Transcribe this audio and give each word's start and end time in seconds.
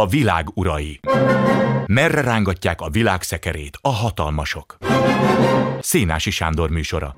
A 0.00 0.06
világ 0.06 0.46
urai. 0.54 1.00
Merre 1.86 2.20
rángatják 2.20 2.80
a 2.80 2.90
világ 2.90 3.22
szekerét 3.22 3.78
a 3.80 3.88
hatalmasok? 3.88 4.76
Szénási 5.80 6.30
Sándor 6.30 6.70
műsora. 6.70 7.16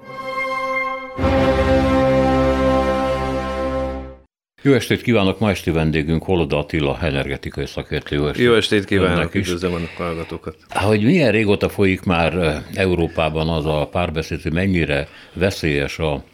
Jó 4.62 4.72
estét 4.72 5.02
kívánok! 5.02 5.38
Ma 5.38 5.50
esti 5.50 5.70
vendégünk 5.70 6.22
Holoda 6.22 6.58
Attila, 6.58 6.98
energetikai 7.00 7.66
szakértő. 7.66 8.16
Jó 8.16 8.26
estét, 8.26 8.44
Jó 8.44 8.54
estét 8.54 8.84
kívánok! 8.84 9.34
Üdvözlöm 9.34 9.74
a 9.74 10.02
hallgatókat! 10.02 10.56
Hogy 10.68 11.02
milyen 11.02 11.32
régóta 11.32 11.68
folyik 11.68 12.02
már 12.02 12.62
Európában 12.74 13.48
az 13.48 13.66
a 13.66 13.88
párbeszéd, 13.92 14.42
hogy 14.42 14.52
mennyire 14.52 15.08
veszélyes 15.34 15.98
a 15.98 16.24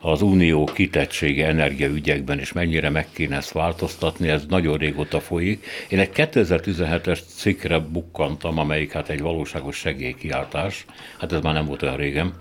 az 0.00 0.22
unió 0.22 0.64
kitettsége 0.64 1.46
energiaügyekben, 1.46 2.38
és 2.38 2.52
mennyire 2.52 2.90
meg 2.90 3.06
kéne 3.12 3.36
ezt 3.36 3.52
változtatni, 3.52 4.28
ez 4.28 4.46
nagyon 4.48 4.76
régóta 4.76 5.20
folyik. 5.20 5.66
Én 5.88 5.98
egy 5.98 6.10
2017-es 6.14 7.18
cikkre 7.36 7.78
bukkantam, 7.78 8.58
amelyik 8.58 8.92
hát 8.92 9.08
egy 9.08 9.20
valóságos 9.20 9.76
segélykiáltás, 9.76 10.84
hát 11.18 11.32
ez 11.32 11.42
már 11.42 11.54
nem 11.54 11.66
volt 11.66 11.82
olyan 11.82 11.96
régen, 11.96 12.34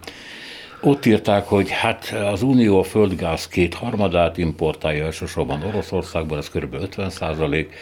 ott 0.81 1.05
írták, 1.05 1.47
hogy 1.47 1.69
hát 1.69 2.15
az 2.31 2.41
Unió 2.41 2.79
a 2.79 2.83
földgáz 2.83 3.47
két 3.47 3.73
harmadát 3.73 4.37
importálja 4.37 5.05
elsősorban 5.05 5.63
Oroszországban, 5.63 6.37
ez 6.37 6.49
kb. 6.49 6.73
50 6.73 7.09
százalék, 7.09 7.73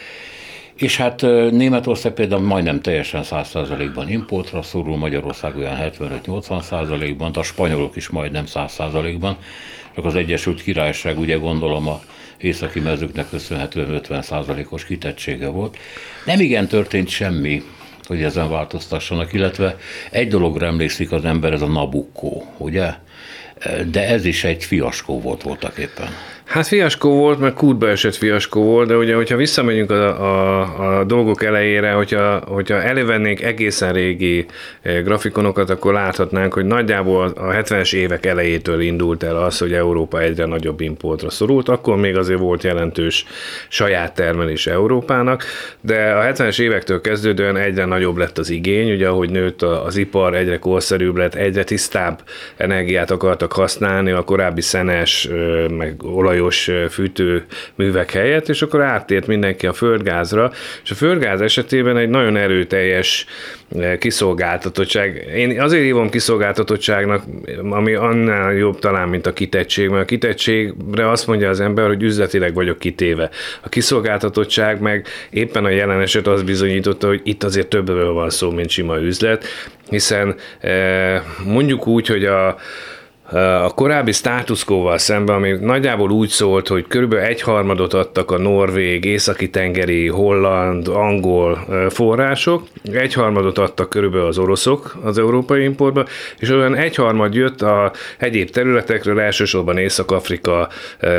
és 0.78 0.96
hát 0.96 1.20
Németország 1.50 2.12
például 2.12 2.42
majdnem 2.42 2.80
teljesen 2.80 3.22
100%-ban 3.24 4.08
importra 4.08 4.62
szorul, 4.62 4.96
Magyarország 4.96 5.56
olyan 5.56 5.76
75-80%-ban, 5.80 7.32
a 7.32 7.42
spanyolok 7.42 7.96
is 7.96 8.08
majdnem 8.08 8.44
100%-ban, 8.46 9.36
csak 9.94 10.04
az 10.04 10.14
Egyesült 10.14 10.62
Királyság 10.62 11.18
ugye 11.18 11.36
gondolom 11.36 11.88
a 11.88 12.00
északi 12.38 12.80
mezőknek 12.80 13.28
köszönhetően 13.28 14.00
50%-os 14.08 14.84
kitettsége 14.84 15.48
volt. 15.48 15.76
Nem 16.24 16.40
igen 16.40 16.66
történt 16.66 17.08
semmi, 17.08 17.62
hogy 18.06 18.22
ezen 18.22 18.50
változtassanak, 18.50 19.32
illetve 19.32 19.76
egy 20.10 20.28
dologra 20.28 20.66
emlékszik 20.66 21.12
az 21.12 21.24
ember, 21.24 21.52
ez 21.52 21.62
a 21.62 21.66
Nabucco, 21.66 22.42
ugye? 22.56 22.94
De 23.90 24.08
ez 24.08 24.24
is 24.24 24.44
egy 24.44 24.64
fiaskó 24.64 25.20
volt 25.20 25.42
voltak 25.42 25.78
éppen. 25.78 26.08
Hát 26.48 26.66
fiaskó 26.66 27.14
volt, 27.14 27.38
meg 27.38 27.52
kútba 27.52 27.88
esett 27.88 28.14
fiaskó 28.14 28.62
volt, 28.62 28.88
de 28.88 28.96
ugye, 28.96 29.14
hogyha 29.14 29.36
visszamegyünk 29.36 29.90
a, 29.90 30.22
a, 30.22 30.98
a 30.98 31.04
dolgok 31.04 31.44
elejére, 31.44 31.92
hogyha, 31.92 32.42
hogyha 32.46 32.82
elővennénk 32.82 33.42
egészen 33.42 33.92
régi 33.92 34.46
eh, 34.82 35.02
grafikonokat, 35.02 35.70
akkor 35.70 35.92
láthatnánk, 35.92 36.54
hogy 36.54 36.64
nagyjából 36.64 37.32
a 37.36 37.52
70-es 37.52 37.94
évek 37.94 38.26
elejétől 38.26 38.80
indult 38.80 39.22
el 39.22 39.36
az, 39.36 39.58
hogy 39.58 39.72
Európa 39.72 40.20
egyre 40.20 40.44
nagyobb 40.44 40.80
importra 40.80 41.30
szorult, 41.30 41.68
akkor 41.68 41.96
még 41.96 42.16
azért 42.16 42.40
volt 42.40 42.62
jelentős 42.62 43.24
saját 43.68 44.14
termelés 44.14 44.66
Európának, 44.66 45.44
de 45.80 46.12
a 46.12 46.32
70-es 46.32 46.60
évektől 46.60 47.00
kezdődően 47.00 47.56
egyre 47.56 47.84
nagyobb 47.84 48.16
lett 48.16 48.38
az 48.38 48.50
igény, 48.50 48.92
ugye 48.92 49.08
ahogy 49.08 49.30
nőtt 49.30 49.62
az 49.62 49.96
ipar, 49.96 50.34
egyre 50.34 50.58
korszerűbb 50.58 51.16
lett, 51.16 51.34
egyre 51.34 51.64
tisztább 51.64 52.22
energiát 52.56 53.10
akartak 53.10 53.52
használni, 53.52 54.10
a 54.10 54.22
korábbi 54.22 54.60
szenes, 54.60 55.28
meg 55.68 56.02
olaj 56.02 56.36
olajos 56.38 56.70
fűtőművek 56.90 58.10
helyett, 58.12 58.48
és 58.48 58.62
akkor 58.62 58.82
áttért 58.82 59.26
mindenki 59.26 59.66
a 59.66 59.72
földgázra, 59.72 60.52
és 60.84 60.90
a 60.90 60.94
földgáz 60.94 61.40
esetében 61.40 61.96
egy 61.96 62.08
nagyon 62.08 62.36
erőteljes 62.36 63.26
kiszolgáltatottság. 63.98 65.26
Én 65.34 65.60
azért 65.60 65.82
hívom 65.82 66.10
kiszolgáltatottságnak, 66.10 67.22
ami 67.70 67.94
annál 67.94 68.52
jobb 68.52 68.78
talán, 68.78 69.08
mint 69.08 69.26
a 69.26 69.32
kitettség, 69.32 69.88
mert 69.88 70.02
a 70.02 70.06
kitettségre 70.06 71.10
azt 71.10 71.26
mondja 71.26 71.48
az 71.48 71.60
ember, 71.60 71.86
hogy 71.86 72.02
üzletileg 72.02 72.54
vagyok 72.54 72.78
kitéve. 72.78 73.30
A 73.60 73.68
kiszolgáltatottság 73.68 74.80
meg 74.80 75.06
éppen 75.30 75.64
a 75.64 75.68
jelen 75.68 76.00
eset 76.00 76.26
az 76.26 76.42
bizonyította, 76.42 77.06
hogy 77.06 77.20
itt 77.24 77.44
azért 77.44 77.68
többről 77.68 78.12
van 78.12 78.30
szó, 78.30 78.50
mint 78.50 78.70
sima 78.70 78.98
üzlet, 78.98 79.44
hiszen 79.90 80.34
mondjuk 81.44 81.86
úgy, 81.86 82.06
hogy 82.06 82.24
a 82.24 82.56
a 83.64 83.74
korábbi 83.74 84.12
státuszkóval 84.12 84.98
szemben, 84.98 85.36
ami 85.36 85.52
nagyjából 85.60 86.10
úgy 86.10 86.28
szólt, 86.28 86.68
hogy 86.68 86.86
körülbelül 86.86 87.24
egyharmadot 87.24 87.94
adtak 87.94 88.30
a 88.30 88.38
norvég, 88.38 89.04
északi-tengeri, 89.04 90.08
holland, 90.08 90.88
angol 90.88 91.66
források, 91.90 92.62
egyharmadot 92.92 93.58
adtak 93.58 93.88
körülbelül 93.88 94.26
az 94.26 94.38
oroszok 94.38 94.96
az 95.02 95.18
európai 95.18 95.62
importba, 95.62 96.04
és 96.38 96.50
olyan 96.50 96.74
egyharmad 96.74 97.34
jött 97.34 97.62
a 97.62 97.92
egyéb 98.18 98.50
területekről, 98.50 99.20
elsősorban 99.20 99.78
Észak-Afrika, 99.78 100.68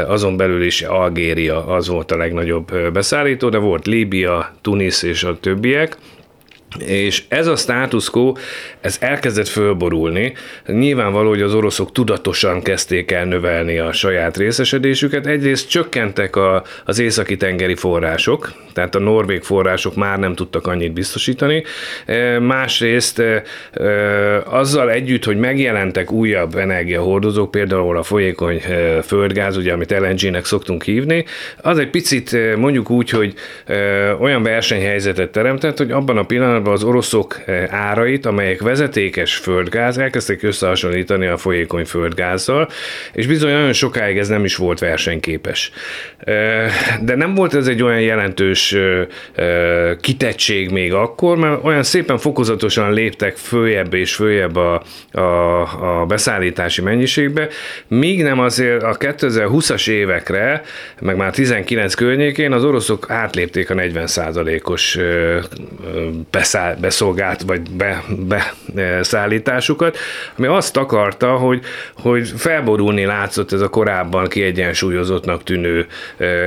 azon 0.07 0.37
belül 0.37 0.63
is 0.63 0.81
Algéria 0.81 1.65
az 1.65 1.87
volt 1.87 2.11
a 2.11 2.17
legnagyobb 2.17 2.91
beszállító, 2.93 3.49
de 3.49 3.57
volt 3.57 3.87
Líbia, 3.87 4.53
Tunis 4.61 5.03
és 5.03 5.23
a 5.23 5.37
többiek, 5.39 5.97
és 6.77 7.23
ez 7.27 7.47
a 7.47 7.55
status 7.55 8.09
quo, 8.09 8.33
ez 8.81 8.97
elkezdett 8.99 9.47
fölborulni. 9.47 10.33
Nyilvánvaló, 10.65 11.29
hogy 11.29 11.41
az 11.41 11.53
oroszok 11.53 11.91
tudatosan 11.91 12.61
kezdték 12.61 13.11
el 13.11 13.25
növelni 13.25 13.77
a 13.77 13.91
saját 13.91 14.37
részesedésüket. 14.37 15.25
Egyrészt 15.25 15.69
csökkentek 15.69 16.35
a, 16.35 16.63
az 16.85 16.99
északi 16.99 17.37
tengeri 17.37 17.75
források, 17.75 18.53
tehát 18.73 18.95
a 18.95 18.99
norvég 18.99 19.41
források 19.41 19.95
már 19.95 20.19
nem 20.19 20.35
tudtak 20.35 20.67
annyit 20.67 20.93
biztosítani. 20.93 21.63
E, 22.05 22.39
másrészt 22.39 23.19
e, 23.19 23.43
e, 23.73 24.41
azzal 24.45 24.91
együtt, 24.91 25.23
hogy 25.23 25.37
megjelentek 25.37 26.11
újabb 26.11 26.55
energiahordozók, 26.55 27.51
például 27.51 27.97
a 27.97 28.03
folyékony 28.03 28.61
földgáz, 29.03 29.57
ugye, 29.57 29.73
amit 29.73 29.91
LNG-nek 29.99 30.45
szoktunk 30.45 30.83
hívni, 30.83 31.25
az 31.61 31.77
egy 31.77 31.89
picit 31.89 32.55
mondjuk 32.57 32.89
úgy, 32.89 33.09
hogy 33.09 33.33
olyan 34.19 34.43
versenyhelyzetet 34.43 35.29
teremtett, 35.29 35.77
hogy 35.77 35.91
abban 35.91 36.17
a 36.17 36.23
pillanatban 36.23 36.58
pillanatban 36.63 36.73
az 36.73 36.83
oroszok 36.83 37.41
eh, 37.45 37.73
árait, 37.73 38.25
amelyek 38.25 38.61
vezetékes 38.61 39.35
földgáz, 39.35 39.97
elkezdték 39.97 40.43
összehasonlítani 40.43 41.27
a 41.27 41.37
folyékony 41.37 41.85
földgázzal, 41.85 42.69
és 43.13 43.27
bizony 43.27 43.51
nagyon 43.51 43.73
sokáig 43.73 44.17
ez 44.17 44.27
nem 44.27 44.43
is 44.43 44.55
volt 44.55 44.79
versenyképes. 44.79 45.71
Eh, 46.19 46.71
de 47.01 47.15
nem 47.15 47.35
volt 47.35 47.53
ez 47.53 47.67
egy 47.67 47.83
olyan 47.83 48.01
jelentős 48.01 48.75
eh, 49.35 49.95
kitettség 50.01 50.69
még 50.69 50.93
akkor, 50.93 51.37
mert 51.37 51.63
olyan 51.63 51.83
szépen 51.83 52.17
fokozatosan 52.17 52.93
léptek 52.93 53.37
följebb 53.37 53.93
és 53.93 54.15
följebb 54.15 54.55
a, 54.55 54.83
a, 55.11 56.01
a 56.01 56.05
beszállítási 56.05 56.81
mennyiségbe, 56.81 57.47
míg 57.87 58.23
nem 58.23 58.39
azért 58.39 58.83
a 58.83 58.97
2020-as 58.97 59.89
évekre, 59.89 60.61
meg 61.01 61.15
már 61.15 61.31
19 61.31 61.93
környékén 61.93 62.51
az 62.51 62.63
oroszok 62.63 63.09
átlépték 63.09 63.69
a 63.69 63.73
40%-os 63.73 64.97
beszáll, 66.51 66.75
beszolgált, 66.75 67.41
vagy 67.41 67.61
be, 67.71 68.03
beszállításukat, 68.73 69.97
ami 70.37 70.47
azt 70.47 70.77
akarta, 70.77 71.35
hogy, 71.35 71.61
hogy 71.93 72.27
felborulni 72.37 73.05
látszott 73.05 73.51
ez 73.51 73.61
a 73.61 73.67
korábban 73.69 74.27
kiegyensúlyozottnak 74.27 75.43
tűnő 75.43 75.87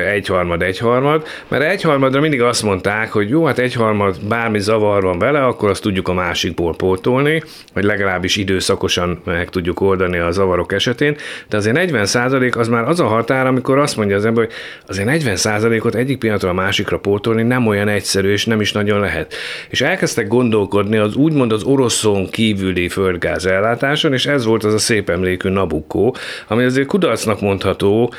egyharmad-egyharmad, 0.07 1.27
mert 1.49 1.63
egyharmadra 1.63 2.21
mindig 2.21 2.43
azt 2.43 2.63
mondták, 2.63 3.13
hogy 3.13 3.29
jó, 3.29 3.45
hát 3.45 3.59
egyharmad 3.59 4.17
bármi 4.29 4.61
zavar 4.61 5.03
van 5.03 5.19
vele, 5.19 5.45
akkor 5.45 5.71
azt 5.71 5.83
tudjuk 5.83 6.09
a 6.09 6.13
másikból 6.13 6.77
pótolni, 6.77 7.43
vagy 7.75 7.85
legalábbis 7.85 8.37
időszakosan 8.37 9.21
meg 9.25 9.49
tudjuk 9.49 9.81
oldani 9.81 10.19
a 10.19 10.31
zavarok 10.31 10.73
esetén, 10.73 11.17
de 11.49 11.57
azért 11.57 11.77
40 11.77 12.07
százalék 12.07 12.57
az 12.57 12.69
már 12.69 12.89
az 12.89 13.01
a 13.01 13.07
határ, 13.07 13.47
amikor 13.47 13.79
azt 13.79 13.97
mondja 13.97 14.17
az 14.17 14.25
ember, 14.25 14.45
hogy 14.45 14.55
azért 14.87 15.07
40 15.07 15.37
százalékot 15.37 15.95
egyik 15.95 16.19
pillanatra 16.19 16.49
a 16.49 16.53
másikra 16.53 16.99
pótolni 16.99 17.43
nem 17.43 17.67
olyan 17.67 17.89
egyszerű, 17.89 18.33
és 18.33 18.47
nem 18.47 18.61
is 18.61 18.73
nagyon 18.73 19.01
lehet. 19.01 19.35
És 19.69 19.81
elkezdtek 19.93 20.29
gondolkodni 20.29 20.97
az 20.97 21.15
úgymond 21.15 21.53
az 21.53 21.63
oroszon 21.63 22.31
kívüli 22.31 22.89
földgáz 22.89 23.47
ellátáson, 23.47 24.13
és 24.13 24.27
ez 24.27 24.45
volt 24.45 24.65
az 24.65 24.75
a 24.75 24.79
szép 24.79 25.11
emlékű 25.11 25.49
Nabucco, 25.49 26.13
ami 26.49 26.65
azért 26.65 26.87
kudarcnak 26.87 27.41
mondható, 27.41 28.13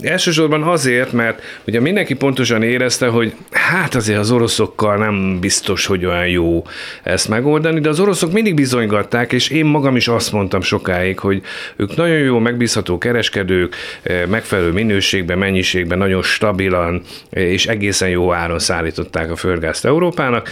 elsősorban 0.00 0.62
azért, 0.62 1.12
mert 1.12 1.42
ugye 1.66 1.80
mindenki 1.80 2.14
pontosan 2.14 2.62
érezte, 2.62 3.06
hogy 3.06 3.34
hát 3.50 3.94
azért 3.94 4.18
az 4.18 4.30
oroszokkal 4.30 4.96
nem 4.96 5.40
biztos, 5.40 5.86
hogy 5.86 6.04
olyan 6.04 6.28
jó 6.28 6.64
ezt 7.02 7.28
megoldani, 7.28 7.80
de 7.80 7.88
az 7.88 8.00
oroszok 8.00 8.32
mindig 8.32 8.54
bizonygatták, 8.54 9.32
és 9.32 9.48
én 9.48 9.64
magam 9.64 9.96
is 9.96 10.08
azt 10.08 10.32
mondtam 10.32 10.60
sokáig, 10.60 11.18
hogy 11.18 11.42
ők 11.76 11.96
nagyon 11.96 12.18
jó, 12.18 12.38
megbízható 12.38 12.98
kereskedők, 12.98 13.74
megfelelő 14.28 14.72
minőségben, 14.72 15.38
mennyiségben, 15.38 15.98
nagyon 15.98 16.22
stabilan 16.22 17.02
és 17.30 17.66
egészen 17.66 18.08
jó 18.08 18.32
áron 18.32 18.58
szállították 18.58 19.30
a 19.30 19.36
földgázt 19.36 19.84
Európának, 19.84 20.48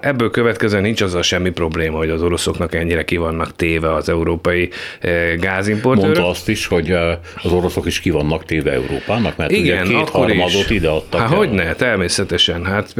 ebből 0.00 0.30
következően 0.30 0.82
nincs 0.82 1.00
azzal 1.00 1.22
semmi 1.22 1.50
probléma, 1.50 1.96
hogy 1.96 2.10
az 2.10 2.22
oroszoknak 2.22 2.74
ennyire 2.74 3.04
ki 3.04 3.16
vannak 3.16 3.56
téve 3.56 3.94
az 3.94 4.08
európai 4.08 4.68
gázimportőrök. 5.38 6.14
Mondta 6.14 6.28
azt 6.28 6.48
is, 6.48 6.66
hogy 6.66 6.90
az 7.42 7.52
oroszok 7.52 7.86
is 7.86 8.00
ki 8.00 8.10
vannak 8.10 8.44
téve 8.44 8.72
Európának, 8.72 9.36
mert 9.36 9.50
Igen, 9.50 9.86
ugye 9.86 9.96
két 9.96 10.08
harmadot 10.08 10.70
ide 10.70 10.88
adtak 10.88 11.20
Hát 11.20 11.32
hogy 11.32 11.50
ne, 11.50 11.74
természetesen. 11.74 12.64
Hát 12.64 12.94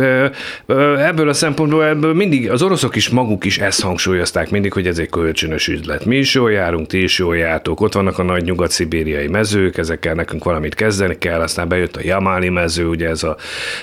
ebből 0.98 1.28
a 1.28 1.32
szempontból 1.32 1.84
ebből 1.84 2.14
mindig 2.14 2.50
az 2.50 2.62
oroszok 2.62 2.96
is 2.96 3.08
maguk 3.08 3.44
is 3.44 3.58
ezt 3.58 3.82
hangsúlyozták 3.82 4.50
mindig, 4.50 4.72
hogy 4.72 4.86
ez 4.86 4.98
egy 4.98 5.08
kölcsönös 5.08 5.68
üzlet. 5.68 6.04
Mi 6.04 6.16
is 6.16 6.34
jól 6.34 6.52
járunk, 6.52 6.86
ti 6.86 7.02
is 7.02 7.18
jól 7.18 7.36
jártok. 7.36 7.80
Ott 7.80 7.92
vannak 7.92 8.18
a 8.18 8.22
nagy 8.22 8.44
nyugat-szibériai 8.44 9.26
mezők, 9.26 9.76
ezekkel 9.78 10.14
nekünk 10.14 10.44
valamit 10.44 10.74
kezdeni 10.74 11.18
kell, 11.18 11.40
aztán 11.40 11.68
bejött 11.68 11.96
a 11.96 12.00
Jamáli 12.02 12.48
mező, 12.48 12.86
ugye 12.86 13.08
ez 13.08 13.22
a 13.22 13.36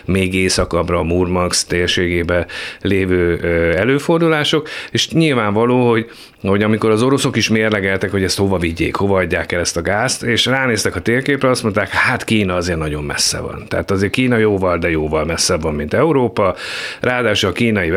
még 0.06 0.34
északabbra, 0.34 1.00
a 1.00 1.04
Murmansk 1.04 1.68
térségébe 1.68 2.41
lévő 2.82 3.40
előfordulások, 3.76 4.70
és 4.92 5.10
nyilvánvaló, 5.10 5.90
hogy 5.90 6.10
hogy 6.50 6.64
amikor 6.64 6.90
az 6.90 7.02
oroszok 7.02 7.36
is 7.36 7.50
mérlegeltek, 7.50 8.12
hogy 8.12 8.24
ezt 8.24 8.38
hova 8.38 8.58
vigyék, 8.58 8.96
hova 8.96 9.18
adják 9.18 9.52
el 9.52 9.60
ezt 9.60 9.78
a 9.78 9.82
gázt, 9.82 10.24
és 10.24 10.46
ránéztek 10.46 10.96
a 10.96 11.00
térképre, 11.02 11.50
azt 11.50 11.64
mondták, 11.64 11.90
hát 11.90 12.24
Kína 12.24 12.56
azért 12.56 12.80
nagyon 12.80 13.04
messze 13.04 13.40
van. 13.40 13.64
Tehát 13.68 13.92
azért 13.92 14.12
Kína 14.12 14.38
jóval, 14.38 14.78
de 14.78 14.90
jóval 14.90 15.26
messzebb 15.26 15.62
van, 15.62 15.74
mint 15.74 15.94
Európa. 15.94 16.56
Ráadásul 17.00 17.50
a 17.50 17.52
kínai 17.52 17.94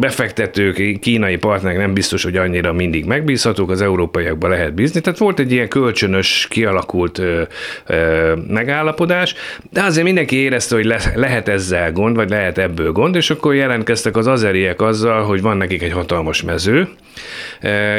befektetők, 0.00 1.00
kínai 1.00 1.36
partnerek 1.36 1.78
nem 1.78 1.94
biztos, 1.94 2.22
hogy 2.22 2.36
annyira 2.36 2.72
mindig 2.72 3.04
megbízhatók, 3.04 3.70
az 3.70 3.82
európaiakban 3.82 4.50
lehet 4.50 4.74
bízni. 4.74 5.00
Tehát 5.00 5.18
volt 5.18 5.38
egy 5.38 5.52
ilyen 5.52 5.68
kölcsönös, 5.68 6.46
kialakult 6.50 7.18
ö, 7.18 7.42
ö, 7.86 8.32
megállapodás, 8.48 9.34
de 9.70 9.82
azért 9.82 10.04
mindenki 10.04 10.36
érezte, 10.36 10.74
hogy 10.74 10.84
le, 10.84 11.00
lehet 11.14 11.48
ezzel 11.48 11.92
gond, 11.92 12.16
vagy 12.16 12.30
lehet 12.30 12.58
ebből 12.58 12.92
gond, 12.92 13.14
és 13.14 13.30
akkor 13.30 13.54
jelentkeztek 13.54 14.16
az 14.16 14.26
azeriek 14.26 14.80
azzal, 14.80 15.22
hogy 15.22 15.42
van 15.42 15.56
nekik 15.56 15.82
egy 15.82 15.92
hatalmas 15.92 16.42
mező, 16.42 16.85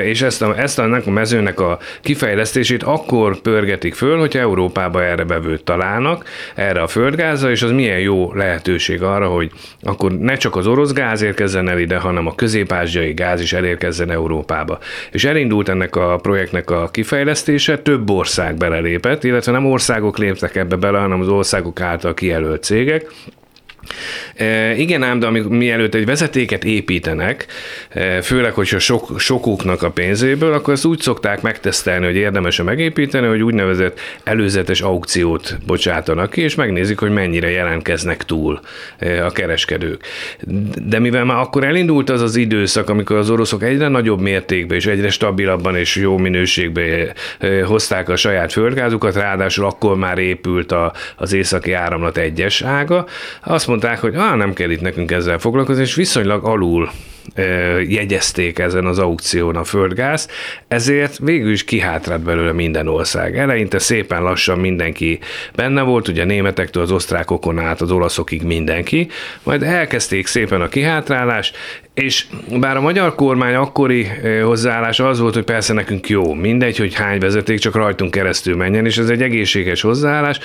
És 0.03 0.21
ezt 0.21 0.41
a, 0.41 0.59
ezt 0.59 0.79
a, 0.79 1.01
a 1.05 1.09
mezőnek 1.09 1.59
a 1.59 1.79
kifejlesztését 2.01 2.83
akkor 2.83 3.41
pörgetik 3.41 3.93
föl, 3.93 4.17
hogyha 4.17 4.39
Európába 4.39 5.03
erre 5.03 5.23
bevőt 5.23 5.63
találnak, 5.63 6.25
erre 6.55 6.81
a 6.81 6.87
földgázra, 6.87 7.51
és 7.51 7.61
az 7.61 7.71
milyen 7.71 7.99
jó 7.99 8.33
lehetőség 8.33 9.01
arra, 9.01 9.27
hogy 9.27 9.51
akkor 9.81 10.11
ne 10.11 10.35
csak 10.35 10.55
az 10.55 10.67
orosz 10.67 10.93
gáz 10.93 11.21
érkezzen 11.21 11.69
el 11.69 11.79
ide, 11.79 11.97
hanem 11.97 12.27
a 12.27 12.35
közép-ázsiai 12.35 13.13
gáz 13.13 13.41
is 13.41 13.53
elérkezzen 13.53 14.11
Európába. 14.11 14.79
És 15.11 15.25
elindult 15.25 15.69
ennek 15.69 15.95
a 15.95 16.19
projektnek 16.21 16.69
a 16.69 16.89
kifejlesztése, 16.91 17.77
több 17.77 18.09
ország 18.09 18.55
belelépett, 18.55 19.23
illetve 19.23 19.51
nem 19.51 19.65
országok 19.65 20.17
léptek 20.17 20.55
ebbe 20.55 20.75
bele, 20.75 20.99
hanem 20.99 21.21
az 21.21 21.27
országok 21.27 21.81
által 21.81 22.13
kijelölt 22.13 22.63
cégek, 22.63 23.11
E, 24.35 24.75
igen 24.75 25.03
ám, 25.03 25.19
de 25.19 25.25
amik, 25.25 25.47
mielőtt 25.47 25.93
egy 25.93 26.05
vezetéket 26.05 26.63
építenek, 26.63 27.45
e, 27.89 28.21
főleg, 28.21 28.53
hogyha 28.53 28.79
sok, 28.79 29.19
sokuknak 29.19 29.83
a 29.83 29.89
pénzéből, 29.89 30.53
akkor 30.53 30.73
ezt 30.73 30.85
úgy 30.85 30.99
szokták 30.99 31.41
megtesztelni, 31.41 32.05
hogy 32.05 32.15
érdemes 32.15 32.61
megépíteni, 32.61 33.27
hogy 33.27 33.41
úgynevezett 33.41 33.99
előzetes 34.23 34.81
aukciót 34.81 35.57
bocsátanak 35.65 36.29
ki, 36.29 36.41
és 36.41 36.55
megnézik, 36.55 36.99
hogy 36.99 37.11
mennyire 37.11 37.49
jelentkeznek 37.49 38.23
túl 38.23 38.59
e, 38.99 39.25
a 39.25 39.31
kereskedők. 39.31 40.01
De 40.85 40.99
mivel 40.99 41.25
már 41.25 41.37
akkor 41.37 41.63
elindult 41.63 42.09
az 42.09 42.21
az 42.21 42.35
időszak, 42.35 42.89
amikor 42.89 43.15
az 43.15 43.29
oroszok 43.29 43.63
egyre 43.63 43.87
nagyobb 43.87 44.19
mértékben 44.19 44.77
és 44.77 44.85
egyre 44.85 45.09
stabilabban 45.09 45.75
és 45.75 45.95
jó 45.95 46.17
minőségben 46.17 47.13
hozták 47.65 48.09
a 48.09 48.15
saját 48.15 48.51
földgázukat, 48.51 49.15
ráadásul 49.15 49.65
akkor 49.65 49.97
már 49.97 50.17
épült 50.17 50.71
a, 50.71 50.93
az 51.15 51.33
északi 51.33 51.73
áramlat 51.73 52.17
egyes 52.17 52.61
ága, 52.61 53.05
azt 53.43 53.67
mondták, 53.67 53.86
hogy 53.95 54.15
ah, 54.15 54.35
nem 54.35 54.53
kell 54.53 54.69
itt 54.69 54.81
nekünk 54.81 55.11
ezzel 55.11 55.39
foglalkozni, 55.39 55.81
és 55.81 55.95
viszonylag 55.95 56.45
alul 56.45 56.89
jegyezték 57.87 58.59
ezen 58.59 58.85
az 58.85 58.99
aukción 58.99 59.55
a 59.55 59.63
földgáz, 59.63 60.27
ezért 60.67 61.17
végül 61.17 61.51
is 61.51 61.63
kihátrált 61.63 62.21
belőle 62.21 62.51
minden 62.51 62.87
ország. 62.87 63.37
Eleinte 63.37 63.79
szépen 63.79 64.23
lassan 64.23 64.59
mindenki 64.59 65.19
benne 65.55 65.81
volt, 65.81 66.07
ugye 66.07 66.21
a 66.21 66.25
németektől 66.25 66.83
az 66.83 66.91
osztrákokon 66.91 67.59
át 67.59 67.81
az 67.81 67.91
olaszokig 67.91 68.43
mindenki, 68.43 69.07
majd 69.43 69.63
elkezdték 69.63 70.27
szépen 70.27 70.61
a 70.61 70.67
kihátrálást, 70.67 71.57
és 71.97 72.25
bár 72.59 72.77
a 72.77 72.81
magyar 72.81 73.15
kormány 73.15 73.55
akkori 73.55 74.07
hozzáállás 74.43 74.99
az 74.99 75.19
volt, 75.19 75.33
hogy 75.33 75.43
persze 75.43 75.73
nekünk 75.73 76.09
jó, 76.09 76.33
mindegy, 76.33 76.77
hogy 76.77 76.93
hány 76.93 77.19
vezeték 77.19 77.59
csak 77.59 77.75
rajtunk 77.75 78.11
keresztül 78.11 78.55
menjen, 78.55 78.85
és 78.85 78.97
ez 78.97 79.09
egy 79.09 79.21
egészséges 79.21 79.81
hozzáállás, 79.81 80.39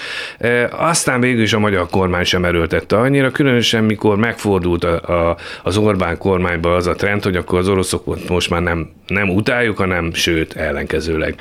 aztán 0.70 1.20
végül 1.20 1.43
is 1.43 1.52
a 1.52 1.58
magyar 1.58 1.87
kormány 1.90 2.25
sem 2.25 2.44
erőltette 2.44 2.96
annyira, 2.96 3.31
különösen 3.31 3.84
mikor 3.84 4.16
megfordult 4.16 4.84
a, 4.84 5.28
a, 5.28 5.37
az 5.62 5.76
Orbán 5.76 6.19
kormányba 6.19 6.75
az 6.75 6.87
a 6.87 6.94
trend, 6.94 7.22
hogy 7.22 7.37
akkor 7.37 7.58
az 7.58 7.69
oroszok 7.69 8.28
most 8.28 8.50
már 8.50 8.62
nem, 8.62 8.90
nem 9.06 9.28
utáljuk, 9.28 9.76
hanem 9.76 10.14
sőt, 10.14 10.56
ellenkezőleg. 10.56 11.34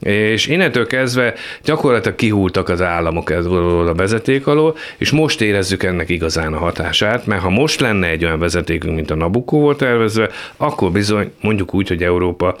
És 0.00 0.46
innentől 0.46 0.86
kezdve 0.86 1.34
gyakorlatilag 1.64 2.16
kihultak 2.16 2.68
az 2.68 2.82
államok 2.82 3.30
ebből 3.30 3.88
a 3.88 3.94
vezeték 3.94 4.46
alól, 4.46 4.76
és 4.96 5.10
most 5.10 5.40
érezzük 5.40 5.82
ennek 5.82 6.08
igazán 6.08 6.52
a 6.52 6.58
hatását, 6.58 7.26
mert 7.26 7.42
ha 7.42 7.50
most 7.50 7.80
lenne 7.80 8.08
egy 8.08 8.24
olyan 8.24 8.38
vezetékünk, 8.38 8.94
mint 8.94 9.10
a 9.10 9.14
Nabucco 9.14 9.49
volt 9.58 9.78
tervezve, 9.78 10.30
akkor 10.56 10.92
bizony 10.92 11.32
mondjuk 11.40 11.74
úgy, 11.74 11.88
hogy 11.88 12.02
Európa 12.02 12.56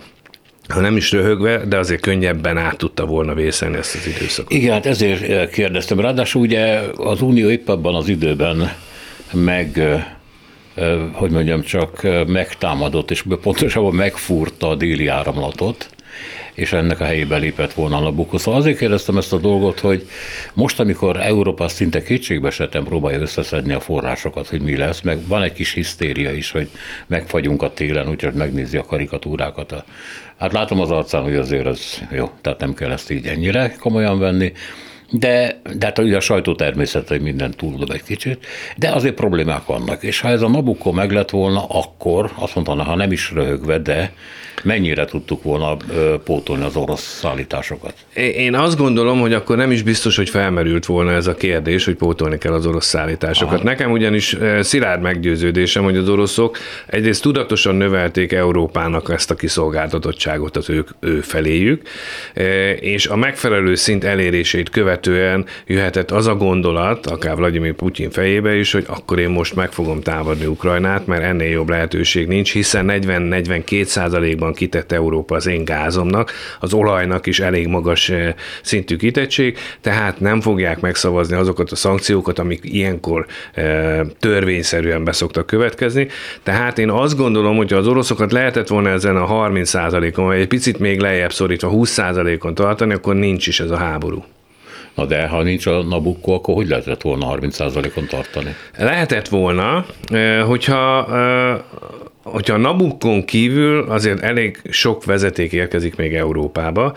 ha 0.68 0.80
nem 0.80 0.96
is 0.96 1.12
röhögve, 1.12 1.64
de 1.64 1.78
azért 1.78 2.00
könnyebben 2.00 2.56
át 2.56 2.76
tudta 2.76 3.06
volna 3.06 3.34
vészelni 3.34 3.76
ezt 3.76 3.94
az 3.94 4.06
időszakot. 4.06 4.52
Igen, 4.52 4.72
hát 4.72 4.86
ezért 4.86 5.50
kérdeztem. 5.50 6.00
Ráadásul 6.00 6.42
ugye 6.42 6.80
az 6.96 7.22
Unió 7.22 7.50
épp 7.50 7.68
abban 7.68 7.94
az 7.94 8.08
időben 8.08 8.72
meg 9.32 9.82
hogy 11.12 11.30
mondjam, 11.30 11.62
csak 11.62 12.06
megtámadott, 12.26 13.10
és 13.10 13.24
pontosabban 13.42 13.94
megfúrta 13.94 14.68
a 14.68 14.74
déli 14.74 15.06
áramlatot, 15.06 15.90
és 16.54 16.72
ennek 16.72 17.00
a 17.00 17.04
helyébe 17.04 17.36
lépett 17.36 17.72
volna 17.72 17.96
a 17.96 18.00
Nabucco. 18.00 18.38
Szóval 18.38 18.60
azért 18.60 18.78
kérdeztem 18.78 19.16
ezt 19.16 19.32
a 19.32 19.38
dolgot, 19.38 19.80
hogy 19.80 20.08
most, 20.54 20.80
amikor 20.80 21.20
Európa 21.20 21.68
szinte 21.68 22.02
kétségbesetten 22.02 22.84
próbálja 22.84 23.20
összeszedni 23.20 23.72
a 23.72 23.80
forrásokat, 23.80 24.48
hogy 24.48 24.60
mi 24.60 24.76
lesz, 24.76 25.00
meg 25.00 25.26
van 25.26 25.42
egy 25.42 25.52
kis 25.52 25.72
hisztéria 25.72 26.32
is, 26.32 26.50
hogy 26.50 26.68
megfagyunk 27.06 27.62
a 27.62 27.72
télen, 27.72 28.08
úgyhogy 28.08 28.32
megnézi 28.32 28.76
a 28.76 28.84
karikatúrákat. 28.84 29.84
Hát 30.38 30.52
látom 30.52 30.80
az 30.80 30.90
arcán, 30.90 31.22
hogy 31.22 31.34
azért 31.34 31.66
ez 31.66 31.98
jó, 32.10 32.30
tehát 32.40 32.60
nem 32.60 32.74
kell 32.74 32.90
ezt 32.90 33.10
így 33.10 33.26
ennyire 33.26 33.74
komolyan 33.78 34.18
venni. 34.18 34.52
De, 35.10 35.60
de 35.78 35.86
hát 35.86 35.98
ugye 35.98 36.16
a 36.16 36.20
sajtó 36.20 36.54
természet, 36.54 37.08
hogy 37.08 37.20
minden 37.20 37.50
túldob 37.50 37.90
egy 37.90 38.02
kicsit, 38.02 38.46
de 38.76 38.88
azért 38.88 39.14
problémák 39.14 39.66
vannak. 39.66 40.02
És 40.02 40.20
ha 40.20 40.28
ez 40.28 40.42
a 40.42 40.48
Nabucco 40.48 40.92
meg 40.92 41.10
lett 41.10 41.30
volna, 41.30 41.64
akkor 41.68 42.30
azt 42.34 42.54
mondta, 42.54 42.82
ha 42.82 42.94
nem 42.94 43.12
is 43.12 43.32
röhögve, 43.32 43.78
de 43.78 44.12
mennyire 44.62 45.04
tudtuk 45.04 45.42
volna 45.42 45.76
pótolni 46.24 46.64
az 46.64 46.76
orosz 46.76 47.18
szállításokat? 47.20 47.94
Én 48.14 48.54
azt 48.54 48.76
gondolom, 48.76 49.20
hogy 49.20 49.32
akkor 49.32 49.56
nem 49.56 49.70
is 49.70 49.82
biztos, 49.82 50.16
hogy 50.16 50.30
felmerült 50.30 50.86
volna 50.86 51.12
ez 51.12 51.26
a 51.26 51.34
kérdés, 51.34 51.84
hogy 51.84 51.94
pótolni 51.94 52.38
kell 52.38 52.52
az 52.52 52.66
orosz 52.66 52.86
szállításokat. 52.86 53.54
Aha. 53.54 53.64
Nekem 53.64 53.90
ugyanis 53.90 54.36
szilárd 54.60 55.02
meggyőződésem, 55.02 55.82
hogy 55.82 55.96
az 55.96 56.08
oroszok 56.08 56.58
egyrészt 56.86 57.22
tudatosan 57.22 57.74
növelték 57.74 58.32
Európának 58.32 59.10
ezt 59.10 59.30
a 59.30 59.34
kiszolgáltatottságot 59.34 60.56
az 60.56 60.70
ők, 60.70 60.88
ő 61.00 61.20
feléjük, 61.20 61.88
és 62.80 63.06
a 63.06 63.16
megfelelő 63.16 63.74
szint 63.74 64.04
elérését 64.04 64.70
követően 65.00 65.44
jöhetett 65.66 66.10
az 66.10 66.26
a 66.26 66.34
gondolat, 66.34 67.06
akár 67.06 67.36
Vladimir 67.36 67.74
Putyin 67.74 68.10
fejébe 68.10 68.54
is, 68.54 68.72
hogy 68.72 68.84
akkor 68.88 69.18
én 69.18 69.28
most 69.28 69.54
meg 69.54 69.72
fogom 69.72 70.00
támadni 70.00 70.46
Ukrajnát, 70.46 71.06
mert 71.06 71.22
ennél 71.22 71.50
jobb 71.50 71.68
lehetőség 71.68 72.26
nincs, 72.26 72.52
hiszen 72.52 72.86
40-42 72.88 73.84
százalékban 73.84 74.52
kitett 74.52 74.92
Európa 74.92 75.34
az 75.34 75.46
én 75.46 75.64
gázomnak, 75.64 76.32
az 76.60 76.72
olajnak 76.72 77.26
is 77.26 77.40
elég 77.40 77.66
magas 77.66 78.08
eh, 78.08 78.34
szintű 78.62 78.96
kitettség, 78.96 79.58
tehát 79.80 80.20
nem 80.20 80.40
fogják 80.40 80.80
megszavazni 80.80 81.36
azokat 81.36 81.70
a 81.70 81.76
szankciókat, 81.76 82.38
amik 82.38 82.60
ilyenkor 82.62 83.26
eh, 83.54 84.00
törvényszerűen 84.18 85.04
beszoktak 85.04 85.46
következni. 85.46 86.08
Tehát 86.42 86.78
én 86.78 86.90
azt 86.90 87.16
gondolom, 87.16 87.56
hogy 87.56 87.72
az 87.72 87.86
oroszokat 87.86 88.32
lehetett 88.32 88.68
volna 88.68 88.88
ezen 88.88 89.16
a 89.16 89.48
30%-on, 89.48 90.24
vagy 90.24 90.38
egy 90.38 90.48
picit 90.48 90.78
még 90.78 91.00
lejjebb 91.00 91.32
szorítva 91.32 91.70
20%-on 91.72 92.54
tartani, 92.54 92.92
akkor 92.92 93.14
nincs 93.14 93.46
is 93.46 93.60
ez 93.60 93.70
a 93.70 93.76
háború. 93.76 94.24
Na 94.94 95.04
de 95.04 95.26
ha 95.26 95.42
nincs 95.42 95.66
a 95.66 95.82
Nabucco, 95.82 96.32
akkor 96.32 96.54
hogy 96.54 96.68
lehetett 96.68 97.02
volna 97.02 97.36
30%-on 97.40 98.06
tartani? 98.06 98.54
Lehetett 98.78 99.28
volna, 99.28 99.84
hogyha 100.46 101.08
hogyha 102.22 102.54
a 102.54 102.58
Nabukkon 102.58 103.24
kívül 103.24 103.84
azért 103.88 104.20
elég 104.22 104.60
sok 104.70 105.04
vezeték 105.04 105.52
érkezik 105.52 105.96
még 105.96 106.14
Európába, 106.14 106.94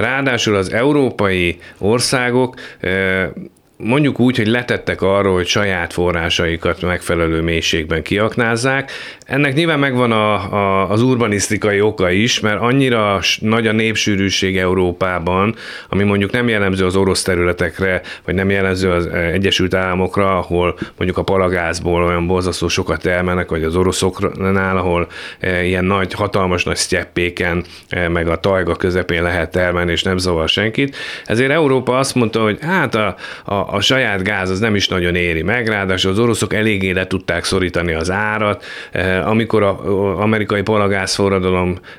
ráadásul 0.00 0.54
az 0.54 0.72
európai 0.72 1.58
országok 1.78 2.54
mondjuk 3.78 4.20
úgy, 4.20 4.36
hogy 4.36 4.46
letettek 4.46 5.02
arról, 5.02 5.34
hogy 5.34 5.46
saját 5.46 5.92
forrásaikat 5.92 6.82
megfelelő 6.82 7.40
mélységben 7.40 8.02
kiaknázzák. 8.02 8.90
Ennek 9.24 9.54
nyilván 9.54 9.78
megvan 9.78 10.12
a, 10.12 10.52
a, 10.52 10.90
az 10.90 11.02
urbanisztikai 11.02 11.80
oka 11.80 12.10
is, 12.10 12.40
mert 12.40 12.60
annyira 12.60 13.20
nagy 13.40 13.66
a 13.66 13.72
népsűrűség 13.72 14.56
Európában, 14.56 15.54
ami 15.88 16.04
mondjuk 16.04 16.30
nem 16.30 16.48
jellemző 16.48 16.84
az 16.84 16.96
orosz 16.96 17.22
területekre, 17.22 18.02
vagy 18.24 18.34
nem 18.34 18.50
jellemző 18.50 18.90
az 18.90 19.06
Egyesült 19.06 19.74
Államokra, 19.74 20.38
ahol 20.38 20.78
mondjuk 20.96 21.18
a 21.18 21.22
palagázból 21.22 22.04
olyan 22.04 22.26
borzasztó 22.26 22.68
sokat 22.68 23.06
elmennek, 23.06 23.48
vagy 23.50 23.62
az 23.62 23.76
oroszoknál, 23.76 24.76
ahol 24.76 25.06
e, 25.40 25.64
ilyen 25.64 25.84
nagy, 25.84 26.12
hatalmas 26.12 26.64
nagy 26.64 26.76
sztyeppéken, 26.76 27.64
e, 27.88 28.08
meg 28.08 28.28
a 28.28 28.40
tajga 28.40 28.74
közepén 28.74 29.22
lehet 29.22 29.56
elmenni, 29.56 29.90
és 29.90 30.02
nem 30.02 30.18
zavar 30.18 30.48
senkit. 30.48 30.96
Ezért 31.24 31.50
Európa 31.50 31.98
azt 31.98 32.14
mondta, 32.14 32.42
hogy 32.42 32.58
hát 32.60 32.94
a, 32.94 33.16
a, 33.44 33.67
a 33.70 33.80
saját 33.80 34.22
gáz 34.22 34.50
az 34.50 34.58
nem 34.58 34.74
is 34.74 34.88
nagyon 34.88 35.14
éri 35.14 35.42
meg, 35.42 35.68
ráadásul 35.68 36.10
az 36.10 36.18
oroszok 36.18 36.54
eléggé 36.54 36.90
le 36.90 37.06
tudták 37.06 37.44
szorítani 37.44 37.92
az 37.92 38.10
árat. 38.10 38.64
Eh, 38.90 39.28
amikor 39.28 39.62
az 39.62 39.74
amerikai 40.18 40.62
palagáz 40.62 41.20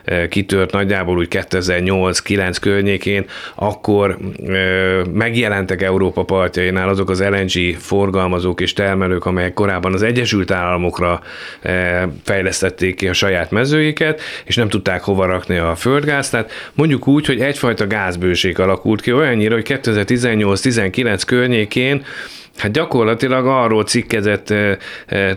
eh, 0.04 0.28
kitört 0.28 0.72
nagyjából 0.72 1.18
úgy 1.18 1.28
2008-9 1.32 2.58
környékén, 2.62 3.26
akkor 3.56 4.18
eh, 4.48 5.06
megjelentek 5.14 5.82
Európa 5.82 6.24
partjainál 6.24 6.90
azok 6.90 7.10
az 7.10 7.24
LNG 7.24 7.76
forgalmazók 7.78 8.62
és 8.62 8.74
termelők, 8.74 9.26
amelyek 9.26 9.54
korábban 9.54 9.94
az 9.94 10.04
Egyesült 10.04 10.52
Államokra 10.52 11.22
fejlesztették 12.24 12.96
ki 12.96 13.08
a 13.08 13.14
saját 13.14 13.52
mezőiket, 13.52 14.22
és 14.46 14.56
nem 14.56 14.70
tudták 14.70 15.02
hova 15.02 15.26
rakni 15.26 15.58
a 15.58 15.76
földgázt. 15.76 16.32
Tehát 16.32 16.52
mondjuk 16.74 17.08
úgy, 17.08 17.26
hogy 17.26 17.40
egyfajta 17.40 17.88
gázbőség 17.88 18.60
alakult 18.60 19.02
ki, 19.02 19.14
olyannyira, 19.14 19.54
hogy 19.54 19.66
2018-19 19.82 21.22
környékén 21.26 21.59
környékén, 21.68 22.06
Hát 22.60 22.72
gyakorlatilag 22.72 23.46
arról 23.46 23.84
cikkezett 23.84 24.54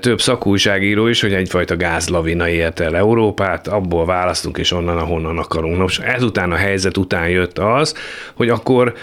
több 0.00 0.20
szakújságíró 0.20 1.06
is, 1.06 1.20
hogy 1.20 1.32
egyfajta 1.32 1.76
gázlavina 1.76 2.48
ért 2.48 2.80
el 2.80 2.96
Európát, 2.96 3.68
abból 3.68 4.06
választunk, 4.06 4.58
és 4.58 4.72
onnan, 4.72 4.96
ahonnan 4.96 5.38
akarunk. 5.38 5.78
Nos, 5.78 5.98
ezután 5.98 6.52
a 6.52 6.56
helyzet 6.56 6.96
után 6.96 7.28
jött 7.28 7.58
az, 7.58 7.94
hogy 8.34 8.48
akkor 8.48 8.94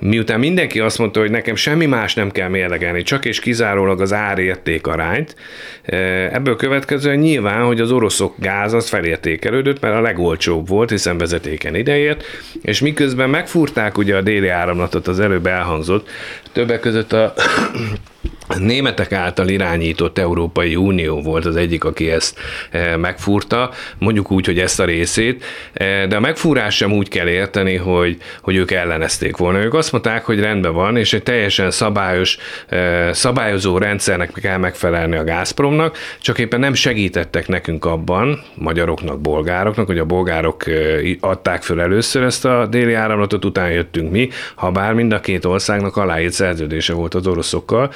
miután 0.00 0.38
mindenki 0.38 0.80
azt 0.80 0.98
mondta, 0.98 1.20
hogy 1.20 1.30
nekem 1.30 1.54
semmi 1.54 1.86
más 1.86 2.14
nem 2.14 2.30
kell 2.30 2.48
mérlegelni, 2.48 3.02
csak 3.02 3.24
és 3.24 3.40
kizárólag 3.40 4.00
az 4.00 4.12
árérték 4.12 4.86
arányt, 4.86 5.36
ebből 6.32 6.56
következően 6.56 7.18
nyilván, 7.18 7.64
hogy 7.64 7.80
az 7.80 7.92
oroszok 7.92 8.34
gáz 8.38 8.72
az 8.72 8.88
felértékelődött, 8.88 9.80
mert 9.80 9.94
a 9.94 10.00
legolcsóbb 10.00 10.68
volt, 10.68 10.90
hiszen 10.90 11.18
vezetéken 11.18 11.74
ideért, 11.74 12.24
és 12.62 12.80
miközben 12.80 13.30
megfúrták 13.30 13.98
ugye 13.98 14.16
a 14.16 14.20
déli 14.20 14.48
áramlatot, 14.48 15.08
az 15.08 15.20
előbb 15.20 15.46
elhangzott, 15.46 16.08
többek 16.52 16.80
között 16.80 17.12
a 17.12 17.19
að 17.26 18.08
németek 18.58 19.12
által 19.12 19.48
irányított 19.48 20.18
Európai 20.18 20.76
Unió 20.76 21.22
volt 21.22 21.44
az 21.44 21.56
egyik, 21.56 21.84
aki 21.84 22.10
ezt 22.10 22.38
eh, 22.70 22.96
megfúrta, 22.96 23.70
mondjuk 23.98 24.30
úgy, 24.30 24.46
hogy 24.46 24.58
ezt 24.58 24.80
a 24.80 24.84
részét, 24.84 25.44
eh, 25.72 26.06
de 26.06 26.16
a 26.16 26.20
megfúrás 26.20 26.76
sem 26.76 26.92
úgy 26.92 27.08
kell 27.08 27.28
érteni, 27.28 27.76
hogy, 27.76 28.16
hogy 28.42 28.56
ők 28.56 28.70
ellenezték 28.70 29.36
volna. 29.36 29.62
Ők 29.62 29.74
azt 29.74 29.92
mondták, 29.92 30.24
hogy 30.24 30.40
rendben 30.40 30.72
van, 30.72 30.96
és 30.96 31.12
egy 31.12 31.22
teljesen 31.22 31.70
szabályos, 31.70 32.38
eh, 32.68 33.12
szabályozó 33.12 33.78
rendszernek 33.78 34.30
kell 34.32 34.58
megfelelni 34.58 35.16
a 35.16 35.24
Gazpromnak, 35.24 35.96
csak 36.20 36.38
éppen 36.38 36.60
nem 36.60 36.74
segítettek 36.74 37.48
nekünk 37.48 37.84
abban, 37.84 38.40
magyaroknak, 38.54 39.20
bolgároknak, 39.20 39.86
hogy 39.86 39.98
a 39.98 40.04
bolgárok 40.04 40.64
adták 41.20 41.62
föl 41.62 41.80
először 41.80 42.22
ezt 42.22 42.44
a 42.44 42.66
déli 42.66 42.94
áramlatot, 42.94 43.44
utána 43.44 43.68
jöttünk 43.68 44.10
mi, 44.10 44.28
ha 44.54 44.70
bár 44.70 44.92
mind 44.92 45.12
a 45.12 45.20
két 45.20 45.44
országnak 45.44 45.96
aláírt 45.96 46.32
szerződése 46.32 46.92
volt 46.92 47.14
az 47.14 47.26
oroszokkal, 47.26 47.90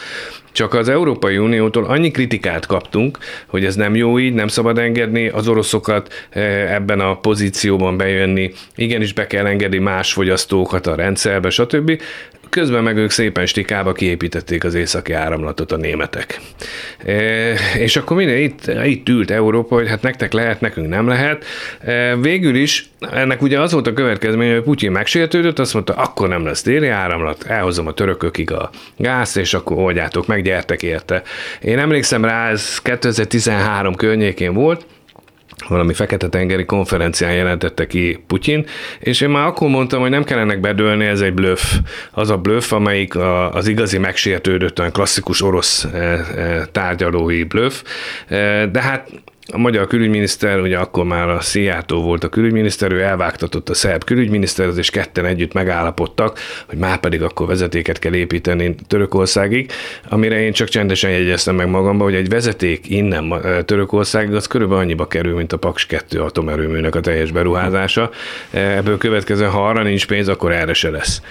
csak 0.52 0.74
az 0.74 0.88
Európai 0.88 1.38
Uniótól 1.38 1.84
annyi 1.84 2.10
kritikát 2.10 2.66
kaptunk, 2.66 3.18
hogy 3.46 3.64
ez 3.64 3.74
nem 3.74 3.94
jó 3.94 4.18
így, 4.18 4.34
nem 4.34 4.48
szabad 4.48 4.78
engedni 4.78 5.28
az 5.28 5.48
oroszokat 5.48 6.26
eh, 6.30 6.74
ebben 6.74 7.00
a 7.00 7.16
pozícióban 7.16 7.96
bejönni, 7.96 8.52
igenis 8.74 9.12
be 9.12 9.26
kell 9.26 9.46
engedni 9.46 9.78
más 9.78 10.12
fogyasztókat 10.12 10.86
a 10.86 10.94
rendszerbe, 10.94 11.50
stb. 11.50 12.00
Közben 12.54 12.82
meg 12.82 12.96
ők 12.96 13.10
szépen 13.10 13.46
stikába 13.46 13.92
kiépítették 13.92 14.64
az 14.64 14.74
északi 14.74 15.12
áramlatot 15.12 15.72
a 15.72 15.76
németek. 15.76 16.40
E, 17.04 17.52
és 17.78 17.96
akkor 17.96 18.16
minden 18.16 18.36
itt, 18.36 18.66
itt 18.84 19.08
ült 19.08 19.30
Európa, 19.30 19.74
hogy 19.74 19.88
hát 19.88 20.02
nektek 20.02 20.32
lehet, 20.32 20.60
nekünk 20.60 20.88
nem 20.88 21.08
lehet. 21.08 21.44
E, 21.80 22.16
végül 22.16 22.54
is 22.54 22.90
ennek 23.12 23.42
ugye 23.42 23.60
az 23.60 23.72
volt 23.72 23.86
a 23.86 23.92
következmény, 23.92 24.52
hogy 24.52 24.62
Putyin 24.62 24.90
megsértődött, 24.90 25.58
azt 25.58 25.74
mondta, 25.74 25.92
akkor 25.92 26.28
nem 26.28 26.44
lesz 26.44 26.62
déli 26.62 26.88
áramlat, 26.88 27.44
elhozom 27.44 27.86
a 27.86 27.92
törökökig 27.92 28.52
a 28.52 28.70
gáz, 28.96 29.36
és 29.36 29.54
akkor 29.54 29.76
oldjátok 30.04 30.26
meg, 30.26 30.42
gyertek 30.42 30.82
érte. 30.82 31.22
Én 31.60 31.78
emlékszem 31.78 32.24
rá, 32.24 32.50
ez 32.50 32.78
2013 32.78 33.94
környékén 33.94 34.54
volt, 34.54 34.86
valami 35.68 35.94
Fekete-tengeri 35.94 36.64
konferencián 36.64 37.34
jelentette 37.34 37.86
ki 37.86 38.24
Putyin, 38.26 38.66
és 38.98 39.20
én 39.20 39.28
már 39.28 39.46
akkor 39.46 39.68
mondtam, 39.68 40.00
hogy 40.00 40.10
nem 40.10 40.24
kellene 40.24 40.56
bedőlni, 40.56 41.04
ez 41.04 41.20
egy 41.20 41.34
bluff. 41.34 41.74
Az 42.10 42.30
a 42.30 42.36
bluff, 42.36 42.72
amelyik 42.72 43.16
az 43.52 43.68
igazi 43.68 43.98
megsértődött, 43.98 44.78
olyan 44.78 44.92
klasszikus 44.92 45.42
orosz 45.42 45.84
eh, 45.84 46.12
eh, 46.12 46.62
tárgyalói 46.72 47.42
bluff, 47.42 47.82
eh, 48.28 48.66
de 48.66 48.82
hát 48.82 49.08
a 49.52 49.58
magyar 49.58 49.86
külügyminiszter, 49.86 50.60
ugye 50.60 50.78
akkor 50.78 51.04
már 51.04 51.28
a 51.28 51.40
Szijjártó 51.40 52.02
volt 52.02 52.24
a 52.24 52.28
külügyminiszter, 52.28 52.92
ő 52.92 53.02
elvágtatott 53.02 53.68
a 53.68 53.74
szerb 53.74 54.04
külügyminiszterhez, 54.04 54.76
és 54.76 54.90
ketten 54.90 55.24
együtt 55.24 55.52
megállapodtak, 55.52 56.38
hogy 56.66 56.78
már 56.78 56.98
pedig 56.98 57.22
akkor 57.22 57.46
vezetéket 57.46 57.98
kell 57.98 58.14
építeni 58.14 58.74
Törökországig, 58.86 59.70
amire 60.08 60.40
én 60.40 60.52
csak 60.52 60.68
csendesen 60.68 61.10
jegyeztem 61.10 61.54
meg 61.54 61.68
magamba, 61.68 62.04
hogy 62.04 62.14
egy 62.14 62.28
vezeték 62.28 62.90
innen 62.90 63.34
Törökországig 63.64 64.34
az 64.34 64.46
körülbelül 64.46 64.82
annyiba 64.82 65.06
kerül, 65.06 65.34
mint 65.34 65.52
a 65.52 65.56
Paks 65.56 65.86
2 65.86 66.20
atomerőműnek 66.20 66.94
a 66.94 67.00
teljes 67.00 67.30
beruházása. 67.30 68.10
Ebből 68.50 68.98
következően, 68.98 69.50
ha 69.50 69.68
arra 69.68 69.82
nincs 69.82 70.06
pénz, 70.06 70.28
akkor 70.28 70.52
erre 70.52 70.72
se 70.72 70.90
lesz. 70.90 71.22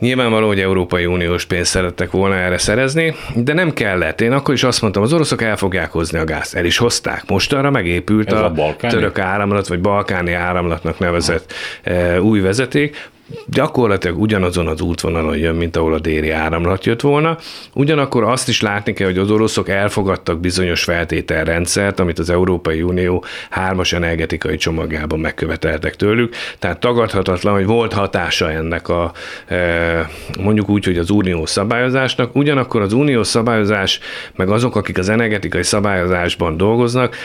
Nyilvánvaló, 0.00 0.46
hogy 0.46 0.60
Európai 0.60 1.06
Uniós 1.06 1.44
pénzt 1.44 1.70
szerettek 1.70 2.10
volna 2.10 2.34
erre 2.34 2.58
szerezni, 2.58 3.14
de 3.34 3.52
nem 3.52 3.72
kellett. 3.72 4.20
Én 4.20 4.32
akkor 4.32 4.54
is 4.54 4.64
azt 4.64 4.80
mondtam, 4.80 5.02
az 5.02 5.12
oroszok 5.12 5.42
el 5.42 5.56
fogják 5.56 5.90
hozni 5.90 6.18
a 6.18 6.24
gázt. 6.24 6.54
El 6.54 6.64
is 6.64 6.78
hozták. 6.78 7.22
Most 7.26 7.52
arra 7.52 7.70
megépült 7.70 8.32
a, 8.32 8.44
a 8.44 8.76
török 8.76 9.18
áramlat, 9.18 9.66
vagy 9.66 9.80
balkáni 9.80 10.32
áramlatnak 10.32 10.98
nevezett 10.98 11.52
ha. 11.84 12.20
új 12.20 12.40
vezeték 12.40 13.08
gyakorlatilag 13.46 14.20
ugyanazon 14.20 14.66
az 14.66 14.80
útvonalon 14.80 15.36
jön, 15.36 15.54
mint 15.54 15.76
ahol 15.76 15.94
a 15.94 15.98
déli 15.98 16.30
áramlat 16.30 16.84
jött 16.84 17.00
volna. 17.00 17.38
Ugyanakkor 17.74 18.22
azt 18.22 18.48
is 18.48 18.60
látni 18.60 18.92
kell, 18.92 19.06
hogy 19.06 19.18
az 19.18 19.30
oroszok 19.30 19.68
elfogadtak 19.68 20.40
bizonyos 20.40 20.84
feltételrendszert, 20.84 22.00
amit 22.00 22.18
az 22.18 22.30
Európai 22.30 22.82
Unió 22.82 23.24
hármas 23.50 23.92
energetikai 23.92 24.56
csomagjában 24.56 25.20
megköveteltek 25.20 25.96
tőlük. 25.96 26.34
Tehát 26.58 26.80
tagadhatatlan, 26.80 27.54
hogy 27.54 27.66
volt 27.66 27.92
hatása 27.92 28.50
ennek 28.50 28.88
a 28.88 29.12
e, 29.46 30.10
mondjuk 30.40 30.68
úgy, 30.68 30.84
hogy 30.84 30.98
az 30.98 31.10
uniós 31.10 31.50
szabályozásnak. 31.50 32.36
Ugyanakkor 32.36 32.80
az 32.80 32.92
uniós 32.92 33.26
szabályozás, 33.26 34.00
meg 34.34 34.48
azok, 34.48 34.76
akik 34.76 34.98
az 34.98 35.08
energetikai 35.08 35.62
szabályozásban 35.62 36.56
dolgoznak, 36.56 37.16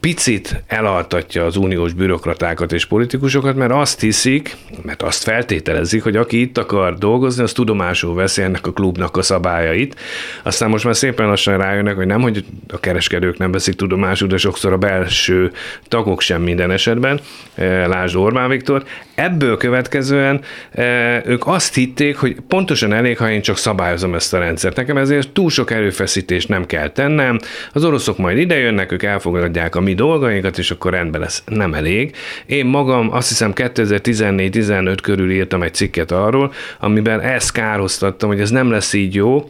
picit 0.00 0.62
elaltatja 0.66 1.44
az 1.44 1.56
uniós 1.56 1.92
bürokratákat 1.92 2.72
és 2.72 2.84
politikusokat, 2.86 3.56
mert 3.56 3.72
azt 3.72 4.00
hiszik, 4.00 4.56
mert 4.82 5.02
azt 5.02 5.22
fel 5.22 5.43
feltételezik, 5.44 6.02
hogy 6.02 6.16
aki 6.16 6.40
itt 6.40 6.58
akar 6.58 6.94
dolgozni, 6.94 7.42
az 7.42 7.52
tudomásul 7.52 8.14
veszi 8.14 8.42
ennek 8.42 8.66
a 8.66 8.72
klubnak 8.72 9.16
a 9.16 9.22
szabályait. 9.22 10.00
Aztán 10.42 10.70
most 10.70 10.84
már 10.84 10.96
szépen 10.96 11.26
lassan 11.26 11.58
rájönnek, 11.58 11.96
hogy 11.96 12.06
nem, 12.06 12.20
hogy 12.20 12.44
a 12.68 12.80
kereskedők 12.80 13.38
nem 13.38 13.52
veszik 13.52 13.74
tudomásul, 13.74 14.28
de 14.28 14.36
sokszor 14.36 14.72
a 14.72 14.76
belső 14.76 15.52
tagok 15.88 16.20
sem 16.20 16.42
minden 16.42 16.70
esetben. 16.70 17.20
Eh, 17.54 17.86
lásd 17.86 18.16
Orbán 18.16 18.48
Viktor. 18.48 18.82
Ebből 19.14 19.56
következően 19.56 20.40
eh, 20.70 21.22
ők 21.26 21.46
azt 21.46 21.74
hitték, 21.74 22.16
hogy 22.16 22.36
pontosan 22.48 22.92
elég, 22.92 23.18
ha 23.18 23.30
én 23.30 23.42
csak 23.42 23.56
szabályozom 23.56 24.14
ezt 24.14 24.34
a 24.34 24.38
rendszert. 24.38 24.76
Nekem 24.76 24.96
ezért 24.96 25.30
túl 25.30 25.50
sok 25.50 25.70
erőfeszítést 25.70 26.48
nem 26.48 26.66
kell 26.66 26.88
tennem. 26.88 27.38
Az 27.72 27.84
oroszok 27.84 28.18
majd 28.18 28.38
idejönnek, 28.38 28.92
ők 28.92 29.02
elfogadják 29.02 29.74
a 29.74 29.80
mi 29.80 29.94
dolgainkat, 29.94 30.58
és 30.58 30.70
akkor 30.70 30.92
rendben 30.92 31.20
lesz. 31.20 31.42
Nem 31.46 31.74
elég. 31.74 32.14
Én 32.46 32.66
magam 32.66 33.12
azt 33.12 33.28
hiszem 33.28 33.52
2014-15 33.54 34.96
körül 35.02 35.30
írtam 35.34 35.62
egy 35.62 35.74
cikket 35.74 36.10
arról, 36.10 36.52
amiben 36.80 37.20
ezt 37.20 37.52
kárhoztattam, 37.52 38.28
hogy 38.28 38.40
ez 38.40 38.50
nem 38.50 38.70
lesz 38.70 38.92
így 38.92 39.14
jó, 39.14 39.48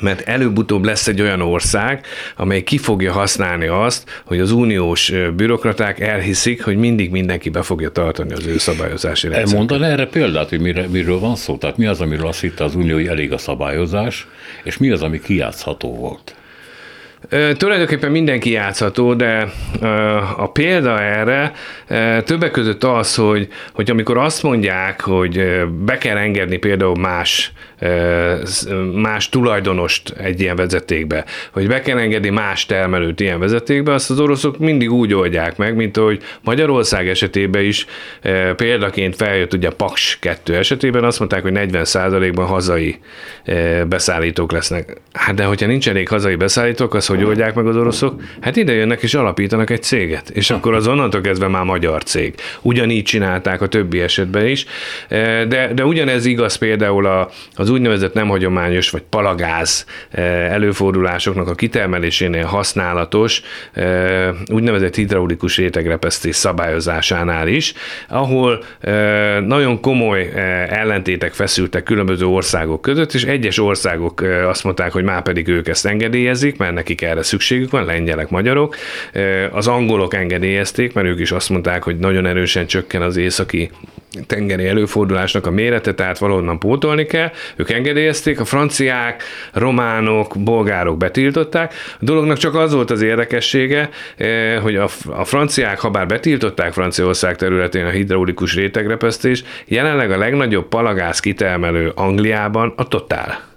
mert 0.00 0.28
előbb-utóbb 0.28 0.84
lesz 0.84 1.08
egy 1.08 1.20
olyan 1.20 1.40
ország, 1.40 2.06
amely 2.36 2.62
ki 2.62 2.78
fogja 2.78 3.12
használni 3.12 3.66
azt, 3.66 4.22
hogy 4.24 4.40
az 4.40 4.50
uniós 4.50 5.12
bürokraták 5.36 6.00
elhiszik, 6.00 6.64
hogy 6.64 6.76
mindig 6.76 7.10
mindenki 7.10 7.48
be 7.48 7.62
fogja 7.62 7.90
tartani 7.90 8.32
az 8.32 8.46
ő 8.46 8.58
szabályozási 8.58 9.28
rendszert. 9.28 9.56
Mondan 9.56 9.84
erre 9.84 10.06
példát, 10.06 10.48
hogy 10.48 10.60
mire, 10.60 10.86
miről 10.88 11.18
van 11.18 11.36
szó? 11.36 11.56
Tehát 11.56 11.76
mi 11.76 11.86
az, 11.86 12.00
amiről 12.00 12.26
azt 12.26 12.40
hitte 12.40 12.64
az 12.64 12.74
unió, 12.74 12.94
hogy 12.94 13.06
elég 13.06 13.32
a 13.32 13.38
szabályozás, 13.38 14.26
és 14.64 14.76
mi 14.76 14.90
az, 14.90 15.02
ami 15.02 15.20
kijátszható 15.20 15.94
volt? 15.94 16.36
Tulajdonképpen 17.56 18.10
mindenki 18.10 18.50
játszható, 18.50 19.14
de 19.14 19.52
a 20.36 20.50
példa 20.50 21.00
erre 21.00 21.52
többek 22.24 22.50
között 22.50 22.84
az, 22.84 23.14
hogy, 23.14 23.48
hogy 23.72 23.90
amikor 23.90 24.16
azt 24.16 24.42
mondják, 24.42 25.00
hogy 25.00 25.44
be 25.84 25.98
kell 25.98 26.16
engedni 26.16 26.56
például 26.56 26.96
más 26.96 27.52
más 28.94 29.28
tulajdonost 29.28 30.10
egy 30.10 30.40
ilyen 30.40 30.56
vezetékbe, 30.56 31.24
hogy 31.52 31.66
be 31.66 31.80
kell 31.80 31.98
engedni 31.98 32.28
más 32.28 32.66
termelőt 32.66 33.20
ilyen 33.20 33.38
vezetékbe, 33.38 33.92
azt 33.92 34.10
az 34.10 34.20
oroszok 34.20 34.58
mindig 34.58 34.92
úgy 34.92 35.14
oldják 35.14 35.56
meg, 35.56 35.76
mint 35.76 35.96
ahogy 35.96 36.22
Magyarország 36.40 37.08
esetében 37.08 37.64
is 37.64 37.86
példaként 38.56 39.16
feljött 39.16 39.52
ugye 39.52 39.70
Paks 39.70 40.18
2 40.20 40.56
esetében, 40.56 41.04
azt 41.04 41.18
mondták, 41.18 41.42
hogy 41.42 41.52
40%-ban 41.54 42.46
hazai 42.46 42.98
beszállítók 43.88 44.52
lesznek. 44.52 45.00
Hát 45.12 45.34
de 45.34 45.44
hogyha 45.44 45.66
nincs 45.66 45.88
elég 45.88 46.08
hazai 46.08 46.34
beszállítók, 46.34 46.94
az 46.94 47.06
hogy 47.06 47.24
oldják 47.24 47.54
meg 47.54 47.66
az 47.66 47.76
oroszok? 47.76 48.22
Hát 48.40 48.56
ide 48.56 48.72
jönnek 48.72 49.02
és 49.02 49.14
alapítanak 49.14 49.70
egy 49.70 49.82
céget, 49.82 50.30
és 50.30 50.50
akkor 50.50 50.74
az 50.74 50.86
onnantól 50.86 51.20
kezdve 51.20 51.48
már 51.48 51.64
magyar 51.64 52.02
cég. 52.02 52.34
Ugyanígy 52.62 53.04
csinálták 53.04 53.62
a 53.62 53.66
többi 53.66 54.00
esetben 54.00 54.46
is, 54.46 54.66
de, 55.08 55.70
de 55.74 55.84
ugyanez 55.84 56.24
igaz 56.24 56.54
például 56.54 57.28
az 57.54 57.70
úgynevezett 57.72 58.14
nem 58.14 58.28
hagyományos 58.28 58.90
vagy 58.90 59.02
palagáz 59.02 59.86
eh, 60.10 60.52
előfordulásoknak 60.52 61.48
a 61.48 61.54
kitermelésénél 61.54 62.44
használatos 62.44 63.42
eh, 63.72 64.28
úgynevezett 64.46 64.94
hidraulikus 64.94 65.56
rétegrepesztés 65.56 66.36
szabályozásánál 66.36 67.48
is, 67.48 67.72
ahol 68.08 68.64
eh, 68.80 69.40
nagyon 69.40 69.80
komoly 69.80 70.30
ellentétek 70.68 71.32
feszültek 71.32 71.82
különböző 71.82 72.26
országok 72.26 72.82
között, 72.82 73.12
és 73.12 73.24
egyes 73.24 73.58
országok 73.58 74.20
azt 74.46 74.64
mondták, 74.64 74.92
hogy 74.92 75.04
már 75.04 75.22
pedig 75.22 75.48
ők 75.48 75.68
ezt 75.68 75.86
engedélyezik, 75.86 76.56
mert 76.56 76.74
nekik 76.74 77.02
erre 77.02 77.22
szükségük 77.22 77.70
van, 77.70 77.84
lengyelek, 77.84 78.28
magyarok. 78.28 78.76
Az 79.50 79.68
angolok 79.68 80.14
engedélyezték, 80.14 80.92
mert 80.92 81.06
ők 81.06 81.20
is 81.20 81.32
azt 81.32 81.48
mondták, 81.48 81.82
hogy 81.82 81.96
nagyon 81.96 82.26
erősen 82.26 82.66
csökken 82.66 83.02
az 83.02 83.16
északi 83.16 83.70
tengeri 84.26 84.66
előfordulásnak 84.66 85.46
a 85.46 85.50
mérete, 85.50 85.94
tehát 85.94 86.18
valahonnan 86.18 86.58
pótolni 86.58 87.06
kell. 87.06 87.30
Ők 87.56 87.70
engedélyezték, 87.70 88.40
a 88.40 88.44
franciák, 88.44 89.22
románok, 89.52 90.34
bolgárok 90.38 90.96
betiltották. 90.96 91.74
A 92.00 92.04
dolognak 92.04 92.36
csak 92.36 92.54
az 92.54 92.72
volt 92.72 92.90
az 92.90 93.02
érdekessége, 93.02 93.88
eh, 94.16 94.60
hogy 94.62 94.76
a, 94.76 94.88
a 95.06 95.24
franciák, 95.24 95.80
ha 95.80 95.90
bár 95.90 96.06
betiltották 96.06 96.72
Franciaország 96.72 97.36
területén 97.36 97.84
a 97.84 97.90
hidraulikus 97.90 98.54
rétegrepesztés, 98.54 99.44
jelenleg 99.64 100.10
a 100.10 100.18
legnagyobb 100.18 100.68
palagáz 100.68 101.20
kitermelő 101.20 101.92
Angliában 101.94 102.72
a 102.76 102.88
Total 102.88 103.50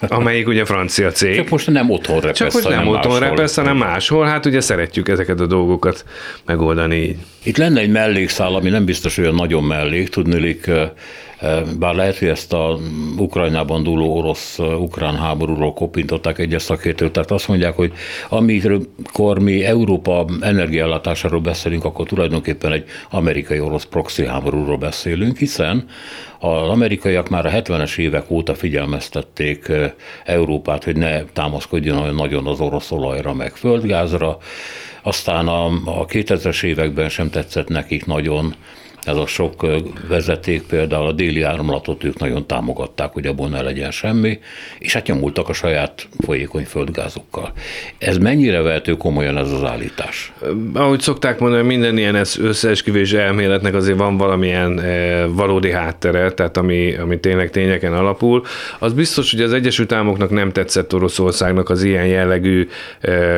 amelyik 0.00 0.46
ugye 0.46 0.64
francia 0.64 1.10
cég. 1.10 1.36
Csak 1.36 1.48
most 1.48 1.70
nem 1.70 1.90
otthon 1.90 2.20
repesz, 2.20 2.36
Csak 2.36 2.52
most 2.52 2.68
nem 2.68 2.88
otthon 2.88 3.18
repesz, 3.18 3.56
hanem 3.56 3.76
máshol. 3.76 4.26
Hát 4.26 4.46
ugye 4.46 4.60
szeretjük 4.60 5.08
ezeket 5.08 5.40
a 5.40 5.46
dolgokat 5.46 6.04
megoldani 6.44 6.96
így. 6.96 7.16
Itt 7.42 7.56
lenne 7.56 7.80
egy 7.80 7.90
mellékszál, 7.90 8.54
ami 8.54 8.70
nem 8.70 8.84
biztos 8.84 9.18
olyan 9.18 9.34
nagyon 9.34 9.64
mellék, 9.64 10.08
tudnilik 10.08 10.70
bár 11.78 11.94
lehet, 11.94 12.18
hogy 12.18 12.28
ezt 12.28 12.52
a 12.52 12.78
Ukrajnában 13.18 13.82
dúló 13.82 14.16
orosz-ukrán 14.16 15.16
háborúról 15.16 15.72
kopintották 15.72 16.38
egyes 16.38 16.62
szakértők, 16.62 17.10
tehát 17.10 17.30
azt 17.30 17.48
mondják, 17.48 17.74
hogy 17.76 17.92
amikor 18.28 19.38
mi 19.38 19.64
Európa 19.64 20.24
energiállátásáról 20.40 21.40
beszélünk, 21.40 21.84
akkor 21.84 22.06
tulajdonképpen 22.06 22.72
egy 22.72 22.84
amerikai-orosz 23.10 23.84
proxy 23.84 24.26
háborúról 24.26 24.76
beszélünk, 24.78 25.38
hiszen 25.38 25.86
az 26.38 26.68
amerikaiak 26.68 27.28
már 27.28 27.46
a 27.46 27.50
70-es 27.50 27.98
évek 27.98 28.30
óta 28.30 28.54
figyelmeztették 28.54 29.72
Európát, 30.24 30.84
hogy 30.84 30.96
ne 30.96 31.24
támaszkodjon 31.24 31.98
olyan 31.98 32.14
nagyon 32.14 32.46
az 32.46 32.60
orosz 32.60 32.90
olajra, 32.90 33.34
meg 33.34 33.56
földgázra, 33.56 34.38
aztán 35.02 35.48
a, 35.48 35.64
a 35.84 36.06
2000-es 36.06 36.62
években 36.62 37.08
sem 37.08 37.30
tetszett 37.30 37.68
nekik 37.68 38.06
nagyon 38.06 38.54
ez 39.04 39.16
a 39.16 39.26
sok 39.26 39.66
vezeték, 40.08 40.62
például 40.62 41.06
a 41.06 41.12
déli 41.12 41.42
áramlatot 41.42 42.04
ők 42.04 42.18
nagyon 42.18 42.46
támogatták, 42.46 43.12
hogy 43.12 43.26
abból 43.26 43.48
ne 43.48 43.62
legyen 43.62 43.90
semmi, 43.90 44.38
és 44.78 44.92
hát 44.92 45.06
nyomultak 45.06 45.48
a 45.48 45.52
saját 45.52 46.08
folyékony 46.18 46.64
földgázokkal. 46.64 47.52
Ez 47.98 48.18
mennyire 48.18 48.60
vehető 48.60 48.92
komolyan 48.92 49.38
ez 49.38 49.50
az 49.50 49.62
állítás? 49.62 50.32
Ahogy 50.74 51.00
szokták 51.00 51.38
mondani, 51.38 51.62
minden 51.62 51.98
ilyen 51.98 52.14
összeesküvés 52.40 53.12
elméletnek 53.12 53.74
azért 53.74 53.98
van 53.98 54.16
valamilyen 54.16 54.80
valódi 55.34 55.70
háttere, 55.70 56.32
tehát 56.32 56.56
ami, 56.56 56.94
ami 56.94 57.20
tényleg 57.20 57.50
tényeken 57.50 57.92
alapul. 57.92 58.42
Az 58.78 58.92
biztos, 58.92 59.30
hogy 59.30 59.40
az 59.40 59.52
Egyesült 59.52 59.92
Államoknak 59.92 60.30
nem 60.30 60.52
tetszett 60.52 60.94
Oroszországnak 60.94 61.70
az 61.70 61.82
ilyen 61.82 62.06
jellegű 62.06 62.68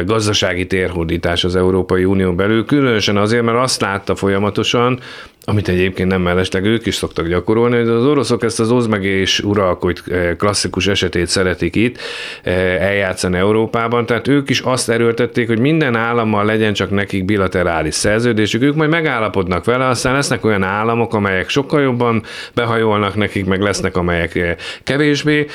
gazdasági 0.04 0.66
térhódítás 0.66 1.44
az 1.44 1.56
Európai 1.56 2.04
Unió 2.04 2.34
belül, 2.34 2.64
különösen 2.64 3.16
azért, 3.16 3.42
mert 3.42 3.58
azt 3.58 3.80
látta 3.80 4.14
folyamatosan, 4.14 5.00
amit 5.48 5.68
egyébként 5.68 6.08
nem 6.08 6.20
mellesleg 6.20 6.64
ők 6.64 6.86
is 6.86 6.94
szoktak 6.94 7.26
gyakorolni, 7.26 7.76
hogy 7.76 7.88
az 7.88 8.04
oroszok 8.04 8.42
ezt 8.42 8.60
az 8.60 8.70
oz 8.70 8.86
meg 8.86 9.04
és 9.04 9.40
uralkodj 9.40 10.00
eh, 10.12 10.34
klasszikus 10.38 10.86
esetét 10.86 11.26
szeretik 11.26 11.76
itt 11.76 11.98
eh, 12.42 12.82
eljátszani 12.82 13.36
Európában, 13.36 14.06
tehát 14.06 14.28
ők 14.28 14.50
is 14.50 14.60
azt 14.60 14.90
erőltették, 14.90 15.46
hogy 15.46 15.58
minden 15.58 15.96
állammal 15.96 16.44
legyen 16.44 16.72
csak 16.72 16.90
nekik 16.90 17.24
bilaterális 17.24 17.94
szerződésük, 17.94 18.62
ők 18.62 18.74
majd 18.74 18.90
megállapodnak 18.90 19.64
vele, 19.64 19.86
aztán 19.86 20.14
lesznek 20.14 20.44
olyan 20.44 20.62
államok, 20.62 21.14
amelyek 21.14 21.48
sokkal 21.48 21.80
jobban 21.80 22.22
behajolnak 22.54 23.14
nekik, 23.14 23.44
meg 23.44 23.60
lesznek 23.60 23.96
amelyek 23.96 24.34
eh, 24.34 24.54
kevésbé, 24.82 25.46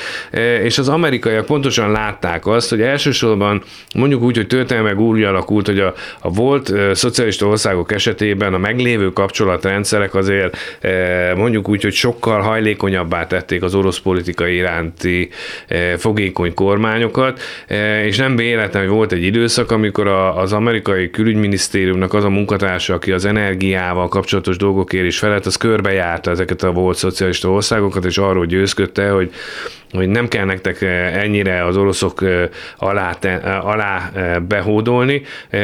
és 0.62 0.78
az 0.78 0.88
amerikaiak 0.88 1.46
pontosan 1.46 1.90
látták 1.90 2.46
azt, 2.46 2.70
hogy 2.70 2.80
elsősorban 2.80 3.62
mondjuk 3.94 4.22
úgy, 4.22 4.36
hogy 4.36 4.46
történelmek 4.46 4.98
úgy 4.98 5.22
alakult, 5.22 5.66
hogy 5.66 5.78
a, 5.78 5.94
a 6.20 6.30
volt 6.30 6.72
szocialista 6.92 7.46
országok 7.46 7.92
esetében 7.92 8.54
a 8.54 8.58
meglévő 8.58 9.12
kapcsolatrendszer 9.12 9.80
rendszerek 9.82 10.14
azért 10.14 10.56
eh, 10.80 11.34
mondjuk 11.36 11.68
úgy, 11.68 11.82
hogy 11.82 11.92
sokkal 11.92 12.40
hajlékonyabbá 12.40 13.26
tették 13.26 13.62
az 13.62 13.74
orosz 13.74 13.98
politikai 13.98 14.54
iránti 14.54 15.28
eh, 15.66 15.96
fogékony 15.96 16.54
kormányokat, 16.54 17.40
eh, 17.66 18.04
és 18.04 18.16
nem 18.16 18.36
véletlen, 18.36 18.82
hogy 18.82 18.92
volt 18.92 19.12
egy 19.12 19.24
időszak, 19.24 19.70
amikor 19.70 20.06
az 20.06 20.52
amerikai 20.52 21.10
külügyminisztériumnak 21.10 22.14
az 22.14 22.24
a 22.24 22.28
munkatársa, 22.28 22.94
aki 22.94 23.12
az 23.12 23.24
energiával 23.24 24.08
kapcsolatos 24.08 24.56
dolgokért 24.56 25.06
is 25.06 25.18
felett, 25.18 25.46
az 25.46 25.56
körbejárta 25.56 26.30
ezeket 26.30 26.62
a 26.62 26.72
volt 26.72 26.96
szocialista 26.96 27.50
országokat, 27.50 28.04
és 28.04 28.18
arról 28.18 28.46
győzködte, 28.46 29.10
hogy 29.10 29.30
hogy 29.92 30.08
nem 30.08 30.28
kell 30.28 30.44
nektek 30.44 30.82
ennyire 31.14 31.64
az 31.64 31.76
oroszok 31.76 32.24
alá, 32.76 33.16
alá 33.62 34.10
behódolni, 34.48 35.22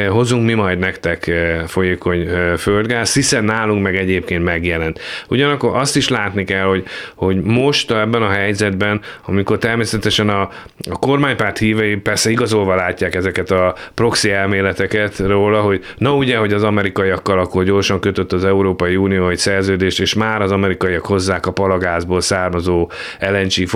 hozunk 0.09 0.45
mi 0.45 0.53
majd 0.53 0.79
nektek 0.79 1.31
folyékony 1.67 2.27
földgáz, 2.57 3.13
hiszen 3.13 3.43
nálunk 3.43 3.83
meg 3.83 3.95
egyébként 3.95 4.43
megjelent. 4.43 4.99
Ugyanakkor 5.27 5.75
azt 5.75 5.95
is 5.95 6.09
látni 6.09 6.43
kell, 6.43 6.65
hogy, 6.65 6.83
hogy 7.15 7.41
most 7.41 7.91
ebben 7.91 8.21
a 8.21 8.29
helyzetben, 8.29 9.01
amikor 9.25 9.57
természetesen 9.57 10.29
a, 10.29 10.41
a 10.89 10.99
kormánypárt 10.99 11.57
hívei 11.57 11.95
persze 11.95 12.29
igazolva 12.29 12.75
látják 12.75 13.15
ezeket 13.15 13.51
a 13.51 13.75
proxy 13.93 14.31
elméleteket 14.31 15.19
róla, 15.19 15.61
hogy 15.61 15.85
na 15.97 16.15
ugye, 16.15 16.37
hogy 16.37 16.53
az 16.53 16.63
amerikaiakkal 16.63 17.39
akkor 17.39 17.63
gyorsan 17.63 17.99
kötött 17.99 18.31
az 18.31 18.45
Európai 18.45 18.95
Unió 18.95 19.29
egy 19.29 19.37
szerződést, 19.37 19.99
és 19.99 20.13
már 20.13 20.41
az 20.41 20.51
amerikaiak 20.51 21.05
hozzák 21.05 21.45
a 21.45 21.51
palagázból 21.51 22.21
származó 22.21 22.91
LNG 23.19 23.67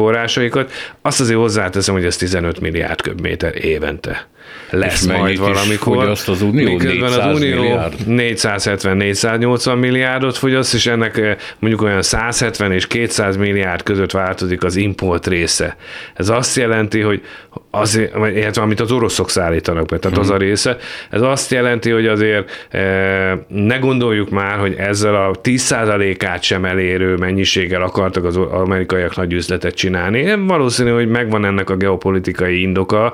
forrásaikat, 0.50 0.72
azt 1.02 1.20
azért 1.20 1.40
hozzáteszem, 1.40 1.94
hogy 1.94 2.06
ez 2.06 2.18
15 2.18 2.60
milliárd 2.60 3.02
köbméter 3.02 3.66
évente 3.66 4.28
lesz 4.70 5.06
majd 5.06 5.40
valamikor. 5.40 6.10
Azt 6.10 6.30
az 6.30 6.42
Unió? 6.42 6.72
Miközben 6.72 7.12
az 7.12 7.36
Unió 7.36 7.80
470-480 8.08 9.80
milliárdot 9.80 10.38
fogyaszt, 10.38 10.74
és 10.74 10.88
ennek 10.88 11.18
eh, 11.18 11.36
mondjuk 11.60 11.82
olyan 11.82 12.02
170 12.02 12.72
és 12.72 12.88
200 12.88 13.38
milliárd 13.38 13.84
között 13.84 14.12
változik 14.12 14.64
az 14.64 14.76
import 14.76 15.28
része. 15.28 15.76
Ez 16.14 16.30
azt 16.30 16.56
jelenti, 16.56 17.00
hogy 17.00 17.22
azért, 17.72 18.16
illetve 18.16 18.62
amit 18.62 18.80
az 18.80 18.92
oroszok 18.92 19.30
szállítanak 19.30 19.86
be, 19.86 19.98
tehát 19.98 20.18
az 20.18 20.30
a 20.30 20.34
mhm. 20.34 20.42
része, 20.42 20.78
ez 21.10 21.22
azt 21.22 21.52
jelenti, 21.52 21.90
hogy 21.90 22.08
azért 22.08 22.68
e, 22.70 22.80
ne 23.48 23.78
gondoljuk 23.78 24.30
már, 24.30 24.58
hogy 24.58 24.76
ezzel 24.78 25.16
a 25.16 25.32
10%-át 25.44 26.44
sem 26.44 26.66
elérő 26.66 27.16
mennyiséggel 27.16 27.82
akartak 27.82 28.26
az 28.26 28.38
amerikaiak 28.38 29.16
nagy 29.16 29.34
üzletet 29.34 29.74
csinálni. 29.74 30.46
Valószínű, 30.48 30.90
hogy 30.90 31.08
megvan 31.08 31.46
ennek 31.46 31.70
a 31.70 31.76
geopolitikai 31.76 32.62
indoka, 32.62 33.14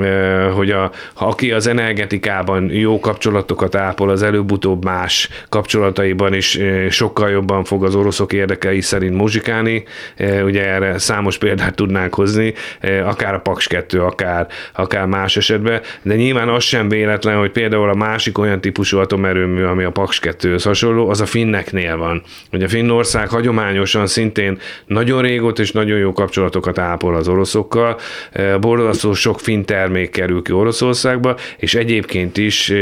e, 0.00 0.48
hogy 0.54 0.70
a, 0.70 0.90
ha 1.14 1.26
aki 1.26 1.52
az 1.52 1.66
energetikában 1.66 2.70
jó 2.70 3.00
kapcsolatokat 3.00 3.74
ápol, 3.74 4.10
az 4.10 4.22
előbb-utóbb 4.22 4.84
más 4.84 5.28
kapcsolataiban 5.48 6.34
is 6.34 6.56
e, 6.56 6.90
sokkal 6.90 7.30
jobban 7.30 7.64
fog 7.64 7.84
az 7.84 7.94
oroszok 7.94 8.32
érdekei 8.32 8.80
szerint 8.80 9.16
muzsikálni. 9.16 9.84
E, 10.16 10.44
ugye 10.44 10.66
erre 10.66 10.98
számos 10.98 11.38
példát 11.38 11.74
tudnánk 11.74 12.14
hozni, 12.14 12.54
e, 12.80 13.06
akár 13.06 13.34
a 13.34 13.38
Paks 13.38 13.66
2, 13.66 14.00
akár, 14.02 14.46
akár 14.74 15.06
más 15.06 15.36
esetben, 15.36 15.80
de 16.02 16.14
nyilván 16.14 16.48
az 16.48 16.62
sem 16.62 16.88
véletlen, 16.88 17.38
hogy 17.38 17.50
például 17.50 17.88
a 17.88 17.94
másik 17.94 18.38
olyan 18.38 18.60
típusú 18.60 18.98
atomerőmű, 18.98 19.62
ami 19.62 19.84
a 19.84 19.90
Paks 19.90 20.18
2 20.18 20.56
hasonló, 20.64 21.08
az 21.08 21.20
a 21.20 21.26
finneknél 21.26 21.96
van. 21.96 22.22
Ugye 22.52 22.68
Finnország 22.68 23.28
hagyományosan 23.28 24.06
szintén 24.06 24.58
nagyon 24.86 25.22
régóta 25.22 25.62
és 25.62 25.72
nagyon 25.72 25.98
jó 25.98 26.12
kapcsolatokat 26.12 26.78
ápol 26.78 27.16
az 27.16 27.28
oroszokkal, 27.28 27.98
borzasztó 28.60 29.12
sok 29.12 29.40
finn 29.40 29.64
termék 29.64 30.10
kerül 30.10 30.42
ki 30.44 30.52
Oroszországba, 30.52 31.36
és 31.56 31.74
egyébként 31.74 32.36
is 32.36 32.72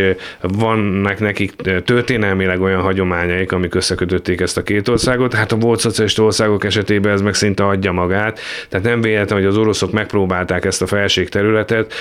vannak 0.40 1.18
nekik 1.18 1.52
történelmileg 1.84 2.60
olyan 2.60 2.80
hagyományaik, 2.80 3.52
amik 3.52 3.74
összekötötték 3.74 4.40
ezt 4.40 4.56
a 4.56 4.62
két 4.62 4.88
országot. 4.88 5.34
Hát 5.34 5.52
a 5.52 5.56
volt 5.56 5.80
szocialista 5.80 6.22
országok 6.22 6.64
esetében 6.64 7.12
ez 7.12 7.20
meg 7.20 7.34
szinte 7.34 7.66
adja 7.66 7.92
magát. 7.92 8.40
Tehát 8.68 8.86
nem 8.86 9.00
véletlen, 9.00 9.38
hogy 9.38 9.48
az 9.48 9.56
oroszok 9.56 9.92
megpróbálták 9.92 10.64
ezt 10.64 10.82
a 10.82 10.86
felség 10.86 11.28
területet. 11.28 11.92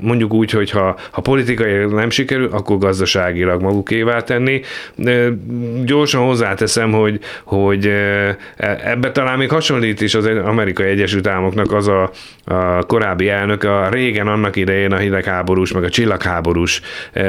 Mondjuk 0.00 0.32
úgy, 0.32 0.50
hogy 0.50 0.70
ha, 0.70 0.96
ha 1.10 1.20
politikai 1.20 1.84
nem 1.84 2.10
sikerül, 2.10 2.48
akkor 2.52 2.78
gazdaságilag 2.78 3.62
magukévá 3.62 4.20
tenni. 4.20 4.60
Gyorsan 5.84 6.24
hozzáteszem, 6.24 6.92
hogy, 6.92 7.20
hogy 7.44 7.92
ebbe 8.84 9.10
talán 9.12 9.38
még 9.38 9.50
hasonlít 9.50 10.00
is 10.00 10.14
az 10.14 10.26
Amerikai 10.44 10.86
Egyesült 10.86 11.26
Államoknak 11.26 11.72
az 11.72 11.88
a, 11.88 12.10
a 12.44 12.82
korábbi 12.86 13.28
elnök, 13.28 13.64
a 13.64 13.88
régen 13.90 14.26
annak 14.26 14.56
idején 14.64 14.92
a 14.92 14.96
hidegháborús, 14.96 15.72
meg 15.72 15.84
a 15.84 15.88
csillagháborús 15.88 16.80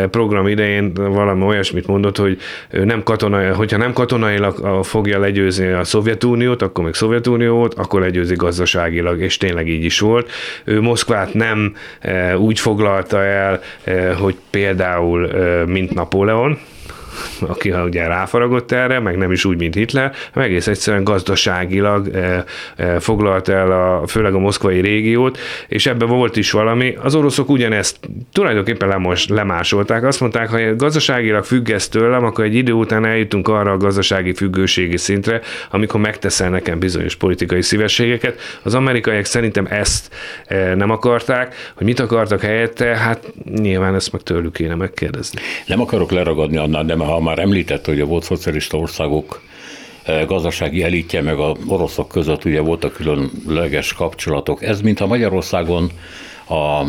program 0.09 0.47
idején 0.47 0.93
valami 0.93 1.43
olyasmit 1.43 1.87
mondott, 1.87 2.17
hogy 2.17 2.37
nem 2.69 3.03
katonai, 3.03 3.45
hogyha 3.45 3.77
nem 3.77 3.93
katonailag 3.93 4.83
fogja 4.83 5.19
legyőzni 5.19 5.67
a 5.67 5.83
Szovjetuniót, 5.83 6.61
akkor 6.61 6.83
még 6.83 6.93
Szovjetuniót, 6.93 7.73
akkor 7.73 8.01
legyőzi 8.01 8.35
gazdaságilag, 8.35 9.19
és 9.19 9.37
tényleg 9.37 9.67
így 9.67 9.83
is 9.83 9.99
volt. 9.99 10.31
Ő 10.63 10.81
Moszkvát 10.81 11.33
nem 11.33 11.75
úgy 12.37 12.59
foglalta 12.59 13.23
el, 13.23 13.61
hogy 14.19 14.35
például 14.49 15.29
mint 15.65 15.93
Napóleon, 15.93 16.59
aki 17.39 17.71
ugye 17.71 18.07
ráfaragott 18.07 18.71
erre, 18.71 18.99
meg 18.99 19.17
nem 19.17 19.31
is 19.31 19.45
úgy, 19.45 19.57
mint 19.57 19.73
Hitler, 19.73 20.13
meg 20.33 20.45
egész 20.45 20.67
egyszerűen 20.67 21.03
gazdaságilag 21.03 22.07
e, 22.07 22.43
e, 22.75 22.99
foglalt 22.99 23.49
el 23.49 23.71
a, 23.71 24.07
főleg 24.07 24.33
a 24.33 24.39
moszkvai 24.39 24.79
régiót, 24.79 25.37
és 25.67 25.85
ebben 25.85 26.07
volt 26.07 26.35
is 26.35 26.51
valami. 26.51 26.97
Az 27.01 27.15
oroszok 27.15 27.49
ugyanezt 27.49 27.99
tulajdonképpen 28.31 28.87
lemos, 28.87 29.27
lemásolták. 29.27 30.03
Azt 30.03 30.19
mondták, 30.19 30.49
ha 30.49 30.75
gazdaságilag 30.75 31.43
függesz 31.43 31.89
tőlem, 31.89 32.23
akkor 32.25 32.43
egy 32.43 32.55
idő 32.55 32.71
után 32.71 33.05
eljutunk 33.05 33.47
arra 33.47 33.71
a 33.71 33.77
gazdasági 33.77 34.33
függőségi 34.33 34.97
szintre, 34.97 35.41
amikor 35.71 35.99
megteszel 35.99 36.49
nekem 36.49 36.79
bizonyos 36.79 37.15
politikai 37.15 37.61
szívességeket. 37.61 38.39
Az 38.63 38.73
amerikaiak 38.73 39.25
szerintem 39.25 39.67
ezt 39.69 40.13
e, 40.47 40.75
nem 40.75 40.89
akarták, 40.89 41.55
hogy 41.75 41.85
mit 41.85 41.99
akartak 41.99 42.41
helyette, 42.41 42.85
hát 42.85 43.33
nyilván 43.55 43.95
ezt 43.95 44.11
meg 44.11 44.21
tőlük 44.21 44.53
kéne 44.53 44.75
megkérdezni. 44.75 45.41
Nem 45.65 45.81
akarok 45.81 46.11
leragadni 46.11 46.57
annál, 46.57 46.85
de 46.85 46.95
ha 47.05 47.19
már 47.19 47.39
említett, 47.39 47.85
hogy 47.85 47.99
a 47.99 48.05
volt 48.05 48.23
szocialista 48.23 48.77
országok 48.77 49.41
eh, 50.03 50.25
gazdasági 50.25 50.83
elitje 50.83 51.21
meg 51.21 51.39
a 51.39 51.55
oroszok 51.67 52.07
között 52.07 52.45
ugye 52.45 52.59
voltak 52.59 52.93
különleges 52.93 53.93
kapcsolatok. 53.93 54.63
Ez, 54.63 54.81
mintha 54.81 55.07
Magyarországon 55.07 55.91
a 56.49 56.83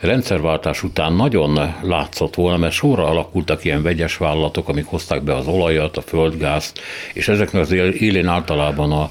rendszerváltás 0.00 0.82
után 0.82 1.12
nagyon 1.12 1.74
látszott 1.82 2.34
volna, 2.34 2.56
mert 2.56 2.72
sorra 2.72 3.06
alakultak 3.06 3.64
ilyen 3.64 3.82
vegyes 3.82 4.16
vállalatok, 4.16 4.68
amik 4.68 4.86
hozták 4.86 5.22
be 5.22 5.34
az 5.34 5.46
olajat, 5.46 5.96
a 5.96 6.00
földgázt, 6.00 6.80
és 7.12 7.28
ezeknek 7.28 7.62
az 7.62 7.72
élén 7.72 8.26
általában 8.26 8.92
a, 8.92 9.10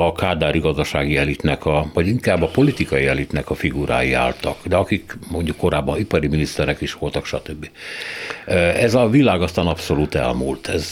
a 0.00 0.12
kádári 0.12 0.58
gazdasági 0.58 1.16
elitnek, 1.16 1.66
a, 1.66 1.90
vagy 1.94 2.08
inkább 2.08 2.42
a 2.42 2.46
politikai 2.46 3.06
elitnek 3.06 3.50
a 3.50 3.54
figurái 3.54 4.12
álltak, 4.12 4.56
de 4.66 4.76
akik 4.76 5.18
mondjuk 5.30 5.56
korábban 5.56 5.98
ipari 5.98 6.26
miniszterek 6.26 6.80
is 6.80 6.92
voltak, 6.92 7.26
stb. 7.26 7.68
Ez 8.76 8.94
a 8.94 9.08
világ 9.08 9.42
aztán 9.42 9.66
abszolút 9.66 10.14
elmúlt. 10.14 10.68
Ez, 10.68 10.90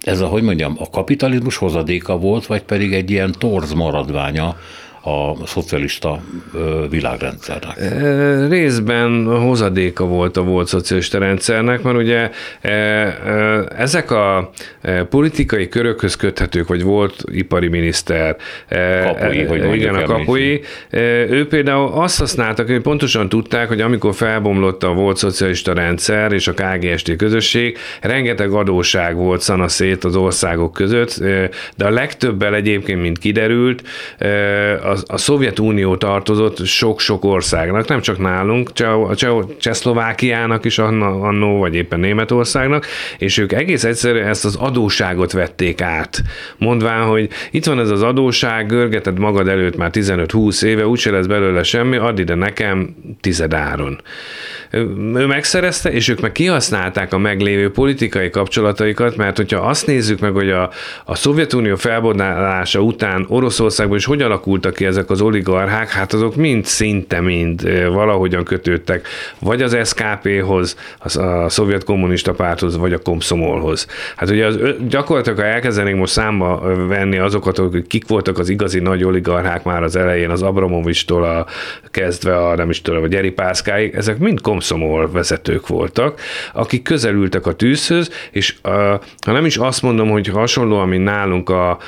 ez 0.00 0.20
a, 0.20 0.26
hogy 0.26 0.42
mondjam, 0.42 0.76
a 0.78 0.90
kapitalizmus 0.90 1.56
hozadéka 1.56 2.18
volt, 2.18 2.46
vagy 2.46 2.62
pedig 2.62 2.92
egy 2.92 3.10
ilyen 3.10 3.34
torz 3.38 3.72
maradványa 3.72 4.56
a 5.06 5.46
szocialista 5.46 6.20
világrendszernek? 6.90 7.78
Részben 8.48 9.24
hozadéka 9.24 10.04
volt 10.04 10.36
a 10.36 10.42
volt 10.42 10.66
szocialista 10.66 11.18
rendszernek, 11.18 11.82
mert 11.82 11.96
ugye 11.96 12.30
ezek 13.76 14.10
a 14.10 14.50
politikai 15.08 15.68
körökhöz 15.68 16.14
köthetők, 16.14 16.68
vagy 16.68 16.82
volt 16.82 17.24
ipari 17.32 17.68
miniszter, 17.68 18.36
kapui, 19.04 19.44
hogy 19.44 19.74
igen, 19.74 19.94
a 19.94 20.02
kapui, 20.02 20.60
ő 21.30 21.46
például 21.48 21.90
azt 21.92 22.18
használtak, 22.18 22.66
hogy 22.68 22.80
pontosan 22.80 23.28
tudták, 23.28 23.68
hogy 23.68 23.80
amikor 23.80 24.14
felbomlott 24.14 24.82
a 24.82 24.92
volt 24.92 25.16
szocialista 25.16 25.72
rendszer 25.72 26.32
és 26.32 26.48
a 26.48 26.52
KGST 26.52 27.16
közösség, 27.16 27.78
rengeteg 28.00 28.50
adóság 28.50 29.16
volt 29.16 29.40
szanaszét 29.40 30.04
az 30.04 30.16
országok 30.16 30.72
között, 30.72 31.18
de 31.76 31.84
a 31.84 31.90
legtöbbel 31.90 32.54
egyébként, 32.54 33.00
mint 33.00 33.18
kiderült, 33.18 33.82
a 34.82 34.95
a, 34.96 35.12
a 35.14 35.16
Szovjetunió 35.16 35.96
tartozott 35.96 36.64
sok-sok 36.64 37.24
országnak, 37.24 37.88
nem 37.88 38.00
csak 38.00 38.18
nálunk, 38.18 38.70
Csehszlovákiának 39.58 40.64
is 40.64 40.78
annó, 40.78 41.58
vagy 41.58 41.74
éppen 41.74 42.00
Németországnak, 42.00 42.86
és 43.18 43.38
ők 43.38 43.52
egész 43.52 43.84
egyszerűen 43.84 44.28
ezt 44.28 44.44
az 44.44 44.56
adóságot 44.56 45.32
vették 45.32 45.80
át, 45.80 46.22
mondván, 46.58 47.02
hogy 47.02 47.28
itt 47.50 47.64
van 47.64 47.80
ez 47.80 47.90
az 47.90 48.02
adóság, 48.02 48.66
görgeted 48.66 49.18
magad 49.18 49.48
előtt 49.48 49.76
már 49.76 49.90
15-20 49.92 50.62
éve, 50.62 50.86
úgyse 50.86 51.10
lesz 51.10 51.26
belőle 51.26 51.62
semmi, 51.62 51.96
add 51.96 52.18
ide 52.18 52.34
nekem 52.34 52.94
tizedáron 53.20 54.00
ő 55.14 55.26
megszerezte, 55.26 55.92
és 55.92 56.08
ők 56.08 56.20
meg 56.20 56.32
kihasználták 56.32 57.12
a 57.12 57.18
meglévő 57.18 57.70
politikai 57.70 58.30
kapcsolataikat, 58.30 59.16
mert 59.16 59.36
hogyha 59.36 59.60
azt 59.60 59.86
nézzük 59.86 60.20
meg, 60.20 60.32
hogy 60.32 60.50
a, 60.50 60.70
a 61.04 61.14
Szovjetunió 61.14 61.76
felbodálása 61.76 62.80
után 62.80 63.26
Oroszországban 63.28 63.96
is 63.96 64.04
hogy 64.04 64.22
alakultak 64.22 64.75
ki 64.76 64.84
ezek 64.84 65.10
az 65.10 65.20
oligarchák, 65.20 65.90
hát 65.90 66.12
azok 66.12 66.36
mind 66.36 66.64
szinte 66.64 67.20
mind 67.20 67.86
valahogyan 67.92 68.44
kötődtek, 68.44 69.08
vagy 69.40 69.62
az 69.62 69.76
SKP-hoz, 69.84 70.76
a, 71.14 71.48
szovjet 71.48 71.84
kommunista 71.84 72.32
párthoz, 72.32 72.76
vagy 72.76 72.92
a 72.92 72.98
Komszomolhoz. 72.98 73.86
Hát 74.16 74.30
ugye 74.30 74.46
az, 74.46 74.58
gyakorlatilag, 74.88 75.38
ha 75.38 75.44
elkezdenénk 75.44 75.98
most 75.98 76.12
számba 76.12 76.60
venni 76.86 77.18
azokat, 77.18 77.56
hogy 77.56 77.86
kik 77.86 78.08
voltak 78.08 78.38
az 78.38 78.48
igazi 78.48 78.78
nagy 78.78 79.04
oligarchák 79.04 79.64
már 79.64 79.82
az 79.82 79.96
elején, 79.96 80.30
az 80.30 80.42
Abramovistól 80.42 81.24
a, 81.24 81.46
kezdve 81.90 82.36
a, 82.36 82.54
nem 82.56 82.70
is 82.70 82.82
tudom, 82.82 83.02
a 83.02 83.06
Gyeri 83.06 83.30
Pászkáig, 83.30 83.94
ezek 83.94 84.18
mind 84.18 84.40
komszomol 84.40 85.10
vezetők 85.10 85.66
voltak, 85.66 86.20
akik 86.52 86.82
közelültek 86.82 87.46
a 87.46 87.52
tűzhöz, 87.52 88.10
és 88.30 88.54
a, 88.62 88.70
ha 89.26 89.32
nem 89.32 89.44
is 89.44 89.56
azt 89.56 89.82
mondom, 89.82 90.08
hogy 90.08 90.26
hasonlóan, 90.26 90.88
mint 90.88 91.04
nálunk 91.04 91.50
a, 91.50 91.78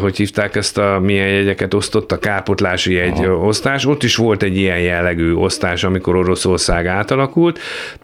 hogy 0.00 0.16
hívták 0.16 0.56
ezt 0.56 0.78
a 0.78 1.00
milyen 1.02 1.28
jegyeket 1.28 1.74
osztott, 1.74 2.12
a 2.12 2.18
kárpotlási 2.22 2.98
egy 2.98 3.18
Aha. 3.18 3.36
osztás, 3.36 3.86
ott 3.86 4.02
is 4.02 4.16
volt 4.16 4.42
egy 4.42 4.56
ilyen 4.56 4.78
jellegű 4.78 5.34
osztás, 5.34 5.84
amikor 5.84 6.16
Oroszország 6.16 6.86
átalakult, 6.86 7.58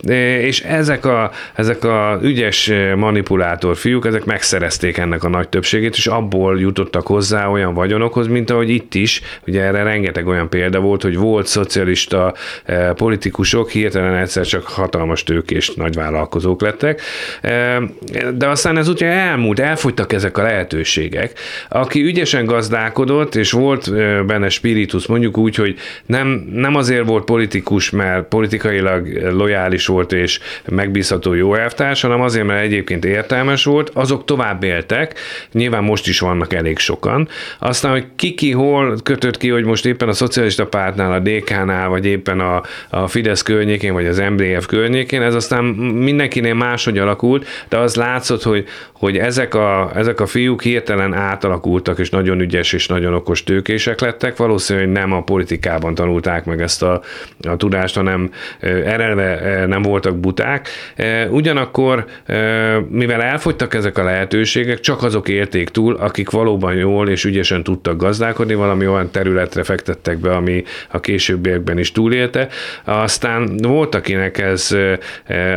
e, 0.09 0.41
és 0.41 0.61
ezek 0.61 1.05
a, 1.05 1.31
ezek 1.55 1.85
a 1.85 2.19
ügyes 2.23 2.73
manipulátor 2.97 3.77
fiúk, 3.77 4.07
ezek 4.07 4.25
megszerezték 4.25 4.97
ennek 4.97 5.25
a 5.25 5.29
nagy 5.29 5.49
többségét, 5.49 5.97
és 5.97 6.07
abból 6.07 6.61
jutottak 6.61 7.07
hozzá 7.07 7.49
olyan 7.49 7.75
vagyonokhoz, 7.75 8.27
mint 8.27 8.51
ahogy 8.51 8.71
itt 8.71 8.95
is, 8.95 9.21
ugye 9.47 9.63
erre 9.63 9.83
rengeteg 9.83 10.27
olyan 10.27 10.49
példa 10.49 10.81
volt, 10.81 11.03
hogy 11.03 11.17
volt 11.17 11.47
szocialista 11.47 12.35
e, 12.65 12.93
politikusok, 12.93 13.71
hirtelen 13.71 14.09
hirtelen 14.09 14.23
egyszer 14.23 14.47
csak 14.47 14.67
hatalmas 14.67 15.23
tőkés 15.23 15.71
nagyvállalkozók 15.71 16.61
lettek. 16.61 17.01
De 18.35 18.49
aztán 18.49 18.77
ez 18.77 18.89
ugye 18.89 19.07
elmúlt, 19.07 19.59
elfogytak 19.59 20.13
ezek 20.13 20.39
a 20.39 20.43
lehetőségek. 20.43 21.33
Aki 21.69 22.03
ügyesen 22.03 22.45
gazdálkodott, 22.45 23.35
és 23.35 23.51
volt 23.51 23.91
benne 24.27 24.49
spiritus, 24.49 25.07
mondjuk 25.07 25.39
úgy, 25.39 25.55
hogy 25.55 25.77
nem, 26.07 26.49
nem 26.53 26.75
azért 26.75 27.07
volt 27.07 27.25
politikus, 27.25 27.91
mert 27.91 28.29
politikailag 28.29 29.09
lojális 29.33 29.87
volt 29.87 30.13
és 30.13 30.41
megbízható 30.69 31.35
jó 31.35 31.55
elvtárs, 31.55 32.01
hanem 32.01 32.21
azért, 32.21 32.47
mert 32.47 32.63
egyébként 32.63 33.05
értelmes 33.05 33.65
volt, 33.65 33.91
azok 33.95 34.25
tovább 34.25 34.63
éltek, 34.63 35.19
nyilván 35.53 35.85
most 35.85 36.09
is 36.09 36.21
vannak 36.21 36.53
elég 36.53 36.79
sokan. 36.79 37.29
Aztán, 37.59 37.91
hogy 37.91 38.07
ki 38.17 38.35
ki 38.35 38.53
hol 38.53 38.97
kötött 39.03 39.37
ki, 39.37 39.49
hogy 39.49 39.65
most 39.65 39.87
éppen 39.87 40.09
a 40.09 40.13
szocialista 40.13 40.67
pártnál, 40.67 41.13
a 41.13 41.19
DK-nál, 41.19 41.89
vagy 41.89 42.07
éppen 42.07 42.41
a, 42.41 42.63
a 42.89 43.07
Fidesz 43.07 43.43
környékén 43.43 43.93
vagy 43.93 44.07
az 44.07 44.23
MDF 44.37 44.67
környékén, 44.67 45.23
ez 45.23 45.35
aztán 45.35 45.65
mindenkinél 45.65 46.55
máshogy 46.55 46.99
alakult, 46.99 47.47
de 47.69 47.79
az 47.79 47.95
látszott, 47.95 48.43
hogy, 48.43 48.65
hogy 48.93 49.17
ezek, 49.19 49.55
a, 49.55 49.91
ezek 49.95 50.21
a 50.21 50.27
fiúk 50.27 50.63
hirtelen 50.63 51.15
átalakultak, 51.15 51.99
és 51.99 52.11
nagyon 52.11 52.41
ügyes 52.41 52.73
és 52.73 52.87
nagyon 52.87 53.15
okos 53.15 53.45
tőkések 53.45 53.98
lettek. 54.01 54.37
Valószínűleg 54.37 54.89
nem 54.89 55.13
a 55.13 55.23
politikában 55.23 55.95
tanulták 55.95 56.45
meg 56.45 56.61
ezt 56.61 56.83
a, 56.83 57.03
a 57.49 57.57
tudást, 57.57 57.95
hanem 57.95 58.31
erre 58.61 59.67
nem 59.67 59.83
voltak 59.83 60.17
buták. 60.17 60.69
Ugyanakkor, 61.31 62.05
mivel 62.89 63.23
elfogytak 63.23 63.75
ezek 63.75 63.99
a 63.99 64.05
lehetőségek, 64.05 64.81
csak 64.81 65.03
azok 65.03 65.29
érték 65.29 65.69
túl, 65.69 65.95
akik 65.95 66.31
valóban 66.31 66.75
jól 66.75 67.09
és 67.09 67.25
ügyesen 67.25 67.63
tudtak 67.63 67.97
gazdálkodni, 67.97 68.55
valami 68.55 68.87
olyan 68.87 69.11
területre 69.11 69.63
fektettek 69.63 70.19
be, 70.19 70.31
ami 70.31 70.65
a 70.91 71.01
későbbiekben 71.01 71.79
is 71.79 71.93
túlélte. 71.93 72.49
Aztán 72.85 73.57
volt, 73.57 73.95
akinek 73.95 74.39
ez 74.39 74.77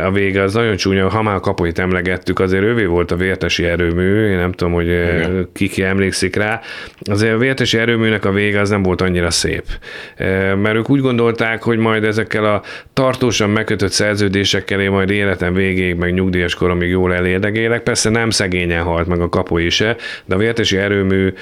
a 0.04 0.10
vége 0.10 0.42
az 0.42 0.54
nagyon 0.54 0.76
csúnya, 0.76 1.08
ha 1.08 1.22
már 1.22 1.34
a 1.34 1.40
kapuit 1.40 1.78
emlegettük, 1.78 2.38
azért 2.38 2.62
ővé 2.62 2.84
volt 2.84 3.10
a 3.10 3.16
vértesi 3.16 3.64
erőmű, 3.64 4.28
én 4.30 4.36
nem 4.36 4.52
tudom, 4.52 4.72
hogy 4.72 4.86
Igen. 4.86 5.48
ki, 5.52 5.68
ki 5.68 5.82
emlékszik 5.82 6.36
rá. 6.36 6.60
Azért 7.10 7.34
a 7.34 7.38
vértesi 7.38 7.78
erőműnek 7.78 8.24
a 8.24 8.31
vége 8.32 8.60
az 8.60 8.70
nem 8.70 8.82
volt 8.82 9.00
annyira 9.00 9.30
szép. 9.30 9.64
Mert 10.62 10.74
ők 10.74 10.90
úgy 10.90 11.00
gondolták, 11.00 11.62
hogy 11.62 11.78
majd 11.78 12.04
ezekkel 12.04 12.44
a 12.44 12.62
tartósan 12.92 13.50
megkötött 13.50 13.92
szerződésekkel 13.92 14.80
én 14.80 14.90
majd 14.90 15.10
életem 15.10 15.54
végéig, 15.54 15.94
meg 15.94 16.14
nyugdíjas 16.14 16.54
koromig 16.54 16.88
jól 16.88 17.14
elérdegélek. 17.14 17.82
Persze 17.82 18.10
nem 18.10 18.30
szegényen 18.30 18.82
halt 18.82 19.06
meg 19.06 19.20
a 19.20 19.28
kapu 19.28 19.68
se, 19.68 19.96
de 20.24 20.34
a 20.34 20.38
vértesi 20.38 20.76
erőmű 20.76 21.32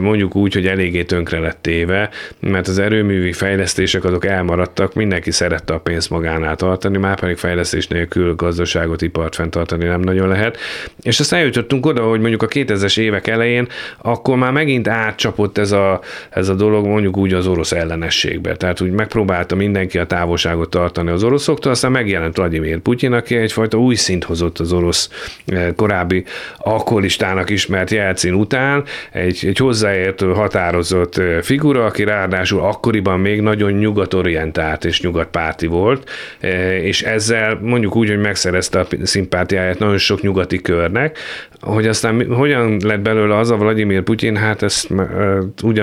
mondjuk 0.00 0.34
úgy, 0.34 0.54
hogy 0.54 0.66
eléggé 0.66 1.02
tönkre 1.02 1.38
lett 1.38 1.58
téve, 1.60 2.10
mert 2.40 2.68
az 2.68 2.78
erőművi 2.78 3.32
fejlesztések 3.32 4.04
azok 4.04 4.26
elmaradtak, 4.26 4.94
mindenki 4.94 5.30
szerette 5.30 5.74
a 5.74 5.78
pénzt 5.78 6.10
magánál 6.10 6.56
tartani, 6.56 6.98
már 6.98 7.20
pedig 7.20 7.36
fejlesztés 7.36 7.88
nélkül 7.88 8.34
gazdaságot, 8.34 9.02
ipart 9.02 9.34
fenntartani 9.34 9.84
nem 9.84 10.00
nagyon 10.00 10.28
lehet. 10.28 10.58
És 11.02 11.20
aztán 11.20 11.38
eljutottunk 11.38 11.86
oda, 11.86 12.02
hogy 12.02 12.20
mondjuk 12.20 12.42
a 12.42 12.48
2000-es 12.48 12.98
évek 12.98 13.26
elején, 13.26 13.68
akkor 13.98 14.36
már 14.36 14.52
megint 14.52 14.88
átcsapott 14.88 15.58
ez 15.58 15.72
a, 15.72 16.00
ez 16.30 16.48
a 16.48 16.54
dolog 16.54 16.86
mondjuk 16.86 17.16
úgy 17.16 17.32
az 17.32 17.46
orosz 17.46 17.72
ellenességbe. 17.72 18.56
Tehát 18.56 18.80
úgy 18.80 18.90
megpróbálta 18.90 19.54
mindenki 19.54 19.98
a 19.98 20.06
távolságot 20.06 20.70
tartani 20.70 21.10
az 21.10 21.24
oroszoktól, 21.24 21.72
aztán 21.72 21.90
megjelent 21.90 22.36
Vladimir 22.36 22.78
Putyin, 22.78 23.12
aki 23.12 23.36
egyfajta 23.36 23.78
új 23.78 23.94
szint 23.94 24.24
hozott 24.24 24.58
az 24.58 24.72
orosz 24.72 25.10
eh, 25.46 25.68
korábbi 25.76 26.24
alkoholistának 26.56 27.50
ismert 27.50 27.90
Jelcin 27.90 28.34
után, 28.34 28.84
egy, 29.12 29.44
egy 29.46 29.58
hozzáértő 29.58 30.32
határozott 30.32 31.16
eh, 31.16 31.40
figura, 31.42 31.84
aki 31.84 32.04
ráadásul 32.04 32.60
akkoriban 32.60 33.20
még 33.20 33.40
nagyon 33.40 33.72
nyugatorientált 33.72 34.84
és 34.84 35.00
nyugatpárti 35.00 35.66
volt, 35.66 36.10
eh, 36.40 36.84
és 36.84 37.02
ezzel 37.02 37.58
mondjuk 37.62 37.96
úgy, 37.96 38.08
hogy 38.08 38.20
megszerezte 38.20 38.80
a 38.80 38.86
szimpátiáját 39.02 39.78
nagyon 39.78 39.98
sok 39.98 40.20
nyugati 40.20 40.60
körnek, 40.60 41.18
hogy 41.60 41.86
aztán 41.86 42.26
hogyan 42.34 42.76
lett 42.84 43.00
belőle 43.00 43.36
az 43.36 43.50
a 43.50 43.56
Vladimir 43.56 44.02
Putyin, 44.02 44.36
hát 44.36 44.62
ezt 44.62 44.88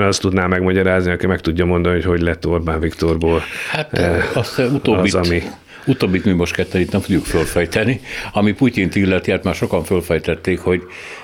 ugyanazt 0.09 0.21
tudná 0.21 0.47
megmagyarázni, 0.47 1.11
aki 1.11 1.27
meg 1.27 1.39
tudja 1.39 1.65
mondani, 1.65 1.95
hogy 1.95 2.05
hogy 2.05 2.21
lett 2.21 2.47
Orbán 2.47 2.79
Viktorból. 2.79 3.41
Hát 3.71 3.99
azt 4.33 4.59
utóbbit, 4.59 5.13
az, 5.13 5.27
ami... 5.27 5.41
Utóbbit 5.85 6.25
mi 6.25 6.31
most 6.31 6.55
ketten 6.55 6.81
itt 6.81 6.91
nem 6.91 7.01
tudjuk 7.01 7.25
fölfejteni. 7.25 8.01
Ami 8.33 8.53
Putyint 8.53 8.95
illeti, 8.95 9.31
hát 9.31 9.43
már 9.43 9.55
sokan 9.55 9.83
fölfejtették, 9.83 10.59
hogy 10.59 10.81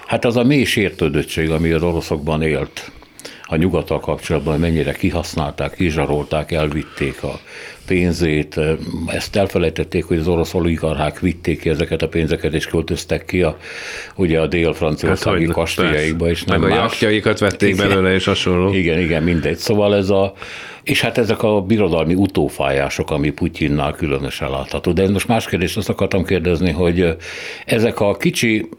hát 0.07 0.25
az 0.25 0.37
a 0.37 0.43
mély 0.43 0.63
sértődöttség, 0.63 1.49
ami 1.49 1.71
az 1.71 1.83
oroszokban 1.83 2.41
élt, 2.41 2.91
a 3.43 3.55
nyugattal 3.55 3.99
kapcsolatban 3.99 4.59
mennyire 4.59 4.91
kihasználták, 4.91 5.73
kizsarolták, 5.75 6.51
elvitték 6.51 7.23
a 7.23 7.39
pénzét. 7.85 8.59
Ezt 9.07 9.35
elfelejtették, 9.35 10.05
hogy 10.05 10.17
az 10.17 10.27
orosz 10.27 10.53
oligarchák 10.53 11.19
vitték 11.19 11.61
ki 11.61 11.69
ezeket 11.69 12.01
a 12.01 12.07
pénzeket, 12.07 12.53
és 12.53 12.65
költöztek 12.65 13.25
ki 13.25 13.41
a, 13.41 13.57
ugye 14.15 14.39
a 14.39 14.47
dél-franciaországi 14.47 15.45
hát, 15.45 15.53
kastélyaikba, 15.53 16.29
és 16.29 16.43
nem 16.43 16.59
Meg 16.59 16.69
más. 16.69 16.79
a 16.79 16.81
jaktjaikat 16.81 17.39
vették 17.39 17.73
igen, 17.73 17.87
belőle, 17.87 18.13
és 18.13 18.25
hasonló. 18.25 18.73
Igen, 18.73 18.99
igen, 18.99 19.23
mindegy. 19.23 19.57
Szóval 19.57 19.95
ez 19.95 20.09
a, 20.09 20.33
és 20.85 21.01
hát 21.01 21.17
ezek 21.17 21.43
a 21.43 21.61
birodalmi 21.61 22.13
utófájások, 22.13 23.11
ami 23.11 23.29
Putyinnál 23.29 23.93
különösen 23.93 24.49
látható. 24.49 24.91
De 24.91 25.09
most 25.09 25.27
más 25.27 25.45
kérdést 25.45 25.77
azt 25.77 25.89
akartam 25.89 26.25
kérdezni, 26.25 26.71
hogy 26.71 27.15
ezek 27.65 27.99
a 27.99 28.17
kicsi, 28.17 28.69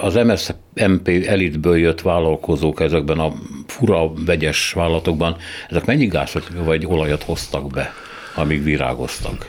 az 0.00 0.14
MSZMP 0.14 1.08
elitből 1.26 1.78
jött 1.78 2.00
vállalkozók 2.00 2.80
ezekben 2.80 3.18
a 3.18 3.32
fura, 3.66 4.12
vegyes 4.26 4.72
vállalatokban, 4.72 5.36
ezek 5.68 5.84
mennyi 5.84 6.06
gázot 6.06 6.48
vagy 6.64 6.86
olajat 6.86 7.22
hoztak 7.22 7.70
be? 7.70 7.92
Amíg 8.34 8.64
virágoztak? 8.64 9.46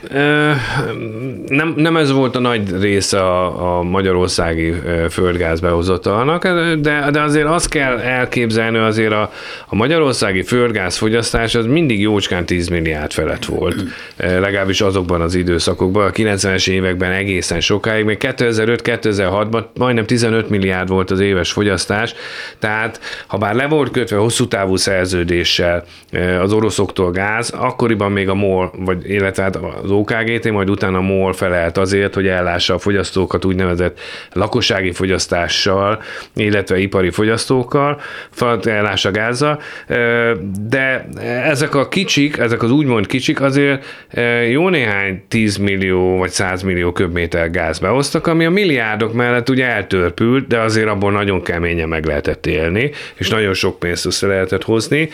Nem, 1.46 1.74
nem 1.76 1.96
ez 1.96 2.12
volt 2.12 2.36
a 2.36 2.40
nagy 2.40 2.80
része 2.80 3.20
a, 3.20 3.78
a 3.78 3.82
magyarországi 3.82 4.74
földgáz 5.10 5.60
behozatalnak, 5.60 6.42
de, 6.80 7.10
de 7.10 7.22
azért 7.22 7.46
azt 7.46 7.68
kell 7.68 7.98
elképzelni, 7.98 8.78
azért 8.78 9.12
a, 9.12 9.30
a 9.66 9.74
magyarországi 9.74 10.42
földgáz 10.42 10.96
fogyasztás 10.96 11.54
az 11.54 11.66
mindig 11.66 12.00
jócskán 12.00 12.44
10 12.44 12.68
milliárd 12.68 13.12
felett 13.12 13.44
volt, 13.44 13.84
legalábbis 14.16 14.80
azokban 14.80 15.20
az 15.20 15.34
időszakokban, 15.34 16.06
a 16.06 16.10
90-es 16.10 16.68
években 16.68 17.12
egészen 17.12 17.60
sokáig, 17.60 18.04
még 18.04 18.18
2005-2006-ban 18.20 19.64
majdnem 19.74 20.06
15 20.06 20.48
milliárd 20.48 20.88
volt 20.88 21.10
az 21.10 21.20
éves 21.20 21.52
fogyasztás, 21.52 22.14
tehát 22.58 23.00
ha 23.26 23.38
bár 23.38 23.54
le 23.54 23.66
volt 23.66 23.90
kötve 23.90 24.16
hosszú 24.16 24.48
távú 24.48 24.76
szerződéssel 24.76 25.84
az 26.40 26.52
oroszoktól 26.52 27.10
gáz, 27.10 27.50
akkoriban 27.50 28.12
még 28.12 28.28
a 28.28 28.34
MOL 28.34 28.72
vagy 28.78 29.10
illetve 29.10 29.42
hát 29.42 29.56
az 29.56 29.90
OKGT, 29.90 30.50
majd 30.50 30.70
utána 30.70 31.00
MOL 31.00 31.32
felelt 31.32 31.78
azért, 31.78 32.14
hogy 32.14 32.26
ellássa 32.26 32.74
a 32.74 32.78
fogyasztókat 32.78 33.44
úgynevezett 33.44 34.00
lakossági 34.32 34.92
fogyasztással, 34.92 36.02
illetve 36.34 36.78
ipari 36.78 37.10
fogyasztókkal, 37.10 38.00
ellássa 38.64 39.10
gázzal, 39.10 39.60
de 40.68 41.08
ezek 41.44 41.74
a 41.74 41.88
kicsik, 41.88 42.36
ezek 42.36 42.62
az 42.62 42.70
úgymond 42.70 43.06
kicsik 43.06 43.40
azért 43.40 43.84
jó 44.50 44.68
néhány 44.68 45.22
10 45.28 45.56
millió 45.56 46.18
vagy 46.18 46.30
100 46.30 46.62
millió 46.62 46.92
köbméter 46.92 47.50
gáz 47.50 47.78
behoztak, 47.78 48.26
ami 48.26 48.44
a 48.44 48.50
milliárdok 48.50 49.12
mellett 49.12 49.48
ugye 49.48 49.66
eltörpült, 49.66 50.46
de 50.46 50.60
azért 50.60 50.88
abból 50.88 51.12
nagyon 51.12 51.42
keményen 51.42 51.88
meg 51.88 52.04
lehetett 52.04 52.46
élni, 52.46 52.90
és 53.14 53.28
nagyon 53.28 53.54
sok 53.54 53.78
pénzt 53.78 54.06
össze 54.06 54.26
lehetett 54.26 54.62
hozni. 54.64 55.08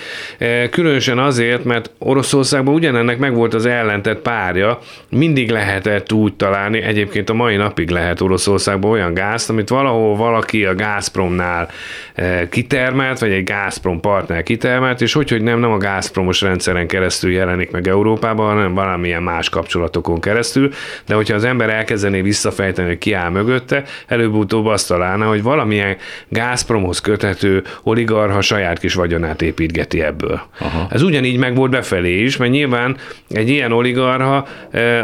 Különösen 0.70 1.18
azért, 1.18 1.64
mert 1.64 1.90
Oroszországban 1.98 2.74
ugyanennek 2.74 3.18
meg 3.18 3.32
volt 3.50 3.64
az 3.64 3.70
ellentett 3.70 4.20
párja, 4.20 4.78
mindig 5.08 5.50
lehetett 5.50 6.12
úgy 6.12 6.34
találni, 6.34 6.82
egyébként 6.82 7.30
a 7.30 7.34
mai 7.34 7.56
napig 7.56 7.90
lehet 7.90 8.20
Oroszországban 8.20 8.90
olyan 8.90 9.14
gázt, 9.14 9.50
amit 9.50 9.68
valahol 9.68 10.16
valaki 10.16 10.64
a 10.64 10.74
Gazpromnál 10.74 11.68
eh, 12.14 12.46
kitermelt, 12.50 13.18
vagy 13.18 13.30
egy 13.30 13.44
Gazprom 13.44 14.00
partner 14.00 14.42
kitermelt, 14.42 15.00
és 15.00 15.12
hogy, 15.12 15.30
hogy 15.30 15.42
nem, 15.42 15.58
nem 15.60 15.70
a 15.70 15.76
Gazpromos 15.76 16.40
rendszeren 16.40 16.86
keresztül 16.86 17.32
jelenik 17.32 17.70
meg 17.70 17.88
Európában, 17.88 18.54
hanem 18.54 18.74
valamilyen 18.74 19.22
más 19.22 19.48
kapcsolatokon 19.48 20.20
keresztül, 20.20 20.70
de 21.06 21.14
hogyha 21.14 21.34
az 21.34 21.44
ember 21.44 21.70
elkezdené 21.70 22.20
visszafejteni, 22.20 22.88
hogy 22.88 22.98
ki 22.98 23.12
áll 23.12 23.30
mögötte, 23.30 23.84
előbb-utóbb 24.06 24.66
azt 24.66 24.88
találna, 24.88 25.28
hogy 25.28 25.42
valamilyen 25.42 25.96
Gazpromhoz 26.28 27.00
köthető 27.00 27.62
oligarha 27.82 28.40
saját 28.40 28.78
kis 28.78 28.94
vagyonát 28.94 29.42
építgeti 29.42 30.02
ebből. 30.02 30.40
Aha. 30.58 30.86
Ez 30.90 31.02
ugyanígy 31.02 31.38
meg 31.38 31.54
volt 31.54 31.70
befelé 31.70 32.22
is, 32.22 32.36
mert 32.36 32.50
nyilván 32.50 32.96
egy 33.40 33.48
ilyen 33.48 33.72
oligarha 33.72 34.46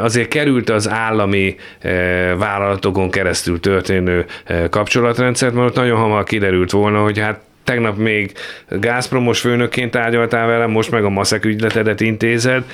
azért 0.01 0.29
került 0.29 0.71
az 0.71 0.89
állami 0.89 1.57
vállalatokon 2.39 3.11
keresztül 3.11 3.61
történő 3.61 4.25
kapcsolatrendszert, 4.71 5.55
mert 5.55 5.69
ott 5.69 5.77
nagyon 5.77 5.99
hamar 5.99 6.25
kiderült 6.25 6.71
volna, 6.71 7.03
hogy 7.03 7.19
hát 7.19 7.41
tegnap 7.67 7.97
még 7.97 8.33
Gazpromos 8.69 9.41
főnökként 9.41 9.91
tárgyaltál 9.91 10.47
velem, 10.47 10.71
most 10.71 10.91
meg 10.91 11.05
a 11.05 11.09
maszek 11.09 11.45
ügyletedet 11.45 12.01
intézed, 12.01 12.65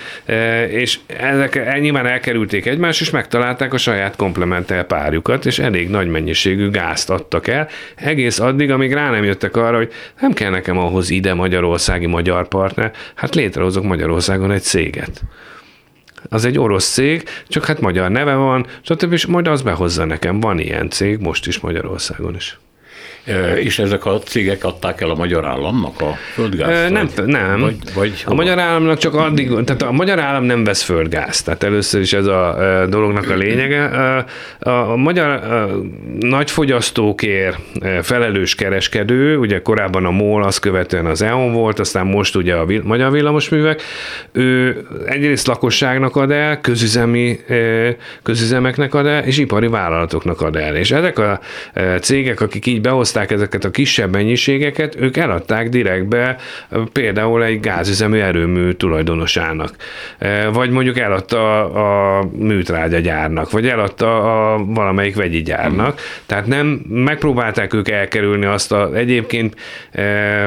és 0.68 0.98
ezek 1.06 1.80
nyilván 1.80 2.06
elkerülték 2.06 2.66
egymást, 2.66 3.00
és 3.00 3.10
megtalálták 3.10 3.72
a 3.72 3.76
saját 3.76 4.16
komplementer 4.16 4.86
párjukat, 4.86 5.46
és 5.46 5.58
elég 5.58 5.88
nagy 5.88 6.08
mennyiségű 6.08 6.70
gázt 6.70 7.10
adtak 7.10 7.46
el, 7.46 7.68
egész 7.94 8.38
addig, 8.38 8.70
amíg 8.70 8.92
rá 8.92 9.10
nem 9.10 9.24
jöttek 9.24 9.56
arra, 9.56 9.76
hogy 9.76 9.92
nem 10.20 10.32
kell 10.32 10.50
nekem 10.50 10.78
ahhoz 10.78 11.10
ide 11.10 11.34
magyarországi 11.34 12.06
magyar 12.06 12.48
partner, 12.48 12.90
hát 13.14 13.34
létrehozok 13.34 13.84
Magyarországon 13.84 14.50
egy 14.50 14.62
céget 14.62 15.22
az 16.28 16.44
egy 16.44 16.58
orosz 16.58 16.92
cég, 16.92 17.28
csak 17.48 17.64
hát 17.64 17.80
magyar 17.80 18.10
neve 18.10 18.34
van, 18.34 18.66
stb. 18.80 19.12
és 19.12 19.26
majd 19.26 19.46
az 19.46 19.62
behozza 19.62 20.04
nekem. 20.04 20.40
Van 20.40 20.58
ilyen 20.58 20.90
cég, 20.90 21.18
most 21.18 21.46
is 21.46 21.60
Magyarországon 21.60 22.34
is. 22.34 22.58
És 23.56 23.78
ezek 23.78 24.06
a 24.06 24.18
cégek 24.18 24.64
adták 24.64 25.00
el 25.00 25.10
a 25.10 25.14
magyar 25.14 25.46
államnak 25.46 26.00
a 26.00 26.16
földgázt? 26.32 26.90
Nem, 26.90 27.08
vagy, 27.16 27.26
nem. 27.26 27.60
Vagy, 27.60 27.76
vagy 27.94 28.22
a 28.26 28.34
magyar 28.34 28.58
államnak 28.58 28.98
csak 28.98 29.14
addig, 29.14 29.48
tehát 29.64 29.82
a 29.82 29.92
magyar 29.92 30.18
állam 30.18 30.44
nem 30.44 30.64
vesz 30.64 30.82
földgázt, 30.82 31.44
tehát 31.44 31.62
először 31.62 32.00
is 32.00 32.12
ez 32.12 32.26
a 32.26 32.56
dolognak 32.88 33.30
a 33.30 33.34
lényege. 33.34 33.84
A, 33.84 34.26
a 34.92 34.96
magyar 34.96 35.40
nagyfogyasztókért 36.20 37.58
felelős 38.02 38.54
kereskedő, 38.54 39.36
ugye 39.36 39.62
korábban 39.62 40.04
a 40.04 40.10
MOL, 40.10 40.42
azt 40.42 40.58
követően 40.58 41.06
az 41.06 41.22
EON 41.22 41.52
volt, 41.52 41.78
aztán 41.78 42.06
most 42.06 42.36
ugye 42.36 42.54
a 42.54 42.66
magyar 42.82 43.10
villamosművek, 43.10 43.82
ő 44.32 44.82
egyrészt 45.06 45.46
lakosságnak 45.46 46.16
ad 46.16 46.30
el, 46.30 46.60
közüzemi, 46.60 47.38
közüzemeknek 48.22 48.94
ad 48.94 49.06
el, 49.06 49.22
és 49.22 49.38
ipari 49.38 49.66
vállalatoknak 49.66 50.40
ad 50.40 50.56
el. 50.56 50.76
És 50.76 50.90
ezek 50.90 51.18
a 51.18 51.40
cégek, 52.00 52.40
akik 52.40 52.66
így 52.66 52.80
behozták 52.80 53.10
behozták 53.12 53.30
ezeket 53.30 53.64
a 53.64 53.70
kisebb 53.70 54.12
mennyiségeket, 54.12 54.96
ők 55.00 55.16
eladták 55.16 55.68
direktbe 55.68 56.36
például 56.92 57.44
egy 57.44 57.60
gázüzemű 57.60 58.18
erőmű 58.18 58.72
tulajdonosának. 58.72 59.76
Vagy 60.52 60.70
mondjuk 60.70 60.98
eladta 60.98 61.70
a 62.18 62.24
műtrágyagyárnak, 62.36 63.50
vagy 63.50 63.66
eladta 63.66 64.52
a 64.52 64.64
valamelyik 64.64 65.16
vegyi 65.16 65.42
gyárnak. 65.42 66.00
Tehát 66.26 66.46
nem 66.46 66.66
megpróbálták 66.88 67.74
ők 67.74 67.88
elkerülni 67.88 68.44
azt 68.44 68.72
a 68.72 68.90
egyébként 68.94 69.56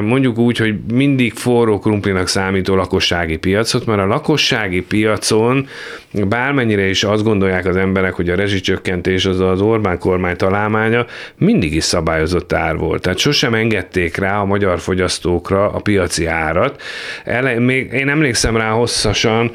mondjuk 0.01 0.37
úgy, 0.37 0.57
hogy 0.57 0.75
mindig 0.93 1.33
forró 1.33 1.79
krumplinak 1.79 2.27
számító 2.27 2.75
lakossági 2.75 3.37
piacot, 3.37 3.85
mert 3.85 3.99
a 3.99 4.05
lakossági 4.05 4.81
piacon 4.81 5.67
bármennyire 6.11 6.89
is 6.89 7.03
azt 7.03 7.23
gondolják 7.23 7.65
az 7.65 7.75
emberek, 7.75 8.13
hogy 8.13 8.29
a 8.29 8.35
rezsicsökkentés 8.35 9.25
az 9.25 9.39
az 9.39 9.61
Orbán 9.61 9.99
kormány 9.99 10.35
találmánya, 10.35 11.05
mindig 11.37 11.73
is 11.75 11.83
szabályozott 11.83 12.53
ár 12.55 12.77
volt. 12.77 13.01
Tehát 13.01 13.17
sosem 13.17 13.53
engedték 13.53 14.17
rá 14.17 14.39
a 14.39 14.45
magyar 14.45 14.79
fogyasztókra 14.79 15.69
a 15.71 15.79
piaci 15.79 16.25
árat. 16.25 16.81
Ele, 17.23 17.59
még 17.59 17.91
én 17.91 18.09
emlékszem 18.09 18.57
rá 18.57 18.69
hosszasan, 18.69 19.51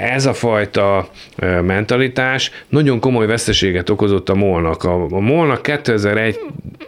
ez 0.00 0.26
a 0.26 0.34
fajta 0.34 1.08
mentalitás 1.62 2.50
nagyon 2.68 3.00
komoly 3.00 3.26
veszteséget 3.26 3.90
okozott 3.90 4.28
a 4.28 4.34
molnak. 4.34 4.84
A, 4.84 5.06
a 5.10 5.20
molnak 5.20 5.62
2001, 5.62 6.38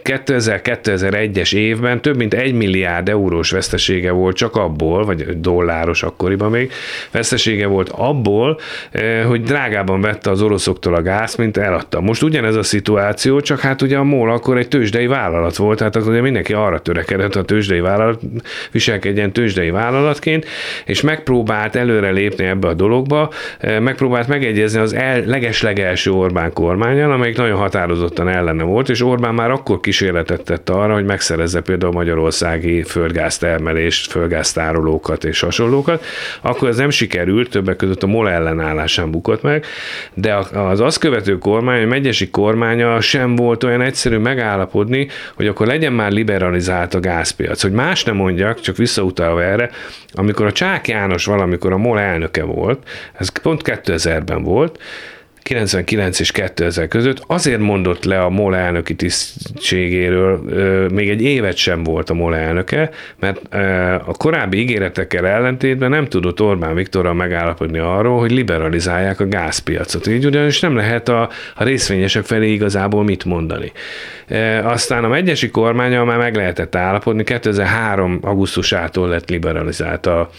2000-2001-es 0.03 1.55
évben 1.55 2.01
több 2.01 2.17
mint 2.17 2.33
egy 2.33 2.53
milliárd 2.53 3.09
eurós 3.09 3.51
vesztesége 3.51 4.11
volt 4.11 4.35
csak 4.35 4.55
abból, 4.55 5.05
vagy 5.05 5.39
dolláros 5.39 6.03
akkoriban 6.03 6.51
még, 6.51 6.71
vesztesége 7.11 7.67
volt 7.67 7.89
abból, 7.89 8.59
hogy 9.27 9.41
drágában 9.41 10.01
vette 10.01 10.29
az 10.29 10.41
oroszoktól 10.41 10.95
a 10.95 11.01
gáz, 11.01 11.35
mint 11.35 11.57
eladta. 11.57 12.01
Most 12.01 12.23
ugyanez 12.23 12.55
a 12.55 12.63
szituáció, 12.63 13.39
csak 13.39 13.59
hát 13.59 13.81
ugye 13.81 13.97
a 13.97 14.03
MOL 14.03 14.31
akkor 14.31 14.57
egy 14.57 14.67
tőzsdei 14.67 15.07
vállalat 15.19 15.55
volt, 15.55 15.77
tehát 15.77 15.95
akkor 15.95 16.11
ugye 16.11 16.21
mindenki 16.21 16.53
arra 16.53 16.79
törekedett, 16.79 17.35
a 17.35 17.43
tőzsdei 17.43 17.79
vállalat 17.79 18.21
viselkedjen 18.71 19.31
tőzsdei 19.31 19.69
vállalatként, 19.69 20.45
és 20.85 21.01
megpróbált 21.01 21.75
előre 21.75 22.09
lépni 22.09 22.45
ebbe 22.45 22.67
a 22.67 22.73
dologba, 22.73 23.31
megpróbált 23.79 24.27
megegyezni 24.27 24.79
az 24.79 24.93
el, 24.93 25.23
leges-legelső 25.25 26.11
Orbán 26.11 26.53
kormányjal, 26.53 27.11
amelyik 27.11 27.37
nagyon 27.37 27.57
határozottan 27.57 28.27
ellene 28.27 28.63
volt, 28.63 28.89
és 28.89 29.01
Orbán 29.03 29.33
már 29.33 29.51
akkor 29.51 29.79
kísérletet 29.79 30.43
tett 30.43 30.69
arra, 30.69 30.93
hogy 30.93 31.05
megszerezze 31.05 31.61
például 31.61 31.91
a 31.91 31.95
magyarországi 31.95 32.83
földgáztermelést, 32.83 34.11
földgáztárolókat 34.11 35.23
és 35.23 35.39
hasonlókat, 35.39 36.05
akkor 36.41 36.67
ez 36.67 36.77
nem 36.77 36.89
sikerült, 36.89 37.49
többek 37.49 37.75
között 37.75 38.03
a 38.03 38.07
MOL 38.07 38.29
ellenállásán 38.29 39.11
bukott 39.11 39.41
meg, 39.41 39.65
de 40.13 40.35
az 40.53 40.79
azt 40.79 40.99
követő 40.99 41.37
kormány, 41.37 41.83
a 41.83 41.87
megyesi 41.87 42.29
kormánya 42.29 43.01
sem 43.01 43.35
volt 43.35 43.63
olyan 43.63 43.81
egyszerű 43.81 44.17
megállapodni, 44.17 45.07
hogy 45.35 45.47
akkor 45.47 45.67
legyen 45.67 45.93
már 45.93 46.11
liberalizált 46.11 46.93
a 46.93 46.99
gázpiac. 46.99 47.61
Hogy 47.61 47.71
más 47.71 48.03
nem 48.03 48.15
mondjak, 48.15 48.59
csak 48.59 48.77
visszautalva 48.77 49.43
erre, 49.43 49.69
amikor 50.13 50.45
a 50.45 50.51
Csák 50.51 50.87
János 50.87 51.25
valamikor 51.25 51.73
a 51.73 51.77
MOL 51.77 51.99
elnöke 51.99 52.43
volt, 52.43 52.87
ez 53.13 53.29
pont 53.29 53.61
2000-ben 53.65 54.43
volt, 54.43 54.79
99 55.41 56.19
és 56.19 56.31
2000 56.31 56.87
között 56.87 57.23
azért 57.27 57.59
mondott 57.59 58.03
le 58.03 58.21
a 58.21 58.29
MOL 58.29 58.55
elnöki 58.55 58.95
tisztségéről, 58.95 60.41
még 60.93 61.09
egy 61.09 61.21
évet 61.21 61.55
sem 61.55 61.83
volt 61.83 62.09
a 62.09 62.13
MOL 62.13 62.35
elnöke, 62.35 62.89
mert 63.19 63.53
a 64.05 64.13
korábbi 64.17 64.57
ígéretekkel 64.57 65.27
ellentétben 65.27 65.89
nem 65.89 66.07
tudott 66.07 66.41
Orbán 66.41 66.75
Viktorral 66.75 67.13
megállapodni 67.13 67.77
arról, 67.77 68.19
hogy 68.19 68.31
liberalizálják 68.31 69.19
a 69.19 69.27
gázpiacot. 69.27 70.07
Így 70.07 70.25
ugyanis 70.25 70.59
nem 70.59 70.75
lehet 70.75 71.09
a, 71.09 71.29
a 71.55 71.63
részvényesek 71.63 72.23
felé 72.23 72.51
igazából 72.51 73.03
mit 73.03 73.25
mondani. 73.25 73.71
Aztán 74.63 75.03
a 75.03 75.07
megyesi 75.07 75.49
kormánya 75.49 76.03
már 76.03 76.17
meg 76.17 76.35
lehetett 76.35 76.75
állapodni, 76.75 77.23
2003. 77.23 78.19
augusztusától 78.21 79.07
lett 79.07 79.29
liberalizált 79.29 80.05
a, 80.05 80.29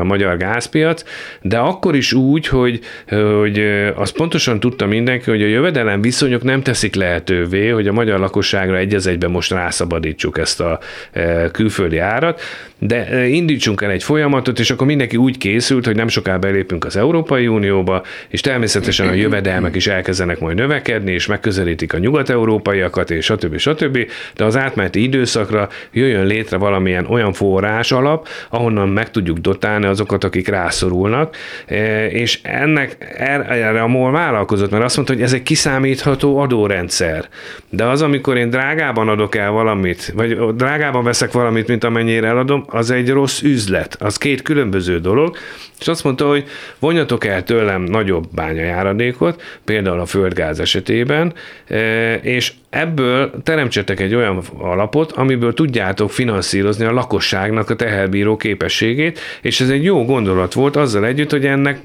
a 0.00 0.04
magyar 0.04 0.36
gázpiac, 0.36 1.02
de 1.42 1.58
akkor 1.58 1.94
is 1.94 2.12
úgy, 2.12 2.46
hogy, 2.46 2.80
hogy 3.08 3.58
az 3.96 4.10
pontosan 4.10 4.45
pontosan 4.46 4.70
tudta 4.70 4.86
mindenki, 4.86 5.30
hogy 5.30 5.42
a 5.42 5.46
jövedelem 5.46 6.00
viszonyok 6.00 6.42
nem 6.42 6.62
teszik 6.62 6.94
lehetővé, 6.94 7.68
hogy 7.68 7.88
a 7.88 7.92
magyar 7.92 8.18
lakosságra 8.18 8.76
egy 8.76 8.94
az 8.94 9.06
egyben 9.06 9.30
most 9.30 9.50
rászabadítsuk 9.50 10.38
ezt 10.38 10.60
a 10.60 10.78
e, 11.12 11.50
külföldi 11.50 11.98
árat, 11.98 12.40
de 12.78 13.06
e, 13.06 13.26
indítsunk 13.26 13.82
el 13.82 13.90
egy 13.90 14.02
folyamatot, 14.02 14.58
és 14.58 14.70
akkor 14.70 14.86
mindenki 14.86 15.16
úgy 15.16 15.38
készült, 15.38 15.86
hogy 15.86 15.96
nem 15.96 16.08
soká 16.08 16.36
belépünk 16.36 16.84
az 16.84 16.96
Európai 16.96 17.46
Unióba, 17.46 18.02
és 18.28 18.40
természetesen 18.40 19.08
a 19.08 19.12
jövedelmek 19.12 19.74
is 19.74 19.86
elkezdenek 19.86 20.38
majd 20.38 20.56
növekedni, 20.56 21.12
és 21.12 21.26
megközelítik 21.26 21.92
a 21.92 21.98
nyugat-európaiakat, 21.98 23.10
és 23.10 23.24
stb. 23.24 23.56
stb. 23.56 23.98
De 24.34 24.44
az 24.44 24.56
átmeneti 24.56 25.02
időszakra 25.02 25.68
jöjjön 25.92 26.26
létre 26.26 26.56
valamilyen 26.56 27.06
olyan 27.06 27.32
forrás 27.32 27.92
alap, 27.92 28.28
ahonnan 28.50 28.88
meg 28.88 29.10
tudjuk 29.10 29.38
dotálni 29.38 29.86
azokat, 29.86 30.24
akik 30.24 30.48
rászorulnak, 30.48 31.36
e, 31.66 32.06
és 32.06 32.38
ennek 32.42 33.14
erre 33.48 33.82
a 33.82 33.86
MOL 33.86 34.10
vállalkozott, 34.36 34.70
mert 34.70 34.84
azt 34.84 34.96
mondta, 34.96 35.14
hogy 35.14 35.22
ez 35.22 35.32
egy 35.32 35.42
kiszámítható 35.42 36.38
adórendszer. 36.38 37.28
De 37.70 37.84
az, 37.84 38.02
amikor 38.02 38.36
én 38.36 38.50
drágában 38.50 39.08
adok 39.08 39.34
el 39.34 39.50
valamit, 39.50 40.12
vagy 40.14 40.54
drágában 40.54 41.04
veszek 41.04 41.32
valamit, 41.32 41.68
mint 41.68 41.84
amennyire 41.84 42.26
eladom, 42.26 42.64
az 42.68 42.90
egy 42.90 43.10
rossz 43.10 43.42
üzlet. 43.42 43.96
Az 44.00 44.16
két 44.16 44.42
különböző 44.42 44.98
dolog. 44.98 45.36
És 45.80 45.88
azt 45.88 46.04
mondta, 46.04 46.28
hogy 46.28 46.44
vonjatok 46.78 47.24
el 47.24 47.42
tőlem 47.42 47.82
nagyobb 47.82 48.26
bányajáradékot, 48.34 49.42
például 49.64 50.00
a 50.00 50.06
földgáz 50.06 50.60
esetében, 50.60 51.34
e, 51.66 52.14
és 52.14 52.52
ebből 52.80 53.30
teremtsetek 53.42 54.00
egy 54.00 54.14
olyan 54.14 54.42
alapot, 54.58 55.12
amiből 55.12 55.54
tudjátok 55.54 56.10
finanszírozni 56.10 56.84
a 56.84 56.92
lakosságnak 56.92 57.70
a 57.70 57.76
teherbíró 57.76 58.36
képességét, 58.36 59.20
és 59.42 59.60
ez 59.60 59.70
egy 59.70 59.84
jó 59.84 60.04
gondolat 60.04 60.52
volt 60.52 60.76
azzal 60.76 61.06
együtt, 61.06 61.30
hogy 61.30 61.46
ennek 61.46 61.80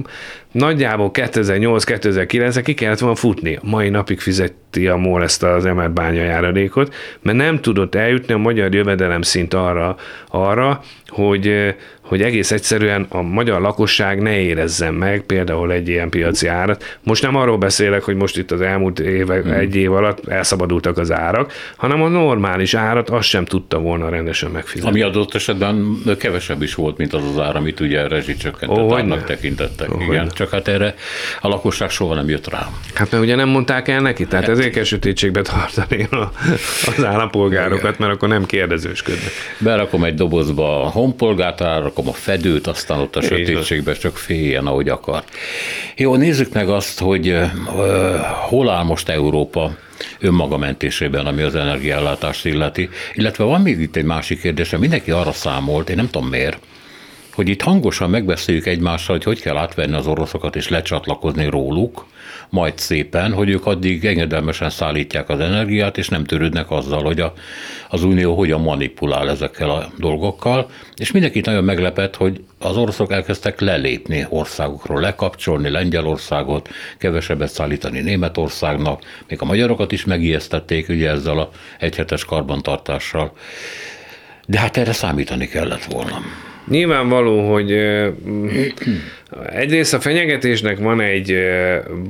nagyjából 0.52 1.12
2008-2009-re 1.14 2.62
ki 2.62 2.74
kellett 2.74 3.00
volna 3.00 3.16
futni. 3.16 3.60
Mai 3.62 3.90
napig 3.90 4.20
fizeti 4.20 4.88
a 4.88 4.96
MOL 4.96 5.24
ezt 5.24 5.44
az 5.44 5.66
emelt 5.66 5.94
bányajáradékot, 5.94 6.94
mert 7.22 7.38
nem 7.38 7.60
tudott 7.60 7.96
eljutni 7.96 8.34
a 8.34 8.38
magyar 8.38 8.74
jövedelem 8.74 9.22
szint 9.22 9.54
arra, 9.54 9.96
arra 10.28 10.82
hogy 11.08 11.76
hogy 12.12 12.22
egész 12.22 12.52
egyszerűen 12.52 13.06
a 13.10 13.22
magyar 13.22 13.62
lakosság 13.62 14.22
ne 14.22 14.40
érezzen 14.40 14.94
meg 14.94 15.22
például 15.22 15.72
egy 15.72 15.88
ilyen 15.88 16.10
piaci 16.10 16.48
árat. 16.48 16.98
Most 17.04 17.22
nem 17.22 17.36
arról 17.36 17.58
beszélek, 17.58 18.04
hogy 18.04 18.16
most 18.16 18.38
itt 18.38 18.52
az 18.52 18.62
elmúlt 18.62 19.00
éve, 19.00 19.42
hmm. 19.42 19.52
egy 19.52 19.76
év 19.76 19.94
alatt 19.94 20.28
elszabadultak 20.28 20.98
az 20.98 21.12
árak, 21.12 21.54
hanem 21.76 22.02
a 22.02 22.08
normális 22.08 22.74
árat 22.74 23.10
azt 23.10 23.28
sem 23.28 23.46
tudta 23.46 23.80
volna 23.80 24.10
rendesen 24.10 24.52
megfizetni. 24.52 24.90
Ami 24.90 25.02
adott 25.02 25.36
esetben 25.36 26.02
kevesebb 26.18 26.62
is 26.62 26.76
volt, 26.76 26.98
mint 26.98 27.14
az 27.14 27.24
az 27.32 27.40
ár, 27.40 27.56
amit 27.56 27.80
ugye 27.80 28.08
rezsicsökkentett 28.08 28.92
árnak 28.92 29.24
tekintettek. 29.24 29.94
Oh, 29.94 30.04
Igen, 30.04 30.30
csak 30.30 30.50
hát 30.50 30.68
erre 30.68 30.96
a 31.42 31.48
lakosság 31.48 31.90
soha 31.90 32.14
nem 32.14 32.30
jött 32.30 32.50
rá. 32.50 32.70
Hát 32.94 33.12
mert 33.12 33.24
ugye 33.24 33.36
nem 33.36 33.50
mondták 33.50 33.88
el 33.88 34.02
neki, 34.02 34.26
tehát 34.26 34.46
hát. 34.46 34.58
ezért 34.58 34.74
kell 34.74 34.84
sötétségbe 34.84 35.42
tartani 35.42 36.08
az 36.98 37.04
állampolgárokat, 37.06 38.00
mert 38.00 38.14
akkor 38.14 38.30
nem 38.30 38.46
kérdezősködnek. 38.46 39.32
Berakom 39.58 40.04
egy 40.04 40.16
dobozba 40.16 40.84
a 40.84 40.90
honpolgárt, 40.90 41.62
rakom 42.02 42.14
a 42.14 42.24
fedőt, 42.24 42.68
aztán 42.68 43.00
ott 43.00 43.16
a 43.16 43.22
sötétségben 43.22 43.96
csak 44.00 44.18
féljen, 44.18 44.68
ahogy 44.68 44.90
akar. 44.90 45.24
Jó, 45.96 46.16
nézzük 46.16 46.54
meg 46.54 46.70
azt, 46.70 47.00
hogy 47.00 47.30
uh, 47.30 47.50
hol 48.50 48.70
áll 48.70 48.84
most 48.84 49.10
Európa 49.10 49.76
önmaga 50.20 50.58
mentésében, 50.58 51.26
ami 51.26 51.42
az 51.42 51.56
energiállátást 51.56 52.46
illeti. 52.46 52.90
Illetve 53.14 53.44
van 53.44 53.62
még 53.62 53.80
itt 53.80 53.96
egy 53.96 54.06
másik 54.06 54.42
kérdés, 54.42 54.70
mindenki 54.70 55.12
arra 55.12 55.32
számolt, 55.32 55.90
én 55.90 55.96
nem 55.96 56.10
tudom 56.10 56.28
miért, 56.28 56.60
hogy 57.34 57.50
itt 57.50 57.62
hangosan 57.62 58.10
megbeszéljük 58.10 58.66
egymással, 58.66 59.16
hogy 59.16 59.24
hogy 59.24 59.42
kell 59.42 59.58
átvenni 59.58 59.96
az 59.96 60.08
oroszokat 60.08 60.56
és 60.56 60.70
lecsatlakozni 60.70 61.46
róluk, 61.50 62.06
majd 62.52 62.78
szépen, 62.78 63.34
hogy 63.34 63.50
ők 63.50 63.66
addig 63.66 64.06
engedelmesen 64.06 64.70
szállítják 64.70 65.30
az 65.30 65.40
energiát, 65.40 65.98
és 65.98 66.10
nem 66.10 66.24
törődnek 66.24 66.72
azzal, 66.72 67.04
hogy 67.04 67.20
a, 67.20 67.34
az 67.90 68.04
Unió 68.04 68.36
hogyan 68.36 68.62
manipulál 68.62 69.30
ezekkel 69.30 69.70
a 69.70 69.92
dolgokkal. 69.98 70.70
És 70.96 71.12
mindenkit 71.12 71.46
nagyon 71.46 71.64
meglepett, 71.64 72.16
hogy 72.16 72.44
az 72.60 72.78
oroszok 72.78 73.12
elkezdtek 73.12 73.60
lelépni 73.60 74.26
országokról, 74.30 75.02
lekapcsolni 75.02 75.70
Lengyelországot, 75.70 76.70
kevesebbet 76.98 77.52
szállítani 77.52 78.00
Németországnak, 78.00 79.02
még 79.28 79.42
a 79.42 79.46
magyarokat 79.46 79.92
is 79.92 80.06
megijesztették 80.06 80.90
ugye 80.90 81.10
ezzel 81.10 81.40
a 81.40 81.50
egyhetes 81.80 82.26
karbantartással. 82.26 83.34
De 84.48 84.60
hát 84.60 84.78
erre 84.78 84.94
számítani 84.94 85.48
kellett 85.48 85.84
volna. 85.84 86.22
Nyilvánvaló, 86.68 87.52
hogy 87.52 87.72
Egyrészt 89.50 89.94
a 89.94 90.00
fenyegetésnek 90.00 90.78
van 90.78 91.02
egy 91.02 91.38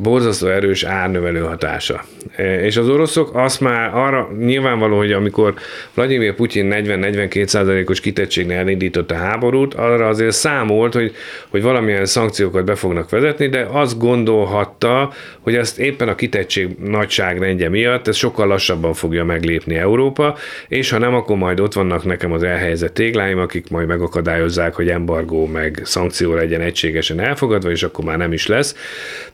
borzasztó 0.01 0.47
erős 0.47 0.83
árnövelő 0.83 1.39
hatása. 1.39 2.03
És 2.37 2.77
az 2.77 2.89
oroszok 2.89 3.35
azt 3.35 3.59
már 3.59 3.89
arra 3.93 4.29
nyilvánvaló, 4.39 4.97
hogy 4.97 5.11
amikor 5.11 5.53
Vladimir 5.93 6.35
Putyin 6.35 6.73
40-42%-os 6.73 7.99
kitettségnél 7.99 8.57
elindította 8.57 9.15
a 9.15 9.17
háborút, 9.17 9.73
arra 9.73 10.07
azért 10.07 10.31
számolt, 10.31 10.93
hogy, 10.93 11.11
hogy 11.49 11.61
valamilyen 11.61 12.05
szankciókat 12.05 12.65
be 12.65 12.75
fognak 12.75 13.09
vezetni, 13.09 13.47
de 13.47 13.67
azt 13.71 13.97
gondolhatta, 13.97 15.13
hogy 15.39 15.55
ezt 15.55 15.79
éppen 15.79 16.07
a 16.07 16.15
kitettség 16.15 16.69
nagyságrendje 16.83 17.69
miatt 17.69 18.07
ez 18.07 18.15
sokkal 18.15 18.47
lassabban 18.47 18.93
fogja 18.93 19.23
meglépni 19.23 19.75
Európa, 19.75 20.37
és 20.67 20.89
ha 20.89 20.97
nem, 20.97 21.13
akkor 21.15 21.37
majd 21.37 21.59
ott 21.59 21.73
vannak 21.73 22.05
nekem 22.05 22.31
az 22.31 22.43
elhelyezett 22.43 22.93
tégláim, 22.93 23.37
akik 23.37 23.69
majd 23.69 23.87
megakadályozzák, 23.87 24.73
hogy 24.73 24.89
embargó 24.89 25.45
meg 25.45 25.81
szankció 25.83 26.33
legyen 26.33 26.61
egységes 26.61 27.09
teljesen 27.15 27.29
elfogadva, 27.29 27.71
és 27.71 27.83
akkor 27.83 28.05
már 28.05 28.17
nem 28.17 28.33
is 28.33 28.47
lesz. 28.47 28.75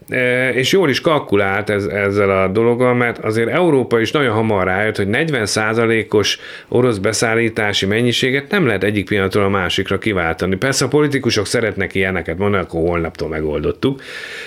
E, 0.09 0.49
és 0.49 0.71
jól 0.71 0.89
is 0.89 1.01
kalkulált 1.01 1.69
ez, 1.69 1.85
ezzel 1.85 2.29
a 2.29 2.47
dologgal, 2.47 2.93
mert 2.93 3.17
azért 3.17 3.49
Európa 3.49 3.99
is 3.99 4.11
nagyon 4.11 4.33
hamar 4.33 4.65
rájött, 4.65 4.97
hogy 4.97 5.07
40%-os 5.11 6.39
orosz 6.67 6.97
beszállítási 6.97 7.85
mennyiséget 7.85 8.51
nem 8.51 8.65
lehet 8.65 8.83
egyik 8.83 9.05
pillanatról 9.05 9.43
a 9.43 9.49
másikra 9.49 9.97
kiváltani. 9.97 10.55
Persze 10.55 10.85
a 10.85 10.87
politikusok 10.87 11.45
szeretnek 11.45 11.95
ilyeneket 11.95 12.37
mondani, 12.37 12.63
akkor 12.63 12.81
holnaptól 12.81 13.29
megoldottuk. 13.29 14.01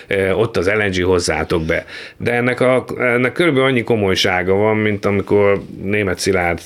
E, 0.07 0.35
ott 0.35 0.57
az 0.57 0.71
LNG 0.71 1.05
hozzátok 1.05 1.63
be. 1.63 1.85
De 2.17 2.33
ennek, 2.33 2.61
a, 2.61 2.85
ennek 2.99 3.33
körülbelül 3.33 3.69
annyi 3.69 3.83
komolysága 3.83 4.55
van, 4.55 4.77
mint 4.77 5.05
amikor 5.05 5.61
német 5.83 6.19
Szilárd 6.19 6.61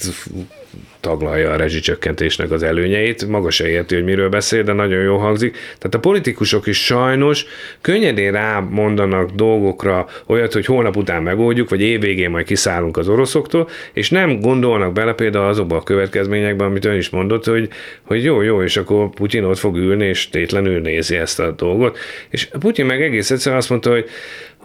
taglalja 1.01 1.51
a 1.51 1.57
rezsicsökkentésnek 1.57 2.51
az 2.51 2.63
előnyeit. 2.63 3.29
Maga 3.29 3.51
se 3.51 3.69
érti, 3.69 3.95
hogy 3.95 4.05
miről 4.05 4.29
beszél, 4.29 4.63
de 4.63 4.73
nagyon 4.73 5.03
jó 5.03 5.17
hangzik. 5.17 5.53
Tehát 5.53 5.95
a 5.95 5.99
politikusok 5.99 6.67
is 6.67 6.85
sajnos 6.85 7.47
könnyedén 7.81 8.33
rámondanak 8.33 9.31
dolgokra 9.31 10.07
olyat, 10.27 10.53
hogy 10.53 10.67
holnap 10.67 10.97
után 10.97 11.23
megoldjuk, 11.23 11.69
vagy 11.69 11.81
évvégén 11.81 12.31
majd 12.31 12.47
kiszállunk 12.47 12.97
az 12.97 13.09
oroszoktól, 13.09 13.69
és 13.93 14.11
nem 14.11 14.41
gondolnak 14.41 14.93
bele 14.93 15.13
például 15.13 15.47
azokba 15.47 15.77
a 15.77 15.83
következményekben, 15.83 16.67
amit 16.67 16.85
ön 16.85 16.97
is 16.97 17.11
mondott, 17.11 17.45
hogy, 17.45 17.69
hogy 18.03 18.25
jó, 18.25 18.43
jó, 18.43 18.63
és 18.63 18.77
akkor 18.77 19.11
Putyin 19.11 19.45
ott 19.45 19.59
fog 19.59 19.77
ülni, 19.77 20.07
és 20.07 20.29
tétlenül 20.29 20.81
nézi 20.81 21.17
ezt 21.17 21.41
a 21.41 21.51
dolgot. 21.51 21.99
És 22.29 22.49
Putyin 22.61 22.87
meg 22.87 23.03
egész 23.03 23.31
egyszerűen 23.31 23.61
azt 23.61 23.71
mondta, 23.71 23.91
hogy 23.91 24.09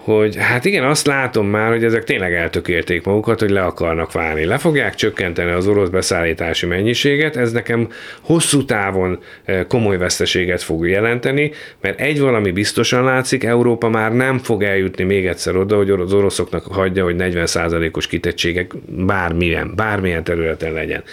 hogy 0.04 0.36
hát 0.36 0.66
igen, 0.66 0.84
azt 0.84 1.08
látom 1.08 1.48
már, 1.48 1.70
hogy 1.70 1.84
ezek 1.84 2.04
tényleg 2.04 2.34
eltökélték 2.34 3.04
magukat, 3.04 3.40
hogy 3.40 3.50
le 3.50 3.62
akarnak 3.62 4.12
válni. 4.12 4.46
Le 4.46 4.58
fogják 4.58 4.96
csökkenteni 4.96 5.52
az 5.52 5.68
orosz 5.68 5.90
beszállítási 5.90 6.66
mennyiséget, 6.66 7.36
ez 7.36 7.52
nekem 7.52 7.88
hosszú 8.22 8.66
távon 8.66 9.20
eh, 9.46 9.64
komoly 9.68 9.98
veszteséget 9.98 10.62
fog 10.62 10.88
jelenteni, 10.88 11.52
mert 11.82 12.00
egy 12.00 12.20
valami 12.20 12.52
biztosan 12.52 13.04
látszik, 13.04 13.44
Európa 13.44 13.90
már 13.90 14.14
nem 14.14 14.38
fog 14.38 14.64
eljutni 14.64 15.04
még 15.04 15.26
egyszer 15.26 15.56
oda, 15.56 15.76
hogy 15.76 15.90
az 15.90 16.14
oroszoknak 16.14 16.64
hagyja, 16.66 17.04
hogy 17.04 17.16
40%-os 17.18 18.08
kitettségek 18.08 18.72
bármilyen, 18.88 19.74
bármilyen 19.76 20.24
területen 20.24 20.74
legyen. 20.74 21.04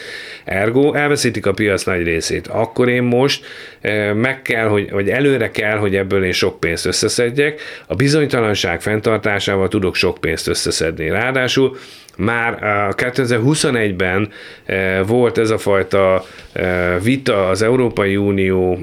Ergo 0.45 0.95
elveszítik 0.95 1.47
a 1.47 1.53
piac 1.53 1.85
nagy 1.85 2.03
részét. 2.03 2.47
Akkor 2.47 2.89
én 2.89 3.03
most 3.03 3.45
eh, 3.81 4.15
meg 4.15 4.43
kell, 4.43 4.67
hogy, 4.69 4.89
hogy 4.91 5.09
előre 5.09 5.51
kell, 5.51 5.77
hogy 5.77 5.97
ebből 5.97 6.25
én 6.25 6.33
sok 6.33 6.61
pénzt 6.61 6.87
összeszedjek. 6.87 7.61
A 7.87 7.95
bizonytalanság 7.95 8.76
fenntartásával 8.81 9.69
tudok 9.69 9.95
sok 9.95 10.19
pénzt 10.19 10.49
összeszedni. 10.49 11.09
Ráadásul 11.09 11.77
már 12.17 12.59
2021-ben 12.97 14.29
eh, 14.65 15.07
volt 15.07 15.39
ez 15.39 15.51
a 15.51 15.59
fajta 15.59 16.25
eh, 16.53 16.95
vita 17.03 17.49
az 17.49 17.63
Európai 17.63 18.17
Unió 18.17 18.79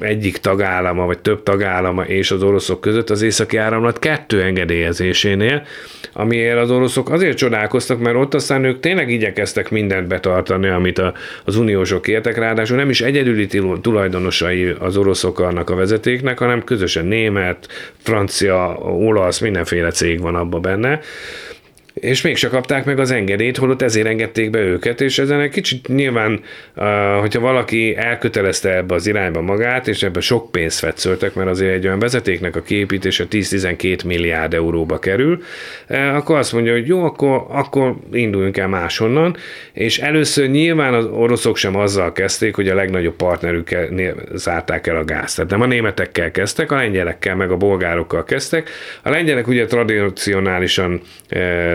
egyik 0.00 0.36
tagállama, 0.36 1.06
vagy 1.06 1.18
több 1.18 1.42
tagállama 1.42 2.02
és 2.02 2.30
az 2.30 2.42
oroszok 2.42 2.80
között 2.80 3.10
az 3.10 3.22
északi 3.22 3.56
áramlat 3.56 3.98
kettő 3.98 4.42
engedélyezésénél, 4.42 5.66
amiért 6.12 6.58
az 6.58 6.70
oroszok 6.70 7.10
azért 7.10 7.36
csodálkoztak, 7.36 7.98
mert 7.98 8.16
ott 8.16 8.34
aztán 8.34 8.64
ők 8.64 8.80
tényleg 8.80 9.10
igyekeztek 9.10 9.70
mindent 9.70 10.06
betartani, 10.06 10.68
amit 10.68 10.98
a, 10.98 11.14
az 11.44 11.56
uniósok 11.56 12.08
értek, 12.08 12.36
ráadásul 12.38 12.76
nem 12.76 12.90
is 12.90 13.00
egyedüli 13.00 13.46
tulajdonosai 13.80 14.74
az 14.78 14.96
oroszok 14.96 15.38
annak 15.38 15.70
a 15.70 15.74
vezetéknek, 15.74 16.38
hanem 16.38 16.64
közösen 16.64 17.06
német, 17.06 17.68
francia, 17.98 18.74
olasz, 18.78 19.38
mindenféle 19.38 19.90
cég 19.90 20.20
van 20.20 20.34
abba 20.34 20.58
benne 20.58 21.00
és 21.94 22.22
mégse 22.22 22.48
kapták 22.48 22.84
meg 22.84 22.98
az 22.98 23.10
engedélyt, 23.10 23.56
holott 23.56 23.82
ezért 23.82 24.06
engedték 24.06 24.50
be 24.50 24.58
őket, 24.58 25.00
és 25.00 25.18
ezen 25.18 25.40
egy 25.40 25.50
kicsit 25.50 25.88
nyilván, 25.88 26.40
hogyha 27.20 27.40
valaki 27.40 27.96
elkötelezte 27.96 28.76
ebbe 28.76 28.94
az 28.94 29.06
irányba 29.06 29.40
magát, 29.40 29.88
és 29.88 30.02
ebbe 30.02 30.20
sok 30.20 30.50
pénzt 30.50 30.78
fetszöltek, 30.78 31.34
mert 31.34 31.48
azért 31.48 31.74
egy 31.74 31.86
olyan 31.86 31.98
vezetéknek 31.98 32.56
a 32.56 32.62
képítése 32.62 33.24
10-12 33.30 34.06
milliárd 34.06 34.54
euróba 34.54 34.98
kerül, 34.98 35.42
akkor 35.88 36.36
azt 36.36 36.52
mondja, 36.52 36.72
hogy 36.72 36.86
jó, 36.86 37.04
akkor, 37.04 37.46
akkor 37.48 37.96
induljunk 38.12 38.56
el 38.56 38.68
máshonnan, 38.68 39.36
és 39.72 39.98
először 39.98 40.48
nyilván 40.48 40.94
az 40.94 41.06
oroszok 41.06 41.56
sem 41.56 41.76
azzal 41.76 42.12
kezdték, 42.12 42.54
hogy 42.54 42.68
a 42.68 42.74
legnagyobb 42.74 43.16
partnerükkel 43.16 43.88
zárták 44.34 44.86
el 44.86 44.96
a 44.96 45.04
gázt. 45.04 45.36
Tehát 45.36 45.50
nem 45.50 45.60
a 45.60 45.66
németekkel 45.66 46.30
kezdtek, 46.30 46.72
a 46.72 46.76
lengyelekkel 46.76 47.36
meg 47.36 47.50
a 47.50 47.56
bolgárokkal 47.56 48.24
kezdtek. 48.24 48.70
A 49.02 49.10
lengyelek 49.10 49.48
ugye 49.48 49.66
tradicionálisan 49.66 51.00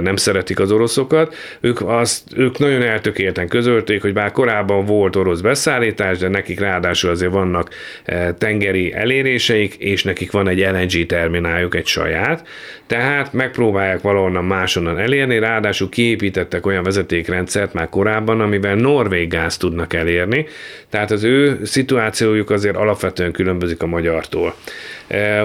nem 0.06 0.16
szeretik 0.16 0.60
az 0.60 0.72
oroszokat, 0.72 1.36
ők, 1.62 1.82
azt, 1.82 2.24
ők 2.36 2.58
nagyon 2.58 2.82
eltökélten 2.82 3.48
közölték, 3.48 4.02
hogy 4.02 4.14
bár 4.14 4.32
korábban 4.32 4.86
volt 4.86 5.16
orosz 5.16 5.40
beszállítás, 5.40 6.18
de 6.18 6.28
nekik 6.28 6.60
ráadásul 6.60 7.10
azért 7.10 7.32
vannak 7.32 7.70
eh, 8.04 8.28
tengeri 8.38 8.94
eléréseik, 8.94 9.76
és 9.76 10.04
nekik 10.04 10.32
van 10.32 10.48
egy 10.48 10.60
LNG 10.60 11.06
termináljuk, 11.06 11.76
egy 11.76 11.88
saját, 11.88 12.48
tehát 12.88 13.34
megpróbálják 13.34 14.02
valahonnan 14.02 14.46
máshonnan 14.46 15.00
elérni, 15.00 15.40
ráadásul 15.40 15.90
kiépítettek 15.90 16.66
olyan 16.66 16.84
vezetékrendszert 16.84 17.74
már 17.74 17.90
korábban, 17.90 18.42
amivel 18.42 18.76
norvég 18.76 19.30
gáz 19.30 19.58
tudnak 19.58 19.94
elérni, 19.94 20.46
tehát 20.90 21.12
az 21.12 21.24
ő 21.24 21.60
szituációjuk 21.64 22.50
azért 22.50 22.76
alapvetően 22.76 23.32
különbözik 23.32 23.82
a 23.82 23.86
magyartól. 23.86 24.56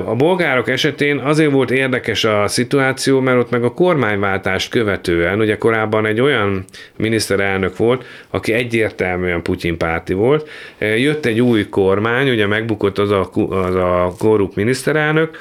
A 0.05 0.15
bolgárok 0.15 0.69
esetén 0.69 1.19
azért 1.19 1.51
volt 1.51 1.71
érdekes 1.71 2.25
a 2.25 2.49
szituáció, 2.49 3.21
mert 3.21 3.39
ott 3.39 3.51
meg 3.51 3.65
a 3.65 3.73
kormányváltást 3.73 4.71
követően, 4.71 5.41
ugye 5.41 5.57
korábban 5.59 6.07
egy 6.07 6.21
olyan 6.21 6.65
miniszterelnök 6.97 7.77
volt, 7.77 8.05
aki 8.31 8.53
egyértelműen 8.53 9.43
Putyin 9.43 9.77
párti 9.77 10.13
volt, 10.13 10.49
jött 10.79 11.27
egy 11.27 11.41
új 11.41 11.69
kormány, 11.69 12.31
ugye 12.31 12.47
megbukott 12.47 12.99
az 12.99 13.11
a, 13.11 13.31
az 13.51 13.75
a 13.75 14.13
korrupt 14.19 14.57
miniszterelnök, 14.57 15.41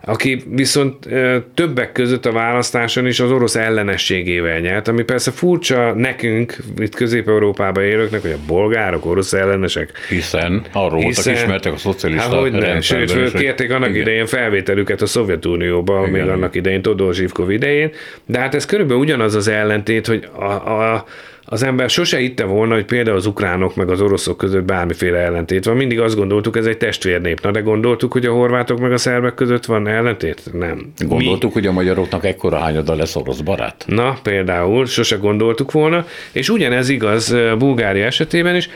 aki 0.00 0.42
viszont 0.50 1.08
többek 1.54 1.92
között 1.92 2.26
a 2.26 2.32
választáson 2.32 3.06
is 3.06 3.20
az 3.20 3.30
orosz 3.30 3.54
ellenességével 3.54 4.58
nyert, 4.58 4.88
ami 4.88 5.02
persze 5.02 5.30
furcsa 5.30 5.92
nekünk, 5.94 6.56
itt 6.78 6.94
Közép-Európában 6.94 7.84
élőknek, 7.84 8.22
hogy 8.22 8.30
a 8.30 8.46
bolgárok 8.46 9.06
orosz 9.06 9.32
ellenesek. 9.32 9.90
Hiszen 10.08 10.62
arról 10.72 11.00
hiszen, 11.00 11.24
voltak 11.24 11.42
ismertek 11.42 11.72
a 11.72 11.76
szocialista 11.76 12.28
hát, 12.28 12.40
hogy 12.40 12.52
nem, 12.52 12.80
sőt, 12.80 13.10
fölkérték 13.10 13.70
annak 13.70 13.88
igen. 13.88 14.00
idején 14.00 14.26
felvételüket 14.26 15.02
a 15.02 15.06
Szovjetunióba, 15.06 16.06
még 16.06 16.22
annak 16.22 16.54
idején 16.54 16.82
Todor 16.82 17.14
Zsivkov 17.14 17.50
idején, 17.50 17.90
de 18.26 18.38
hát 18.38 18.54
ez 18.54 18.64
körülbelül 18.64 19.02
ugyanaz 19.02 19.34
az 19.34 19.48
ellentét, 19.48 20.06
hogy 20.06 20.28
a, 20.38 20.44
a 20.44 21.04
az 21.48 21.62
ember 21.62 21.90
sose 21.90 22.16
hitte 22.16 22.44
volna, 22.44 22.74
hogy 22.74 22.84
például 22.84 23.16
az 23.16 23.26
ukránok 23.26 23.76
meg 23.76 23.90
az 23.90 24.00
oroszok 24.00 24.36
között 24.36 24.64
bármiféle 24.64 25.18
ellentét 25.18 25.64
van. 25.64 25.76
Mindig 25.76 26.00
azt 26.00 26.16
gondoltuk, 26.16 26.56
ez 26.56 26.66
egy 26.66 26.76
testvérnép. 26.76 27.40
Na 27.40 27.50
de 27.50 27.60
gondoltuk, 27.60 28.12
hogy 28.12 28.26
a 28.26 28.32
horvátok 28.32 28.80
meg 28.80 28.92
a 28.92 28.98
szerbek 28.98 29.34
között 29.34 29.64
van 29.64 29.86
ellentét? 29.88 30.42
Nem. 30.52 30.92
Gondoltuk, 30.98 31.54
Mi? 31.54 31.60
hogy 31.60 31.66
a 31.66 31.72
magyaroknak 31.72 32.24
ekkora 32.24 32.58
hányada 32.58 32.94
lesz 32.94 33.16
orosz 33.16 33.40
barát? 33.40 33.84
Na, 33.86 34.18
például, 34.22 34.86
sose 34.86 35.16
gondoltuk 35.16 35.72
volna, 35.72 36.06
és 36.32 36.48
ugyanez 36.48 36.88
igaz 36.88 37.34
Bulgária 37.58 38.04
esetében 38.04 38.56
is. 38.56 38.68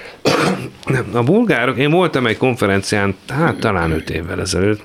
a 1.12 1.22
bulgárok, 1.22 1.76
én 1.76 1.90
voltam 1.90 2.26
egy 2.26 2.36
konferencián, 2.36 3.16
hát 3.28 3.58
talán 3.58 3.90
öt 3.90 4.10
évvel 4.10 4.40
ezelőtt, 4.40 4.80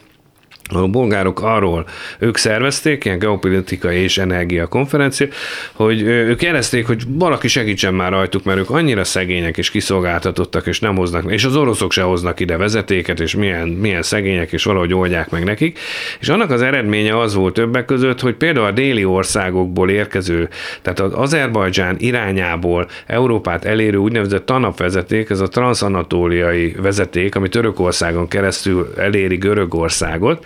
a 0.73 0.87
bolgárok 0.87 1.41
arról, 1.41 1.85
ők 2.19 2.37
szervezték, 2.37 3.05
ilyen 3.05 3.19
geopolitikai 3.19 3.97
és 3.97 4.17
energia 4.17 4.67
konferencia, 4.67 5.27
hogy 5.73 6.01
ők 6.01 6.41
jelezték, 6.41 6.87
hogy 6.87 7.03
valaki 7.07 7.47
segítsen 7.47 7.93
már 7.93 8.11
rajtuk, 8.11 8.43
mert 8.43 8.57
ők 8.57 8.69
annyira 8.69 9.03
szegények 9.03 9.57
és 9.57 9.69
kiszolgáltatottak, 9.69 10.67
és 10.67 10.79
nem 10.79 10.95
hoznak, 10.95 11.31
és 11.31 11.43
az 11.43 11.55
oroszok 11.55 11.91
se 11.91 12.01
hoznak 12.01 12.39
ide 12.39 12.57
vezetéket, 12.57 13.19
és 13.19 13.35
milyen, 13.35 13.67
milyen 13.67 14.01
szegények, 14.01 14.51
és 14.51 14.63
valahogy 14.63 14.93
oldják 14.93 15.29
meg 15.29 15.43
nekik. 15.43 15.79
És 16.19 16.29
annak 16.29 16.51
az 16.51 16.61
eredménye 16.61 17.19
az 17.19 17.33
volt 17.33 17.53
többek 17.53 17.85
között, 17.85 18.19
hogy 18.19 18.35
például 18.35 18.65
a 18.65 18.71
déli 18.71 19.05
országokból 19.05 19.89
érkező, 19.89 20.49
tehát 20.81 20.99
az 20.99 21.13
Azerbajdzsán 21.13 21.95
irányából 21.99 22.87
Európát 23.05 23.65
elérő 23.65 23.97
úgynevezett 23.97 24.45
TANAP 24.45 24.77
vezeték, 24.77 25.29
ez 25.29 25.39
a 25.39 25.47
transzanatóliai 25.47 26.75
vezeték, 26.81 27.35
ami 27.35 27.49
Törökországon 27.49 28.27
keresztül 28.27 28.93
eléri 28.97 29.35
Görögországot, 29.35 30.45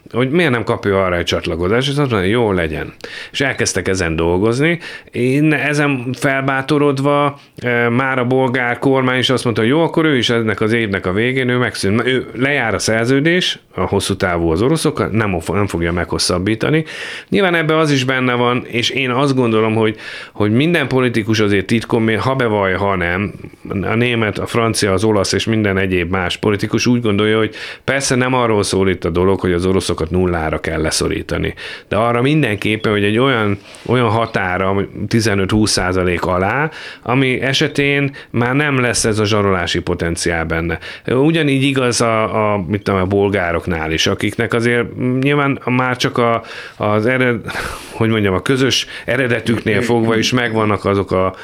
hogy 0.11 0.29
miért 0.29 0.51
nem 0.51 0.63
kapja 0.63 1.03
arra 1.03 1.17
egy 1.17 1.25
csatlakozást, 1.25 1.89
és 1.89 1.97
azt 1.97 2.11
mondja, 2.11 2.29
jó 2.29 2.51
legyen. 2.51 2.93
És 3.31 3.41
elkezdtek 3.41 3.87
ezen 3.87 4.15
dolgozni. 4.15 4.79
Én 5.11 5.53
ezen 5.53 6.07
felbátorodva 6.13 7.39
e, 7.57 7.89
már 7.89 8.19
a 8.19 8.25
bolgár 8.25 8.79
kormány 8.79 9.17
is 9.17 9.29
azt 9.29 9.43
mondta, 9.43 9.61
hogy 9.61 9.71
jó, 9.71 9.81
akkor 9.81 10.05
ő 10.05 10.17
is 10.17 10.29
ennek 10.29 10.61
az 10.61 10.73
évnek 10.73 11.05
a 11.05 11.11
végén, 11.11 11.49
ő 11.49 11.57
megszűn. 11.57 12.07
Ő 12.07 12.27
lejár 12.35 12.73
a 12.73 12.79
szerződés, 12.79 13.59
a 13.75 13.81
hosszú 13.81 14.15
távú 14.15 14.49
az 14.49 14.61
oroszok, 14.61 15.11
nem, 15.11 15.37
nem 15.47 15.67
fogja 15.67 15.91
meghosszabbítani. 15.91 16.85
Nyilván 17.29 17.55
ebbe 17.55 17.77
az 17.77 17.91
is 17.91 18.03
benne 18.03 18.33
van, 18.33 18.65
és 18.65 18.89
én 18.89 19.09
azt 19.09 19.35
gondolom, 19.35 19.75
hogy, 19.75 19.95
hogy 20.33 20.51
minden 20.51 20.87
politikus 20.87 21.39
azért 21.39 21.65
titkon, 21.65 22.19
ha 22.19 22.35
bevaj, 22.35 22.73
ha 22.73 22.95
nem, 22.95 23.33
a 23.81 23.95
német, 23.95 24.37
a 24.37 24.45
francia, 24.45 24.93
az 24.93 25.03
olasz 25.03 25.31
és 25.31 25.45
minden 25.45 25.77
egyéb 25.77 26.11
más 26.11 26.37
politikus 26.37 26.85
úgy 26.85 27.01
gondolja, 27.01 27.37
hogy 27.37 27.55
persze 27.83 28.15
nem 28.15 28.33
arról 28.33 28.63
szól 28.63 28.89
itt 28.89 29.05
a 29.05 29.09
dolog, 29.09 29.39
hogy 29.39 29.53
az 29.53 29.65
oroszok 29.65 30.00
azokat 30.01 30.09
nullára 30.09 30.59
kell 30.59 30.81
leszorítani. 30.81 31.53
De 31.87 31.95
arra 31.95 32.21
mindenképpen, 32.21 32.91
hogy 32.91 33.03
egy 33.03 33.17
olyan, 33.17 33.57
olyan 33.85 34.09
határa 34.09 34.87
15-20 35.07 35.65
százalék 35.65 36.25
alá, 36.25 36.69
ami 37.01 37.41
esetén 37.41 38.15
már 38.29 38.55
nem 38.55 38.79
lesz 38.79 39.05
ez 39.05 39.19
a 39.19 39.25
zsarolási 39.25 39.79
potenciál 39.79 40.45
benne. 40.45 40.79
Ugyanígy 41.07 41.63
igaz 41.63 42.01
a, 42.01 42.53
a, 42.53 42.63
mit 42.67 42.83
tudom, 42.83 43.01
a 43.01 43.05
bolgároknál 43.05 43.91
is, 43.91 44.07
akiknek 44.07 44.53
azért 44.53 44.85
nyilván 45.21 45.59
már 45.65 45.97
csak 45.97 46.17
a, 46.17 46.43
az 46.77 47.05
ered, 47.05 47.39
hogy 47.91 48.09
mondjam, 48.09 48.33
a 48.33 48.41
közös 48.41 48.85
eredetüknél 49.05 49.81
fogva 49.81 50.17
is 50.17 50.31
megvannak 50.31 50.85
azok 50.85 51.11
a 51.11 51.35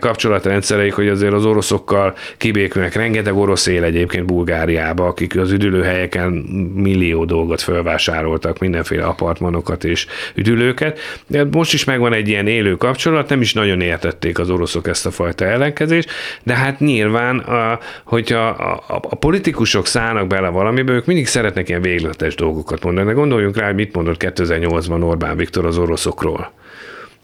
kapcsolatrendszereik, 0.00 0.92
hogy 0.92 1.08
azért 1.08 1.32
az 1.32 1.44
oroszokkal 1.44 2.14
kibékülnek. 2.36 2.94
Rengeteg 2.94 3.36
orosz 3.36 3.66
él 3.66 3.84
egyébként 3.84 4.26
Bulgáriába, 4.26 5.06
akik 5.06 5.38
az 5.38 5.50
üdülőhelyeken 5.50 6.30
millió 6.74 7.24
dolgot 7.24 7.62
felvásároltak, 8.00 8.58
mindenféle 8.58 9.04
apartmanokat 9.04 9.84
és 9.84 10.06
üdülőket. 10.34 10.98
De 11.26 11.44
most 11.50 11.72
is 11.72 11.84
megvan 11.84 12.12
egy 12.12 12.28
ilyen 12.28 12.46
élő 12.46 12.76
kapcsolat, 12.76 13.28
nem 13.28 13.40
is 13.40 13.52
nagyon 13.52 13.80
értették 13.80 14.38
az 14.38 14.50
oroszok 14.50 14.88
ezt 14.88 15.06
a 15.06 15.10
fajta 15.10 15.44
ellenkezést, 15.44 16.10
de 16.42 16.54
hát 16.54 16.78
nyilván, 16.80 17.38
a, 17.38 17.78
hogyha 18.04 18.48
a, 18.48 18.84
a, 18.88 19.00
a 19.10 19.14
politikusok 19.14 19.86
szállnak 19.86 20.26
bele 20.26 20.48
valamibe, 20.48 20.92
ők 20.92 21.06
mindig 21.06 21.26
szeretnek 21.26 21.68
ilyen 21.68 21.82
végletes 21.82 22.34
dolgokat 22.34 22.84
mondani. 22.84 23.06
De 23.06 23.12
gondoljunk 23.12 23.56
rá, 23.56 23.66
hogy 23.66 23.74
mit 23.74 23.94
mondott 23.94 24.22
2008-ban 24.24 25.02
Orbán 25.02 25.36
Viktor 25.36 25.66
az 25.66 25.78
oroszokról. 25.78 26.52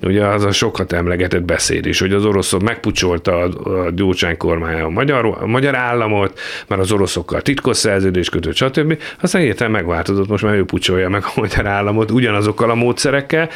Ugye 0.03 0.27
az 0.27 0.45
a 0.45 0.53
sokat 0.53 0.93
emlegetett 0.93 1.43
beszéd 1.43 1.87
is, 1.87 2.01
hogy 2.01 2.13
az 2.13 2.25
oroszok 2.25 2.63
megpucsolta 2.63 3.39
a 3.43 3.91
Gyurcsány 3.91 4.37
kormánya 4.37 4.85
a 4.85 4.89
magyar, 4.89 5.37
a 5.41 5.47
magyar 5.47 5.75
államot, 5.75 6.41
már 6.67 6.79
az 6.79 6.93
oroszokkal 6.93 7.41
titkos 7.41 7.77
szerződés 7.77 8.29
kötött, 8.29 8.55
stb. 8.55 8.99
Aztán 9.21 9.43
hirtelen 9.43 9.73
megváltozott, 9.73 10.29
most 10.29 10.45
már 10.45 10.55
ő 10.55 10.65
pucsolja 10.65 11.09
meg 11.09 11.23
a 11.25 11.41
magyar 11.41 11.67
államot 11.67 12.11
ugyanazokkal 12.11 12.71
a 12.71 12.75
módszerekkel. 12.75 13.49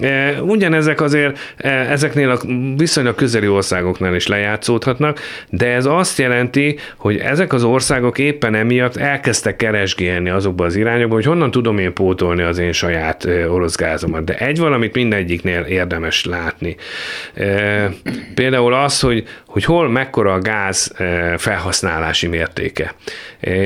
E, 0.00 0.42
ugyanezek 0.42 1.00
azért 1.00 1.38
e, 1.56 1.68
ezeknél 1.68 2.30
a 2.30 2.40
viszonylag 2.76 3.14
közeli 3.14 3.48
országoknál 3.48 4.14
is 4.14 4.26
lejátszódhatnak, 4.26 5.20
de 5.48 5.66
ez 5.66 5.86
azt 5.86 6.18
jelenti, 6.18 6.78
hogy 6.96 7.16
ezek 7.16 7.52
az 7.52 7.64
országok 7.64 8.18
éppen 8.18 8.54
emiatt 8.54 8.96
elkezdtek 8.96 9.56
keresgélni 9.56 10.30
azokba 10.30 10.64
az 10.64 10.76
irányokba, 10.76 11.14
hogy 11.14 11.24
honnan 11.24 11.50
tudom 11.50 11.78
én 11.78 11.92
pótolni 11.92 12.42
az 12.42 12.58
én 12.58 12.72
saját 12.72 13.24
e, 13.24 13.50
orosz 13.50 13.76
gázomat. 13.76 14.24
De 14.24 14.38
egy 14.38 14.58
valamit 14.58 14.94
mindegyiknél 14.94 15.64
érdemes 15.82 16.24
látni. 16.24 16.76
Például 18.34 18.74
az, 18.74 19.00
hogy, 19.00 19.28
hogy 19.52 19.64
hol 19.64 19.88
mekkora 19.88 20.32
a 20.32 20.40
gáz 20.40 20.92
felhasználási 21.36 22.26
mértéke. 22.26 22.94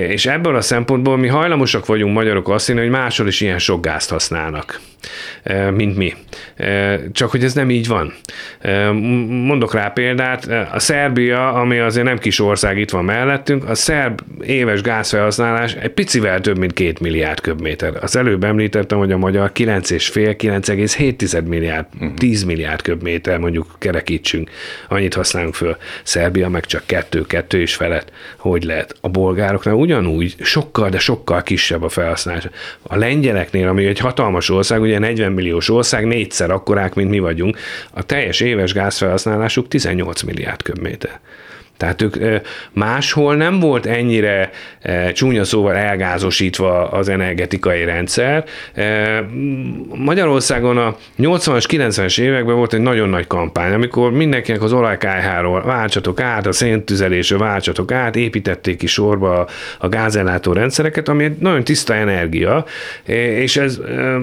És 0.08 0.26
ebből 0.26 0.56
a 0.56 0.60
szempontból 0.60 1.16
mi 1.16 1.28
hajlamosak 1.28 1.86
vagyunk 1.86 2.14
magyarok 2.14 2.48
azt 2.48 2.66
hinni, 2.66 2.80
hogy 2.80 2.88
máshol 2.88 3.26
is 3.26 3.40
ilyen 3.40 3.58
sok 3.58 3.82
gázt 3.82 4.10
használnak 4.10 4.80
mint 5.74 5.96
mi. 5.96 6.14
Csak 7.12 7.30
hogy 7.30 7.44
ez 7.44 7.54
nem 7.54 7.70
így 7.70 7.86
van. 7.86 8.14
Mondok 9.28 9.74
rá 9.74 9.88
példát, 9.88 10.48
a 10.72 10.78
Szerbia, 10.78 11.52
ami 11.52 11.78
azért 11.78 12.06
nem 12.06 12.18
kis 12.18 12.40
ország 12.40 12.78
itt 12.78 12.90
van 12.90 13.04
mellettünk, 13.04 13.68
a 13.68 13.74
szerb 13.74 14.20
éves 14.40 14.80
gázfelhasználás 14.80 15.74
egy 15.74 15.90
picivel 15.90 16.40
több, 16.40 16.58
mint 16.58 16.72
két 16.72 17.00
milliárd 17.00 17.40
köbméter. 17.40 17.92
Az 18.00 18.16
előbb 18.16 18.44
említettem, 18.44 18.98
hogy 18.98 19.12
a 19.12 19.16
magyar 19.16 19.50
9,5-9,7 19.54 21.44
milliárd, 21.44 21.86
10 22.16 22.40
mhm. 22.40 22.50
milliárd 22.50 22.82
köbméter 22.82 23.38
mondjuk 23.38 23.76
kerekítsünk, 23.78 24.50
annyit 24.88 25.14
használunk 25.14 25.54
föl. 25.54 25.75
Szerbia 26.02 26.48
meg 26.48 26.64
csak 26.64 26.82
kettő, 26.86 27.22
kettő 27.22 27.60
is 27.60 27.74
felett. 27.74 28.12
Hogy 28.36 28.62
lehet? 28.62 28.94
A 29.00 29.08
bolgároknál 29.08 29.74
ugyanúgy 29.74 30.34
sokkal, 30.38 30.88
de 30.88 30.98
sokkal 30.98 31.42
kisebb 31.42 31.82
a 31.82 31.88
felhasználás. 31.88 32.48
A 32.82 32.96
lengyeleknél, 32.96 33.68
ami 33.68 33.86
egy 33.86 33.98
hatalmas 33.98 34.50
ország, 34.50 34.80
ugye 34.80 34.98
40 34.98 35.32
milliós 35.32 35.70
ország, 35.70 36.06
négyszer 36.06 36.50
akkorák, 36.50 36.94
mint 36.94 37.10
mi 37.10 37.18
vagyunk, 37.18 37.58
a 37.90 38.02
teljes 38.02 38.40
éves 38.40 38.72
gázfelhasználásuk 38.72 39.68
18 39.68 40.22
milliárd 40.22 40.62
köbméter. 40.62 41.20
Tehát 41.76 42.02
ők 42.02 42.16
máshol 42.72 43.36
nem 43.36 43.60
volt 43.60 43.86
ennyire 43.86 44.50
csúnya 45.12 45.44
szóval 45.44 45.74
elgázosítva 45.74 46.88
az 46.88 47.08
energetikai 47.08 47.84
rendszer. 47.84 48.44
Magyarországon 49.94 50.76
a 50.78 50.96
80-as, 51.18 51.64
90-es 51.68 52.20
években 52.20 52.56
volt 52.56 52.74
egy 52.74 52.80
nagyon 52.80 53.08
nagy 53.08 53.26
kampány, 53.26 53.72
amikor 53.72 54.12
mindenkinek 54.12 54.62
az 54.62 54.72
olajkájháról 54.72 55.62
váltsatok 55.62 56.20
át, 56.20 56.46
a 56.46 56.52
széntüzelésről 56.52 57.38
váltsatok 57.38 57.92
át, 57.92 58.16
építették 58.16 58.76
ki 58.76 58.86
sorba 58.86 59.48
a 59.78 59.88
gázellátó 59.88 60.52
rendszereket, 60.52 61.08
ami 61.08 61.24
egy 61.24 61.36
nagyon 61.38 61.64
tiszta 61.64 61.94
energia, 61.94 62.64
és 63.04 63.56
ez 63.56 63.80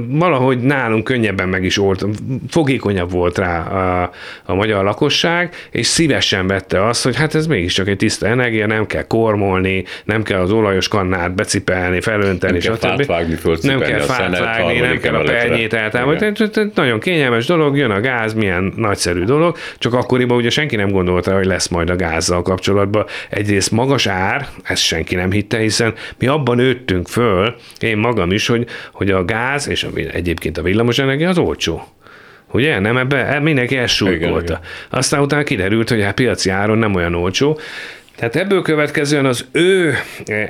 valahogy 0.07 0.59
nálunk 0.59 1.03
könnyebben 1.03 1.49
meg 1.49 1.63
is 1.63 1.75
volt, 1.75 2.05
fogékonyabb 2.49 3.11
volt 3.11 3.37
rá 3.37 3.59
a, 3.61 4.11
a 4.43 4.53
magyar 4.53 4.83
lakosság, 4.83 5.55
és 5.71 5.87
szívesen 5.87 6.47
vette 6.47 6.85
azt, 6.85 7.03
hogy 7.03 7.15
hát 7.15 7.35
ez 7.35 7.42
ez 7.43 7.49
mégiscsak 7.49 7.87
egy 7.87 7.97
tiszta 7.97 8.27
energia, 8.27 8.67
nem 8.67 8.85
kell 8.85 9.07
kormolni, 9.07 9.83
nem 10.03 10.23
kell 10.23 10.39
az 10.39 10.51
olajos 10.51 10.87
kannát 10.87 11.35
becipelni, 11.35 12.01
felönteni, 12.01 12.57
nem 12.63 12.77
kell 12.79 12.95
stb. 12.95 13.05
Vágni, 13.05 13.37
nem 13.61 13.79
kell 13.79 13.99
fát 13.99 14.39
vágni, 14.39 14.79
nem 14.79 14.99
kell 14.99 15.15
a 15.15 15.23
pernyét 15.23 15.73
eltávolítani. 15.73 16.71
Nagyon 16.75 16.99
kényelmes 16.99 17.45
dolog, 17.45 17.77
jön 17.77 17.91
a 17.91 17.99
gáz, 17.99 18.33
milyen 18.33 18.73
nagyszerű 18.75 19.23
dolog, 19.23 19.57
csak 19.77 19.93
akkoriban 19.93 20.37
ugye 20.37 20.49
senki 20.49 20.75
nem 20.75 20.91
gondolta, 20.91 21.35
hogy 21.35 21.45
lesz 21.45 21.67
majd 21.67 21.89
a 21.89 21.95
gázzal 21.95 22.41
kapcsolatban. 22.41 23.05
Egyrészt 23.29 23.71
magas 23.71 24.07
ár, 24.07 24.47
ezt 24.63 24.81
senki 24.81 25.15
nem 25.15 25.31
hitte, 25.31 25.57
hiszen 25.57 25.93
mi 26.19 26.27
abban 26.27 26.55
nőttünk 26.55 27.07
föl, 27.07 27.55
én 27.79 27.97
magam 27.97 28.31
is, 28.31 28.47
hogy, 28.47 28.67
hogy 28.91 29.11
a 29.11 29.25
gáz 29.25 29.67
és 29.67 29.83
a, 29.83 29.89
egyébként 30.11 30.57
a 30.57 30.61
villamosenergia 30.61 31.29
az 31.29 31.37
olcsó. 31.37 31.87
Ugye? 32.53 32.79
Nem 32.79 32.97
ebbe, 32.97 33.39
mindenki 33.39 33.75
volta. 34.29 34.59
Aztán 34.89 35.21
utána 35.21 35.43
kiderült, 35.43 35.89
hogy 35.89 36.01
hát 36.01 36.13
piaci 36.13 36.49
áron 36.49 36.77
nem 36.77 36.95
olyan 36.95 37.15
olcsó, 37.15 37.59
tehát 38.15 38.35
ebből 38.35 38.61
következően 38.61 39.25
az 39.25 39.45
ő 39.51 39.95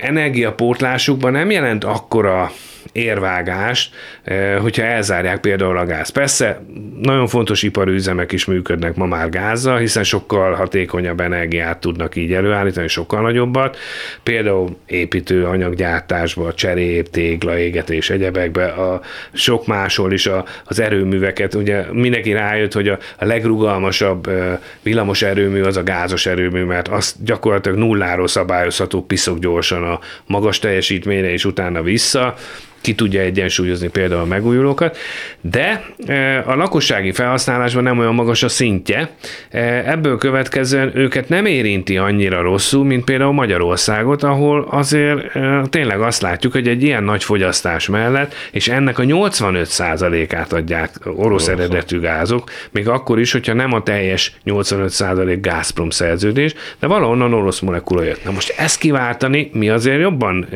energiapótlásukban 0.01 1.31
nem 1.31 1.51
jelent 1.51 1.83
akkora 1.83 2.51
érvágást, 2.91 3.93
eh, 4.23 4.57
hogyha 4.61 4.83
elzárják 4.83 5.39
például 5.39 5.77
a 5.77 5.85
gáz. 5.85 6.09
Persze 6.09 6.61
nagyon 7.01 7.27
fontos 7.27 7.63
iparüzemek 7.63 8.31
is 8.31 8.45
működnek 8.45 8.95
ma 8.95 9.05
már 9.05 9.29
gázzal, 9.29 9.77
hiszen 9.77 10.03
sokkal 10.03 10.53
hatékonyabb 10.53 11.19
energiát 11.19 11.77
tudnak 11.77 12.15
így 12.15 12.33
előállítani, 12.33 12.87
sokkal 12.87 13.21
nagyobbat. 13.21 13.77
Például 14.23 14.77
építő 14.85 15.45
anyaggyártásba, 15.45 16.53
cserép, 16.53 17.09
tégla, 17.09 17.57
égetés, 17.57 18.09
egyebekbe, 18.09 18.65
a 18.65 19.01
sok 19.33 19.67
máshol 19.67 20.11
is 20.11 20.25
a, 20.25 20.45
az 20.63 20.79
erőműveket. 20.79 21.53
Ugye 21.53 21.85
mindenki 21.91 22.31
rájött, 22.31 22.73
hogy 22.73 22.87
a, 22.87 22.97
a 23.17 23.25
legrugalmasabb 23.25 24.27
eh, 24.27 24.57
villamos 24.81 25.21
erőmű 25.21 25.61
az 25.61 25.77
a 25.77 25.83
gázos 25.83 26.25
erőmű, 26.25 26.63
mert 26.63 26.87
azt 26.87 27.23
gyakorlatilag 27.23 27.77
nulláról 27.77 28.27
szabályozható 28.27 29.05
piszok 29.05 29.39
gyorsan 29.39 29.83
a 29.83 29.99
magas 30.25 30.59
teljesítményre 30.59 31.31
és 31.31 31.45
utána 31.45 31.81
vissza 31.81 32.35
ki 32.83 32.95
tudja 32.95 33.21
egyensúlyozni 33.21 33.87
például 33.87 34.21
a 34.21 34.25
megújulókat, 34.25 34.97
de 35.41 35.83
e, 36.05 36.43
a 36.45 36.55
lakossági 36.55 37.11
felhasználásban 37.11 37.83
nem 37.83 37.99
olyan 37.99 38.13
magas 38.13 38.43
a 38.43 38.47
szintje, 38.47 39.09
e, 39.49 39.59
ebből 39.85 40.17
következően 40.17 40.91
őket 40.97 41.29
nem 41.29 41.45
érinti 41.45 41.97
annyira 41.97 42.41
rosszul, 42.41 42.85
mint 42.85 43.03
például 43.03 43.31
Magyarországot, 43.31 44.23
ahol 44.23 44.67
azért 44.69 45.35
e, 45.35 45.63
tényleg 45.69 46.01
azt 46.01 46.21
látjuk, 46.21 46.53
hogy 46.53 46.67
egy 46.67 46.83
ilyen 46.83 47.03
nagy 47.03 47.23
fogyasztás 47.23 47.87
mellett, 47.87 48.33
és 48.51 48.67
ennek 48.67 48.99
a 48.99 49.03
85%-át 49.03 50.53
adják 50.53 50.89
orosz 51.03 51.17
Orosz. 51.17 51.47
eredetű 51.47 51.99
gázok, 51.99 52.49
még 52.71 52.87
akkor 52.87 53.19
is, 53.19 53.31
hogyha 53.31 53.53
nem 53.53 53.73
a 53.73 53.83
teljes 53.83 54.35
85% 54.45 55.37
Gazprom 55.41 55.89
szerződés, 55.89 56.53
de 56.79 56.87
valahonnan 56.87 57.33
orosz 57.33 57.59
molekula 57.59 58.03
jött. 58.03 58.23
Na 58.23 58.31
most 58.31 58.53
ezt 58.57 58.79
kiváltani, 58.79 59.49
mi 59.53 59.69
azért 59.69 59.99
jobban 59.99 60.47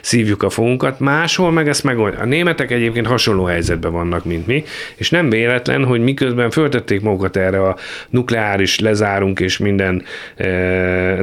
szívjuk 0.00 0.42
a 0.42 0.50
fogunkat, 0.50 1.00
máshol 1.00 1.50
meg 1.50 1.68
ezt 1.72 1.84
megold. 1.84 2.14
A 2.20 2.24
németek 2.24 2.70
egyébként 2.70 3.06
hasonló 3.06 3.44
helyzetben 3.44 3.92
vannak, 3.92 4.24
mint 4.24 4.46
mi, 4.46 4.64
és 4.96 5.10
nem 5.10 5.30
véletlen, 5.30 5.84
hogy 5.84 6.00
miközben 6.00 6.50
föltették 6.50 7.00
magukat 7.00 7.36
erre 7.36 7.62
a 7.68 7.76
nukleáris 8.08 8.78
lezárunk 8.78 9.40
és 9.40 9.58
minden, 9.58 10.02
e, 10.36 10.44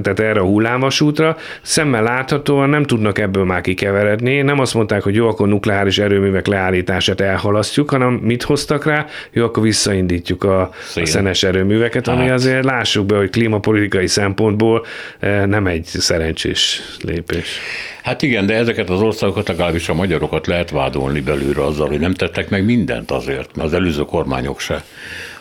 tehát 0.02 0.20
erre 0.20 0.40
a 0.40 0.44
hullámvasútra, 0.44 1.38
szemmel 1.62 2.04
láthatóan 2.04 2.70
nem 2.70 2.84
tudnak 2.84 3.20
ebből 3.20 3.46
már 3.46 3.62
kikeveredni. 3.62 4.42
Nem 4.42 4.60
azt 4.60 4.74
mondták, 4.74 5.02
hogy 5.02 5.16
jó, 5.16 5.28
akkor 5.28 5.48
nukleáris 5.48 5.98
erőművek 5.98 6.48
leállítását 6.48 7.22
elhalasztjuk, 7.22 7.90
hanem 7.90 8.14
mit 8.14 8.44
hoztak 8.44 8.86
rá? 8.86 9.06
Jó, 9.32 9.44
akkor 9.44 9.64
visszaindítjuk 9.64 10.44
a, 10.44 10.62
a 10.96 11.06
szenes 11.06 11.44
erőműveket, 11.44 12.08
ami 12.08 12.24
hát. 12.24 12.32
azért 12.32 12.64
lássuk 12.64 13.06
be, 13.06 13.18
hogy 13.18 13.30
klímapolitikai 13.30 14.08
szempontból 14.08 14.86
e, 15.20 15.46
nem 15.46 15.68
egy 15.68 15.86
szerencsés 15.86 16.82
lépés. 17.02 17.60
Hát 18.04 18.22
igen, 18.22 18.46
de 18.46 18.56
ezeket 18.56 18.90
az 18.90 19.02
országokat, 19.02 19.48
legalábbis 19.48 19.90
a 19.90 19.94
magyarokat 19.94 20.39
lehet 20.48 20.70
vádolni 20.70 21.22
belőle 21.22 21.64
azzal, 21.64 21.88
hogy 21.88 22.00
nem 22.00 22.14
tettek 22.14 22.50
meg 22.50 22.66
mindent 22.66 23.12
azért, 23.12 23.56
mert 23.56 23.68
az 23.68 23.74
előző 23.74 24.04
kormányok 24.04 24.60
se, 24.60 24.84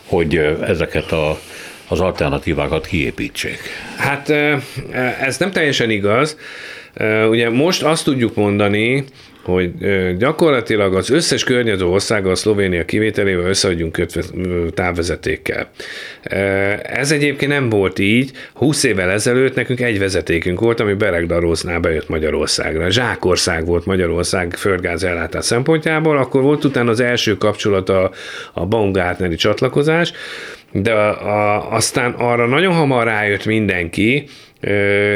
hogy 0.05 0.35
ezeket 0.61 1.11
a 1.11 1.39
az 1.91 1.99
alternatívákat 1.99 2.87
kiépítsék. 2.87 3.59
Hát 3.97 4.29
ez 5.21 5.37
nem 5.37 5.51
teljesen 5.51 5.89
igaz. 5.89 6.37
Ugye 7.29 7.49
most 7.49 7.83
azt 7.83 8.03
tudjuk 8.03 8.35
mondani, 8.35 9.03
hogy 9.43 9.71
gyakorlatilag 10.17 10.95
az 10.95 11.09
összes 11.09 11.43
környező 11.43 11.85
országgal, 11.85 12.35
Szlovénia 12.35 12.85
kivételével 12.85 13.49
összeadjunk 13.49 13.91
kötve 13.91 14.21
távvezetékkel. 14.73 15.69
Ez 16.83 17.11
egyébként 17.11 17.51
nem 17.51 17.69
volt 17.69 17.99
így. 17.99 18.31
20 18.53 18.83
évvel 18.83 19.09
ezelőtt 19.09 19.55
nekünk 19.55 19.81
egy 19.81 19.99
vezetékünk 19.99 20.59
volt, 20.59 20.79
ami 20.79 20.93
Beregdaróznál 20.93 21.79
bejött 21.79 22.09
Magyarországra. 22.09 22.89
Zsákország 22.89 23.65
volt 23.65 23.85
Magyarország 23.85 24.53
földgáz 24.53 25.03
ellátás 25.03 25.45
szempontjából, 25.45 26.17
akkor 26.17 26.41
volt 26.41 26.65
utána 26.65 26.89
az 26.89 26.99
első 26.99 27.37
kapcsolat 27.37 27.89
a, 27.89 28.11
a 28.53 28.65
Baumgartneri 28.65 29.35
csatlakozás, 29.35 30.13
de 30.71 30.91
a, 30.93 31.27
a, 31.27 31.71
aztán 31.71 32.11
arra 32.11 32.45
nagyon 32.45 32.73
hamar 32.73 33.05
rájött 33.05 33.45
mindenki, 33.45 34.25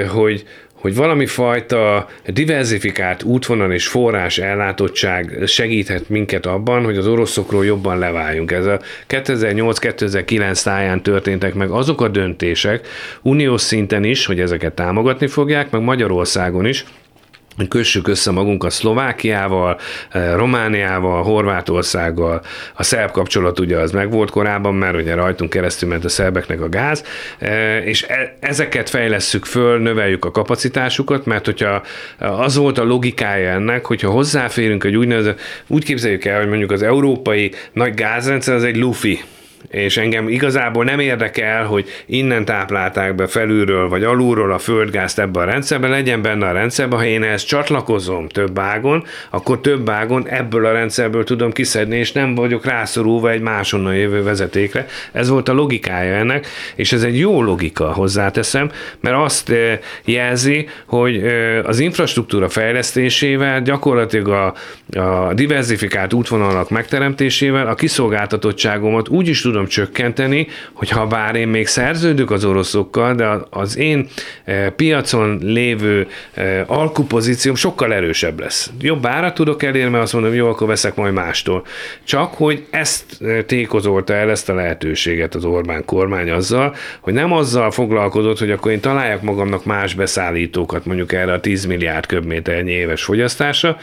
hogy, 0.08 0.44
hogy 0.84 0.96
valami 0.96 1.26
fajta 1.26 2.08
diversifikált 2.26 3.24
útvonal 3.24 3.72
és 3.72 3.88
forrás 3.88 4.38
ellátottság 4.38 5.40
segíthet 5.46 6.10
minket 6.10 6.46
abban, 6.46 6.84
hogy 6.84 6.98
az 6.98 7.08
oroszokról 7.08 7.66
jobban 7.66 7.98
leváljunk. 8.00 8.52
Ez 8.52 8.66
a 8.66 8.80
2008-2009 9.10 10.64
táján 10.64 11.04
történtek 11.04 11.54
meg 11.54 11.70
azok 11.70 12.02
a 12.02 12.08
döntések, 12.08 12.88
uniós 13.22 13.62
szinten 13.62 14.04
is, 14.04 14.26
hogy 14.26 14.40
ezeket 14.40 14.74
támogatni 14.74 15.28
fogják, 15.28 15.72
meg 15.72 15.82
Magyarországon 15.82 16.66
is, 16.66 16.86
kössük 17.68 18.08
össze 18.08 18.32
magunkat 18.32 18.72
Szlovákiával, 18.72 19.80
eh, 20.10 20.36
Romániával, 20.36 21.24
Horvátországgal. 21.24 22.42
A 22.74 22.84
szerb 22.84 23.12
kapcsolat 23.12 23.60
ugye 23.60 23.78
az 23.78 23.92
megvolt 23.92 24.30
korábban, 24.30 24.76
mert 24.76 24.96
ugye 24.96 25.16
rajtunk 25.16 25.50
keresztül 25.50 25.90
ment 25.90 26.06
a 26.06 26.10
szerbeknek 26.10 26.62
a 26.62 26.70
gáz, 26.70 27.04
eh, 27.38 27.86
és 27.86 28.04
e, 28.04 28.36
ezeket 28.40 28.90
fejlesszük 28.90 29.46
föl, 29.46 29.80
növeljük 29.80 30.26
a 30.26 30.32
kapacitásukat, 30.32 31.26
mert 31.26 31.46
hogyha 31.46 31.84
az 32.18 32.56
volt 32.56 32.78
a 32.78 32.84
logikája 32.84 33.50
ennek, 33.50 33.86
hogyha 33.86 34.10
hozzáférünk 34.10 34.84
egy 34.84 34.96
úgynevezett, 34.96 35.40
úgy 35.68 35.84
képzeljük 35.84 36.26
el, 36.26 36.40
hogy 36.40 36.48
mondjuk 36.50 36.72
az 36.72 36.82
európai 36.82 37.52
nagy 37.74 37.94
gázrendszer 37.94 38.56
az 38.56 38.64
egy 38.64 38.78
lufi, 38.78 39.20
és 39.70 39.98
engem 39.98 40.28
igazából 40.30 40.84
nem 40.84 41.00
érdekel, 41.00 41.66
hogy 41.66 41.88
innen 42.06 42.46
táplálták 42.46 43.16
be 43.16 43.28
felülről 43.28 43.90
vagy 43.90 44.04
alulról 44.04 44.52
a 44.52 44.58
földgázt 44.58 45.20
ebbe 45.20 45.40
a 45.40 45.44
rendszerbe, 45.44 45.88
legyen 45.88 46.22
benne 46.22 46.48
a 46.48 46.52
rendszerbe, 46.52 46.96
ha 46.96 47.06
én 47.06 47.24
ezt 47.24 47.48
csatlakozom 47.48 48.28
több 48.28 48.60
ágon, 48.60 49.04
akkor 49.30 49.62
több 49.62 49.90
ágon 49.90 50.28
ebből 50.28 50.66
a 50.66 50.72
rendszerből 50.72 51.24
tudom 51.24 51.52
kiszedni, 51.52 51.98
és 51.98 52.12
nem 52.12 52.36
vagyok 52.36 52.66
rászorulva 52.66 53.30
egy 53.30 53.42
másonnan 53.42 53.96
jövő 53.96 54.24
vezetékre. 54.24 54.86
Ez 55.12 55.30
volt 55.30 55.50
a 55.50 55.54
logikája 55.54 56.16
ennek, 56.16 56.48
és 56.76 56.92
ez 56.92 57.04
egy 57.04 57.20
jó 57.20 57.42
logika, 57.42 57.92
hozzáteszem, 57.94 58.72
mert 59.00 59.16
azt 59.16 59.50
eh, 59.50 59.80
jelzi, 60.06 60.68
hogy 60.86 61.18
eh, 61.18 61.68
az 61.68 61.80
infrastruktúra 61.80 62.50
fejlesztésével 62.50 63.62
gyakorlatilag 63.62 64.28
a, 64.28 64.54
a 65.00 65.34
diversifikált 65.34 66.14
útvonalak 66.14 66.70
megteremtésével 66.70 67.68
a 67.68 67.76
kiszolgáltatottságomat 67.76 69.10
úgy 69.10 69.28
is 69.28 69.42
tudom 69.42 69.53
csökkenteni, 69.68 70.48
hogy 70.74 70.90
ha 70.90 71.08
bár 71.08 71.36
én 71.36 71.48
még 71.48 71.68
szerződök 71.68 72.32
az 72.32 72.46
oroszokkal, 72.46 73.16
de 73.16 73.38
az 73.50 73.78
én 73.78 74.08
eh, 74.44 74.70
piacon 74.70 75.40
lévő 75.42 76.08
eh, 76.34 76.64
alkupozícióm 76.68 77.56
sokkal 77.56 77.94
erősebb 77.94 78.40
lesz. 78.40 78.72
Jobb 78.80 79.06
árat 79.06 79.34
tudok 79.34 79.64
elérni, 79.64 79.98
azt 79.98 80.14
mondom, 80.14 80.34
jó, 80.34 80.48
akkor 80.48 80.68
veszek 80.68 80.96
majd 80.96 81.14
mástól. 81.14 81.66
Csak, 82.04 82.34
hogy 82.34 82.66
ezt 82.70 83.22
eh, 83.22 83.42
tékozolta 83.42 84.14
el, 84.14 84.30
ezt 84.30 84.50
a 84.50 84.54
lehetőséget 84.54 85.36
az 85.36 85.46
Orbán 85.46 85.86
kormány 85.86 86.30
azzal, 86.30 86.76
hogy 87.02 87.14
nem 87.14 87.32
azzal 87.32 87.72
foglalkozott, 87.72 88.40
hogy 88.40 88.52
akkor 88.52 88.72
én 88.72 88.80
találjak 88.80 89.22
magamnak 89.22 89.66
más 89.66 89.94
beszállítókat, 89.94 90.86
mondjuk 90.86 91.14
erre 91.14 91.34
a 91.34 91.40
10 91.40 91.66
milliárd 91.66 92.06
köbméternyi 92.06 92.72
éves 92.72 93.04
fogyasztásra, 93.04 93.78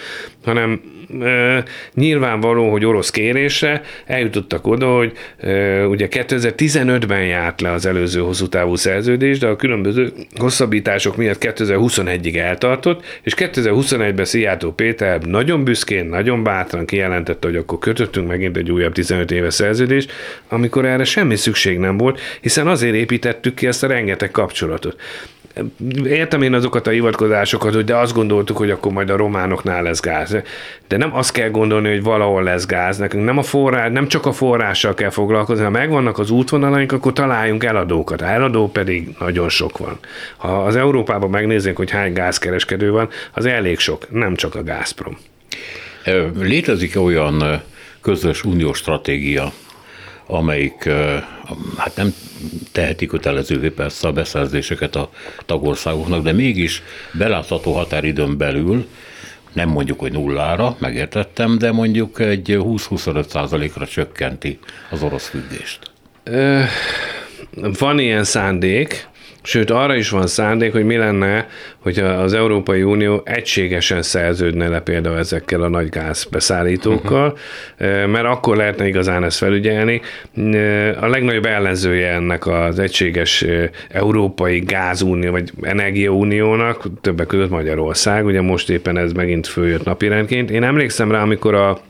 hanem 0.44 0.80
e, 1.20 1.64
nyilvánvaló, 1.94 2.70
hogy 2.70 2.84
orosz 2.84 3.10
kérésre 3.10 3.82
eljutottak 4.06 4.66
oda, 4.66 4.96
hogy 4.96 5.12
e, 5.38 5.86
ugye 5.86 6.08
2015-ben 6.10 7.24
járt 7.24 7.60
le 7.60 7.70
az 7.72 7.86
előző 7.86 8.20
hosszú 8.20 8.48
távú 8.48 8.74
szerződés, 8.74 9.38
de 9.38 9.46
a 9.46 9.56
különböző 9.56 10.12
hosszabbítások 10.36 11.16
miatt 11.16 11.44
2021-ig 11.44 12.36
eltartott, 12.36 13.20
és 13.22 13.34
2021-ben 13.36 14.24
Szijjártó 14.24 14.72
Péter 14.72 15.20
nagyon 15.22 15.64
büszkén, 15.64 16.06
nagyon 16.06 16.42
bátran 16.42 16.86
kijelentette, 16.86 17.46
hogy 17.46 17.56
akkor 17.56 17.78
kötöttünk 17.78 18.28
megint 18.28 18.56
egy 18.56 18.70
újabb 18.70 18.92
15 18.92 19.30
éves 19.30 19.54
szerződést, 19.54 20.12
amikor 20.48 20.84
erre 20.84 21.04
semmi 21.04 21.36
szükség 21.36 21.78
nem 21.78 21.96
volt, 21.96 22.20
hiszen 22.40 22.66
azért 22.66 22.94
építettük 22.94 23.54
ki 23.54 23.66
ezt 23.66 23.82
a 23.82 23.86
rengeteg 23.86 24.30
kapcsolatot 24.30 24.96
értem 26.04 26.42
én 26.42 26.54
azokat 26.54 26.86
a 26.86 26.90
hivatkozásokat, 26.90 27.74
hogy 27.74 27.84
de 27.84 27.96
azt 27.96 28.14
gondoltuk, 28.14 28.56
hogy 28.56 28.70
akkor 28.70 28.92
majd 28.92 29.10
a 29.10 29.16
románoknál 29.16 29.82
lesz 29.82 30.00
gáz. 30.00 30.36
De 30.88 30.96
nem 30.96 31.16
azt 31.16 31.32
kell 31.32 31.50
gondolni, 31.50 31.88
hogy 31.88 32.02
valahol 32.02 32.42
lesz 32.42 32.66
gáz. 32.66 32.96
Nekünk 32.96 33.24
nem, 33.24 33.38
a 33.38 33.42
forrás, 33.42 33.90
nem 33.92 34.08
csak 34.08 34.26
a 34.26 34.32
forrással 34.32 34.94
kell 34.94 35.10
foglalkozni, 35.10 35.64
ha 35.64 35.70
megvannak 35.70 36.18
az 36.18 36.30
útvonalaink, 36.30 36.92
akkor 36.92 37.12
találjunk 37.12 37.64
eladókat. 37.64 38.20
A 38.20 38.26
eladó 38.26 38.68
pedig 38.68 39.08
nagyon 39.18 39.48
sok 39.48 39.78
van. 39.78 39.98
Ha 40.36 40.64
az 40.64 40.76
Európában 40.76 41.30
megnézzük, 41.30 41.76
hogy 41.76 41.90
hány 41.90 42.12
gázkereskedő 42.12 42.90
van, 42.90 43.08
az 43.32 43.46
elég 43.46 43.78
sok, 43.78 44.10
nem 44.10 44.34
csak 44.34 44.54
a 44.54 44.62
Gazprom. 44.62 45.18
Létezik 46.38 47.00
olyan 47.00 47.62
közös 48.00 48.44
uniós 48.44 48.78
stratégia, 48.78 49.52
amelyik 50.30 50.88
hát 51.76 51.96
nem 51.96 52.14
teheti 52.72 53.06
kötelezővé 53.06 53.68
persze 53.68 54.08
a 54.08 54.12
beszerzéseket 54.12 54.96
a 54.96 55.10
tagországoknak, 55.46 56.22
de 56.22 56.32
mégis 56.32 56.82
belátható 57.12 57.72
határidőn 57.72 58.36
belül 58.36 58.86
nem 59.52 59.68
mondjuk, 59.68 60.00
hogy 60.00 60.12
nullára, 60.12 60.76
megértettem, 60.78 61.58
de 61.58 61.72
mondjuk 61.72 62.18
egy 62.18 62.56
20-25 62.58 63.28
százalékra 63.28 63.86
csökkenti 63.86 64.58
az 64.90 65.02
orosz 65.02 65.28
függést. 65.28 65.90
Van 67.78 67.98
ilyen 67.98 68.24
szándék, 68.24 69.08
Sőt, 69.42 69.70
arra 69.70 69.94
is 69.94 70.10
van 70.10 70.26
szándék, 70.26 70.72
hogy 70.72 70.84
mi 70.84 70.96
lenne, 70.96 71.46
hogy 71.78 71.98
az 71.98 72.32
Európai 72.32 72.82
Unió 72.82 73.22
egységesen 73.24 74.02
szerződne 74.02 74.68
le 74.68 74.80
például 74.80 75.16
ezekkel 75.16 75.62
a 75.62 75.68
nagy 75.68 75.88
gázbeszállítókkal, 75.88 77.38
uh-huh. 77.80 78.06
mert 78.06 78.26
akkor 78.26 78.56
lehetne 78.56 78.86
igazán 78.86 79.24
ezt 79.24 79.38
felügyelni. 79.38 80.00
A 81.00 81.06
legnagyobb 81.06 81.46
ellenzője 81.46 82.12
ennek 82.12 82.46
az 82.46 82.78
egységes 82.78 83.44
Európai 83.88 84.58
Gázunió, 84.58 85.30
vagy 85.30 85.50
Energiauniónak, 85.62 86.84
többek 87.00 87.26
között 87.26 87.50
Magyarország, 87.50 88.24
ugye 88.24 88.40
most 88.40 88.70
éppen 88.70 88.98
ez 88.98 89.12
megint 89.12 89.46
följött 89.46 89.84
napirendként. 89.84 90.50
Én 90.50 90.62
emlékszem 90.62 91.10
rá, 91.10 91.22
amikor 91.22 91.54
a 91.54 91.80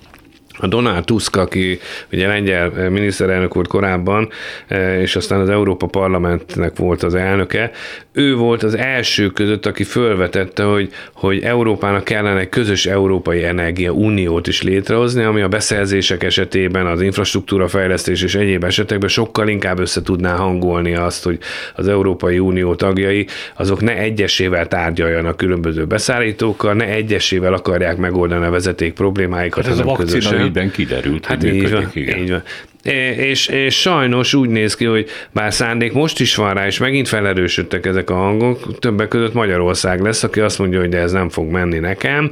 a 0.60 0.66
Donald 0.66 1.04
Tusk, 1.04 1.36
aki 1.36 1.78
ugye 2.12 2.26
lengyel 2.26 2.90
miniszterelnök 2.90 3.54
volt 3.54 3.68
korábban, 3.68 4.28
eh, 4.66 5.00
és 5.00 5.16
aztán 5.16 5.40
az 5.40 5.48
Európa 5.48 5.86
Parlamentnek 5.86 6.76
volt 6.76 7.02
az 7.02 7.14
elnöke, 7.14 7.70
ő 8.12 8.34
volt 8.34 8.62
az 8.62 8.76
első 8.76 9.28
között, 9.28 9.66
aki 9.66 9.84
fölvetette, 9.84 10.62
hogy, 10.62 10.90
hogy 11.12 11.42
Európának 11.42 12.04
kellene 12.04 12.40
egy 12.40 12.48
közös 12.48 12.86
európai 12.86 13.44
energia 13.44 13.92
uniót 13.92 14.46
is 14.46 14.62
létrehozni, 14.62 15.22
ami 15.22 15.40
a 15.40 15.48
beszerzések 15.48 16.22
esetében, 16.22 16.86
az 16.86 17.02
infrastruktúra 17.02 17.68
fejlesztés 17.68 18.22
és 18.22 18.34
egyéb 18.34 18.64
esetekben 18.64 19.08
sokkal 19.08 19.48
inkább 19.48 19.78
össze 19.78 20.02
tudná 20.02 20.36
hangolni 20.36 20.94
azt, 20.94 21.24
hogy 21.24 21.38
az 21.74 21.88
Európai 21.88 22.38
Unió 22.38 22.74
tagjai 22.74 23.26
azok 23.56 23.80
ne 23.80 23.96
egyesével 23.96 24.66
tárgyaljanak 24.66 25.36
különböző 25.36 25.84
beszállítókkal, 25.84 26.74
ne 26.74 26.86
egyesével 26.86 27.52
akarják 27.52 27.96
megoldani 27.96 28.46
a 28.46 28.50
vezeték 28.50 28.92
problémáikat. 28.92 29.64
Hát 29.64 29.72
ez 29.72 29.78
a 29.78 29.84
vakcina 29.84 30.49
ügyben 30.50 30.70
kiderült, 30.70 31.26
hát 31.26 31.42
hogy 31.42 31.54
így 31.54 31.70
van, 31.70 31.90
igen. 31.92 32.18
Így 32.18 32.30
van. 32.30 32.42
És, 32.82 33.46
és 33.46 33.80
sajnos 33.80 34.34
úgy 34.34 34.48
néz 34.48 34.76
ki, 34.76 34.84
hogy 34.84 35.08
bár 35.32 35.52
szándék 35.52 35.92
most 35.92 36.20
is 36.20 36.34
van 36.34 36.54
rá, 36.54 36.66
és 36.66 36.78
megint 36.78 37.08
felerősödtek 37.08 37.86
ezek 37.86 38.10
a 38.10 38.14
hangok, 38.14 38.78
többek 38.78 39.08
között 39.08 39.34
Magyarország 39.34 40.00
lesz, 40.00 40.22
aki 40.22 40.40
azt 40.40 40.58
mondja, 40.58 40.80
hogy 40.80 40.88
de 40.88 40.98
ez 40.98 41.12
nem 41.12 41.28
fog 41.28 41.50
menni 41.50 41.78
nekem. 41.78 42.30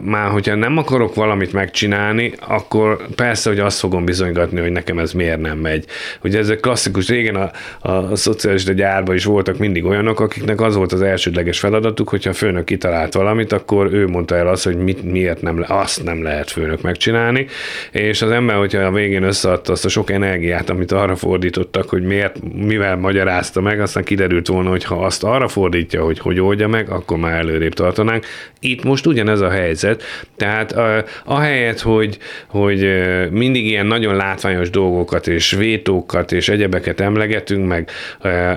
Már 0.00 0.30
hogyha 0.30 0.54
nem 0.54 0.76
akarok 0.76 1.14
valamit 1.14 1.52
megcsinálni, 1.52 2.32
akkor 2.46 3.06
persze, 3.14 3.50
hogy 3.50 3.58
azt 3.58 3.78
fogom 3.78 4.04
bizonygatni, 4.04 4.60
hogy 4.60 4.72
nekem 4.72 4.98
ez 4.98 5.12
miért 5.12 5.40
nem 5.40 5.58
megy. 5.58 5.84
Ugye 6.22 6.38
ez 6.38 6.48
a 6.48 6.56
klasszikus, 6.56 7.08
régen 7.08 7.36
a, 7.36 7.50
a, 7.90 8.16
szocialista 8.16 8.72
gyárban 8.72 9.14
is 9.14 9.24
voltak 9.24 9.58
mindig 9.58 9.84
olyanok, 9.84 10.20
akiknek 10.20 10.60
az 10.60 10.74
volt 10.74 10.92
az 10.92 11.02
elsődleges 11.02 11.58
feladatuk, 11.58 12.08
hogyha 12.08 12.30
a 12.30 12.32
főnök 12.34 12.64
kitalált 12.64 13.14
valamit, 13.14 13.52
akkor 13.52 13.92
ő 13.92 14.06
mondta 14.06 14.36
el 14.36 14.48
azt, 14.48 14.64
hogy 14.64 14.76
mit, 14.76 15.12
miért 15.12 15.42
nem, 15.42 15.64
azt 15.68 16.04
nem 16.04 16.22
lehet 16.22 16.50
főnök 16.50 16.82
megcsinálni, 16.82 17.46
és 17.90 18.22
az 18.22 18.30
ember, 18.30 18.56
hogyha 18.56 18.80
a 18.80 18.92
végén 18.92 19.22
össze 19.22 19.47
alatt 19.48 19.68
azt 19.68 19.84
a 19.84 19.88
sok 19.88 20.10
energiát, 20.10 20.70
amit 20.70 20.92
arra 20.92 21.16
fordítottak, 21.16 21.88
hogy 21.88 22.02
miért, 22.02 22.36
mivel 22.54 22.96
magyarázta 22.96 23.60
meg, 23.60 23.80
aztán 23.80 24.04
kiderült 24.04 24.46
volna, 24.46 24.70
hogy 24.70 24.84
ha 24.84 25.04
azt 25.04 25.24
arra 25.24 25.48
fordítja, 25.48 26.04
hogy 26.04 26.18
hogy 26.18 26.40
oldja 26.40 26.68
meg, 26.68 26.90
akkor 26.90 27.18
már 27.18 27.38
előrébb 27.38 27.74
tartanánk. 27.74 28.26
Itt 28.60 28.84
most 28.84 29.06
ugyanez 29.06 29.40
a 29.40 29.50
helyzet, 29.50 30.02
tehát 30.36 30.72
a, 30.72 31.04
ahelyett, 31.24 31.80
hogy, 31.80 32.18
hogy 32.46 32.88
mindig 33.30 33.66
ilyen 33.66 33.86
nagyon 33.86 34.16
látványos 34.16 34.70
dolgokat 34.70 35.26
és 35.26 35.50
vétókat 35.52 36.32
és 36.32 36.48
egyebeket 36.48 37.00
emlegetünk, 37.00 37.68
meg 37.68 37.90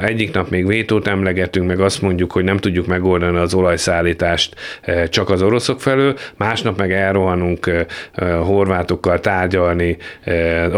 egyik 0.01 0.33
nap 0.33 0.49
még 0.49 0.67
vétót 0.67 1.07
emlegetünk, 1.07 1.67
meg 1.67 1.79
azt 1.79 2.01
mondjuk, 2.01 2.31
hogy 2.31 2.43
nem 2.43 2.57
tudjuk 2.57 2.85
megoldani 2.85 3.37
az 3.37 3.53
olajszállítást 3.53 4.55
csak 5.09 5.29
az 5.29 5.41
oroszok 5.41 5.81
felől, 5.81 6.17
másnap 6.37 6.77
meg 6.77 6.91
elrohanunk 6.91 7.85
horvátokkal 8.43 9.19
tárgyalni 9.19 9.97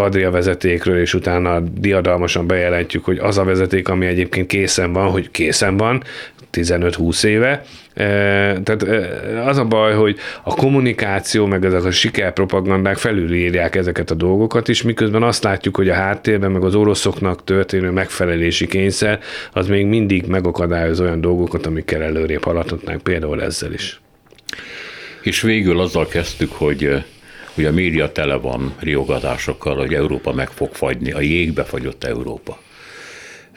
Adria 0.04 0.32
vezetékről, 0.32 0.99
és 0.99 1.14
utána 1.14 1.60
diadalmasan 1.60 2.47
bejelentjük, 2.47 3.06
hogy 3.06 3.18
az 3.18 3.38
a 3.38 3.43
vezeték, 3.43 3.88
ami 3.88 4.06
egyébként 4.06 4.47
készen 4.47 4.93
van, 4.93 5.10
hogy 5.10 5.32
készen 5.32 5.78
van, 5.78 6.04
15-20 6.54 7.24
éve. 7.24 7.66
Tehát 8.64 8.86
az 9.45 9.58
a 9.58 9.66
baj, 9.66 9.93
hogy 9.93 10.18
a 10.43 10.56
kommunikáció, 10.56 11.45
meg 11.45 11.66
ezek 11.66 11.84
a 11.84 11.91
sikerpropagandák 11.91 12.97
felülírják 12.97 13.76
ezeket 13.76 14.12
a 14.12 14.16
dolgokat 14.16 14.68
is, 14.68 14.82
miközben 14.82 15.24
azt 15.24 15.43
látjuk, 15.43 15.76
hogy 15.76 15.89
a 15.89 15.93
háttérben, 15.93 16.51
meg 16.51 16.64
az 16.64 16.76
oroszoknak 16.76 17.43
történő 17.43 17.89
megfelelési 17.89 18.68
kényszer, 18.68 19.20
az 19.54 19.68
még 19.68 19.86
mindig 19.86 20.26
megakadályoz 20.26 20.99
olyan 20.99 21.22
dolgokat, 21.22 21.66
amikkel 21.66 22.01
előrébb 22.01 22.43
haladhatnánk, 22.43 23.01
például 23.01 23.41
ezzel 23.41 23.74
is. 23.74 24.01
És 25.22 25.41
végül 25.41 25.80
azzal 25.80 26.08
kezdtük, 26.08 26.51
hogy 26.51 27.04
hogy 27.54 27.66
a 27.66 27.72
média 27.72 28.12
tele 28.12 28.36
van 28.36 28.76
riogatásokkal, 28.80 29.76
hogy 29.76 29.93
Európa 29.93 30.34
meg 30.34 30.49
fog 30.49 30.74
fagyni, 30.74 31.12
a 31.12 31.20
jégbe 31.20 31.64
fagyott 31.64 32.04
Európa. 32.04 32.58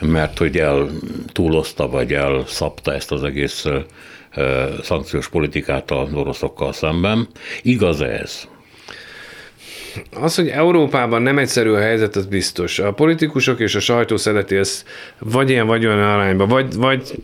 Mert 0.00 0.38
hogy 0.38 0.58
el 0.58 0.88
túlozta, 1.32 1.88
vagy 1.88 2.12
elszapta 2.12 2.94
ezt 2.94 3.12
az 3.12 3.22
egész 3.24 3.64
szankciós 4.82 5.28
politikát 5.28 5.90
az 5.90 6.12
oroszokkal 6.12 6.72
szemben. 6.72 7.28
Igaz 7.62 8.00
ez? 8.00 8.48
Az, 10.20 10.34
hogy 10.34 10.48
Európában 10.48 11.22
nem 11.22 11.38
egyszerű 11.38 11.70
a 11.70 11.80
helyzet, 11.80 12.16
az 12.16 12.26
biztos. 12.26 12.78
A 12.78 12.92
politikusok 12.92 13.60
és 13.60 13.74
a 13.74 13.80
sajtó 13.80 14.16
szereti 14.16 14.56
ezt 14.56 14.84
vagy 15.18 15.50
ilyen, 15.50 15.66
vagy 15.66 15.86
olyan 15.86 16.02
arányban, 16.02 16.48
vagy, 16.48 16.74
vagy 16.74 17.14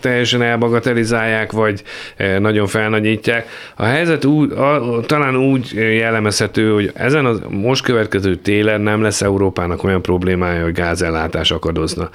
teljesen 0.00 0.42
elbagatelizálják, 0.42 1.52
vagy 1.52 1.82
e, 2.16 2.38
nagyon 2.38 2.66
felnagyítják. 2.66 3.48
A 3.76 3.84
helyzet 3.84 4.24
úgy, 4.24 4.52
a, 4.52 5.00
talán 5.06 5.36
úgy 5.36 5.72
jellemezhető, 5.74 6.72
hogy 6.72 6.90
ezen 6.94 7.26
a 7.26 7.48
most 7.48 7.82
következő 7.84 8.36
télen 8.36 8.80
nem 8.80 9.02
lesz 9.02 9.22
Európának 9.22 9.84
olyan 9.84 10.02
problémája, 10.02 10.62
hogy 10.62 10.72
gázellátás 10.72 11.50
akadozna. 11.50 12.10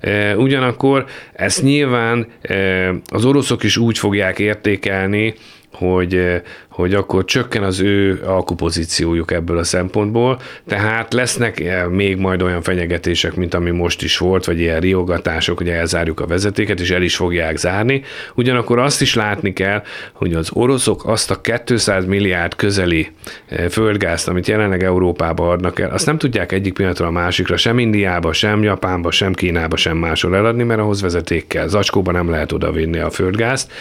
E, 0.00 0.36
ugyanakkor 0.36 1.04
ezt 1.32 1.62
nyilván 1.62 2.26
e, 2.42 2.88
az 3.06 3.24
oroszok 3.24 3.62
is 3.62 3.76
úgy 3.76 3.98
fogják 3.98 4.38
értékelni, 4.38 5.34
hogy, 5.74 6.42
hogy 6.74 6.94
akkor 6.94 7.24
csökken 7.24 7.62
az 7.62 7.80
ő 7.80 8.22
alkupozíciójuk 8.26 9.30
ebből 9.30 9.58
a 9.58 9.64
szempontból, 9.64 10.38
tehát 10.66 11.12
lesznek 11.12 11.60
eh, 11.60 11.88
még 11.88 12.16
majd 12.16 12.42
olyan 12.42 12.62
fenyegetések, 12.62 13.34
mint 13.34 13.54
ami 13.54 13.70
most 13.70 14.02
is 14.02 14.18
volt, 14.18 14.44
vagy 14.44 14.58
ilyen 14.58 14.80
riogatások, 14.80 15.58
hogy 15.58 15.68
elzárjuk 15.68 16.20
a 16.20 16.26
vezetéket, 16.26 16.80
és 16.80 16.90
el 16.90 17.02
is 17.02 17.16
fogják 17.16 17.56
zárni. 17.56 18.02
Ugyanakkor 18.34 18.78
azt 18.78 19.00
is 19.00 19.14
látni 19.14 19.52
kell, 19.52 19.82
hogy 20.12 20.34
az 20.34 20.50
oroszok 20.52 21.06
azt 21.06 21.30
a 21.30 21.40
200 21.40 22.04
milliárd 22.04 22.54
közeli 22.54 23.10
eh, 23.46 23.68
földgázt, 23.68 24.28
amit 24.28 24.46
jelenleg 24.46 24.82
Európába 24.82 25.50
adnak 25.50 25.78
el, 25.78 25.90
azt 25.90 26.06
nem 26.06 26.18
tudják 26.18 26.52
egyik 26.52 26.72
pillanatra 26.72 27.06
a 27.06 27.10
másikra 27.10 27.56
sem 27.56 27.78
Indiába, 27.78 28.32
sem 28.32 28.62
Japánba, 28.62 29.10
sem 29.10 29.32
Kínába, 29.32 29.76
sem 29.76 29.96
máshol 29.96 30.36
eladni, 30.36 30.62
mert 30.62 30.80
ahhoz 30.80 31.00
vezeték 31.00 31.46
kell. 31.46 31.66
Zacskóba 31.66 32.12
nem 32.12 32.30
lehet 32.30 32.52
odavinni 32.52 32.98
a 32.98 33.10
földgázt. 33.10 33.72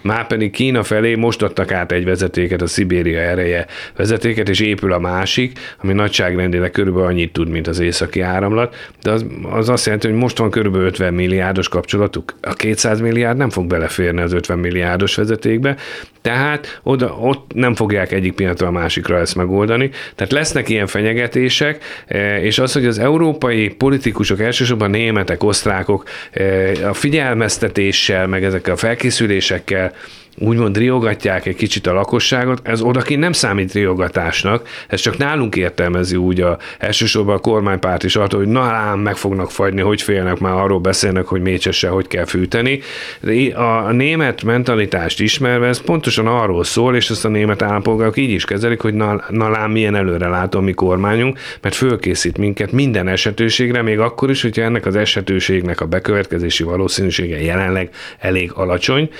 Már 0.00 0.26
pedig 0.26 0.50
Kína 0.50 0.82
felé 0.82 1.14
most 1.14 1.42
adtak 1.42 1.72
át 1.72 1.92
egy 1.92 2.04
vezeték 2.04 2.34
vezetéket, 2.36 2.62
a 2.62 2.66
Szibéria 2.66 3.20
ereje 3.20 3.66
vezetéket, 3.96 4.48
és 4.48 4.60
épül 4.60 4.92
a 4.92 4.98
másik, 4.98 5.58
ami 5.82 5.92
nagyságrendileg 5.92 6.70
körülbelül 6.70 7.08
annyit 7.08 7.32
tud, 7.32 7.48
mint 7.48 7.66
az 7.66 7.78
északi 7.78 8.20
áramlat, 8.20 8.90
de 9.02 9.10
az, 9.10 9.24
az 9.50 9.68
azt 9.68 9.84
jelenti, 9.84 10.08
hogy 10.08 10.16
most 10.16 10.38
van 10.38 10.50
körülbelül 10.50 10.86
50 10.86 11.14
milliárdos 11.14 11.68
kapcsolatuk. 11.68 12.34
A 12.42 12.52
200 12.52 13.00
milliárd 13.00 13.36
nem 13.36 13.50
fog 13.50 13.66
beleférni 13.66 14.20
az 14.20 14.32
50 14.32 14.58
milliárdos 14.58 15.14
vezetékbe, 15.14 15.76
tehát 16.22 16.80
oda, 16.82 17.16
ott 17.20 17.50
nem 17.54 17.74
fogják 17.74 18.12
egyik 18.12 18.32
pillanatra 18.32 18.66
a 18.66 18.70
másikra 18.70 19.18
ezt 19.18 19.34
megoldani. 19.34 19.90
Tehát 20.14 20.32
lesznek 20.32 20.68
ilyen 20.68 20.86
fenyegetések, 20.86 21.84
e, 22.06 22.42
és 22.42 22.58
az, 22.58 22.72
hogy 22.72 22.86
az 22.86 22.98
európai 22.98 23.68
politikusok, 23.68 24.40
elsősorban 24.40 24.90
németek, 24.90 25.42
osztrákok 25.42 26.08
e, 26.30 26.44
a 26.88 26.94
figyelmeztetéssel, 26.94 28.26
meg 28.26 28.44
ezekkel 28.44 28.74
a 28.74 28.76
felkészülésekkel 28.76 29.92
úgymond 30.38 30.76
riogatják 30.76 31.46
egy 31.46 31.56
kicsit 31.56 31.86
a 31.86 31.92
lakosságot, 31.92 32.60
ez 32.62 32.80
odakint 32.80 33.20
nem 33.20 33.32
számít 33.32 33.72
riogatásnak, 33.72 34.68
ez 34.88 35.00
csak 35.00 35.18
nálunk 35.18 35.56
értelmezi 35.56 36.16
úgy 36.16 36.40
a, 36.40 36.58
elsősorban 36.78 37.36
a 37.36 37.38
kormánypárt 37.38 38.04
is 38.04 38.16
attól, 38.16 38.38
hogy 38.38 38.48
na 38.48 38.60
ám 38.60 38.98
meg 38.98 39.16
fognak 39.16 39.50
fagyni, 39.50 39.80
hogy 39.80 40.02
félnek, 40.02 40.38
már 40.38 40.52
arról 40.52 40.78
beszélnek, 40.78 41.26
hogy 41.26 41.40
mécsesse, 41.40 41.88
hogy 41.88 42.06
kell 42.06 42.24
fűteni. 42.24 42.80
De 43.20 43.56
a 43.56 43.92
német 43.92 44.42
mentalitást 44.42 45.20
ismerve 45.20 45.66
ez 45.66 45.80
pontosan 45.80 46.26
arról 46.26 46.64
szól, 46.64 46.96
és 46.96 47.10
ezt 47.10 47.24
a 47.24 47.28
német 47.28 47.62
állampolgárok 47.62 48.16
így 48.16 48.30
is 48.30 48.44
kezelik, 48.44 48.80
hogy 48.80 48.94
na, 48.94 49.24
na 49.28 49.48
lám 49.48 49.70
milyen 49.70 49.94
előre 49.94 50.28
látom 50.28 50.64
mi 50.64 50.72
kormányunk, 50.72 51.38
mert 51.60 51.74
fölkészít 51.74 52.38
minket 52.38 52.72
minden 52.72 53.08
esetőségre, 53.08 53.82
még 53.82 53.98
akkor 53.98 54.30
is, 54.30 54.42
hogyha 54.42 54.62
ennek 54.62 54.86
az 54.86 54.96
esetőségnek 54.96 55.80
a 55.80 55.86
bekövetkezési 55.86 56.62
valószínűsége 56.62 57.42
jelenleg 57.42 57.90
elég 58.18 58.50
alacsony. 58.54 59.10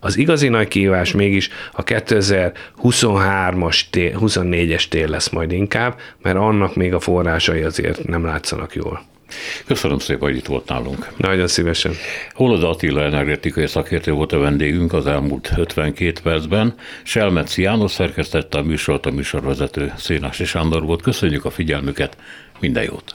Az 0.00 0.16
igazi 0.16 0.48
nagy 0.48 0.68
kihívás 0.68 1.12
mégis 1.12 1.48
a 1.72 1.84
2023-as, 1.84 3.80
24-es 3.92 4.88
tél 4.88 5.08
lesz 5.08 5.28
majd 5.28 5.52
inkább, 5.52 5.98
mert 6.22 6.36
annak 6.36 6.74
még 6.74 6.94
a 6.94 7.00
forrásai 7.00 7.62
azért 7.62 8.06
nem 8.06 8.24
látszanak 8.24 8.74
jól. 8.74 9.08
Köszönöm 9.66 9.98
szépen, 9.98 10.28
hogy 10.28 10.36
itt 10.36 10.46
volt 10.46 10.68
nálunk. 10.68 11.08
Nagyon 11.16 11.46
szívesen. 11.46 11.92
Holoda 12.34 12.68
Attila 12.68 13.02
energetikai 13.02 13.66
szakértő 13.66 14.12
volt 14.12 14.32
a 14.32 14.38
vendégünk 14.38 14.92
az 14.92 15.06
elmúlt 15.06 15.52
52 15.56 16.12
percben. 16.22 16.74
Selmeci 17.02 17.62
János 17.62 17.92
szerkesztette 17.92 18.58
a 18.58 18.62
műsort, 18.62 19.06
a 19.06 19.10
műsorvezető 19.10 19.92
Szénási 19.96 20.44
Sándor 20.44 20.82
volt. 20.82 21.02
Köszönjük 21.02 21.44
a 21.44 21.50
figyelmüket, 21.50 22.16
minden 22.60 22.84
jót! 22.84 23.14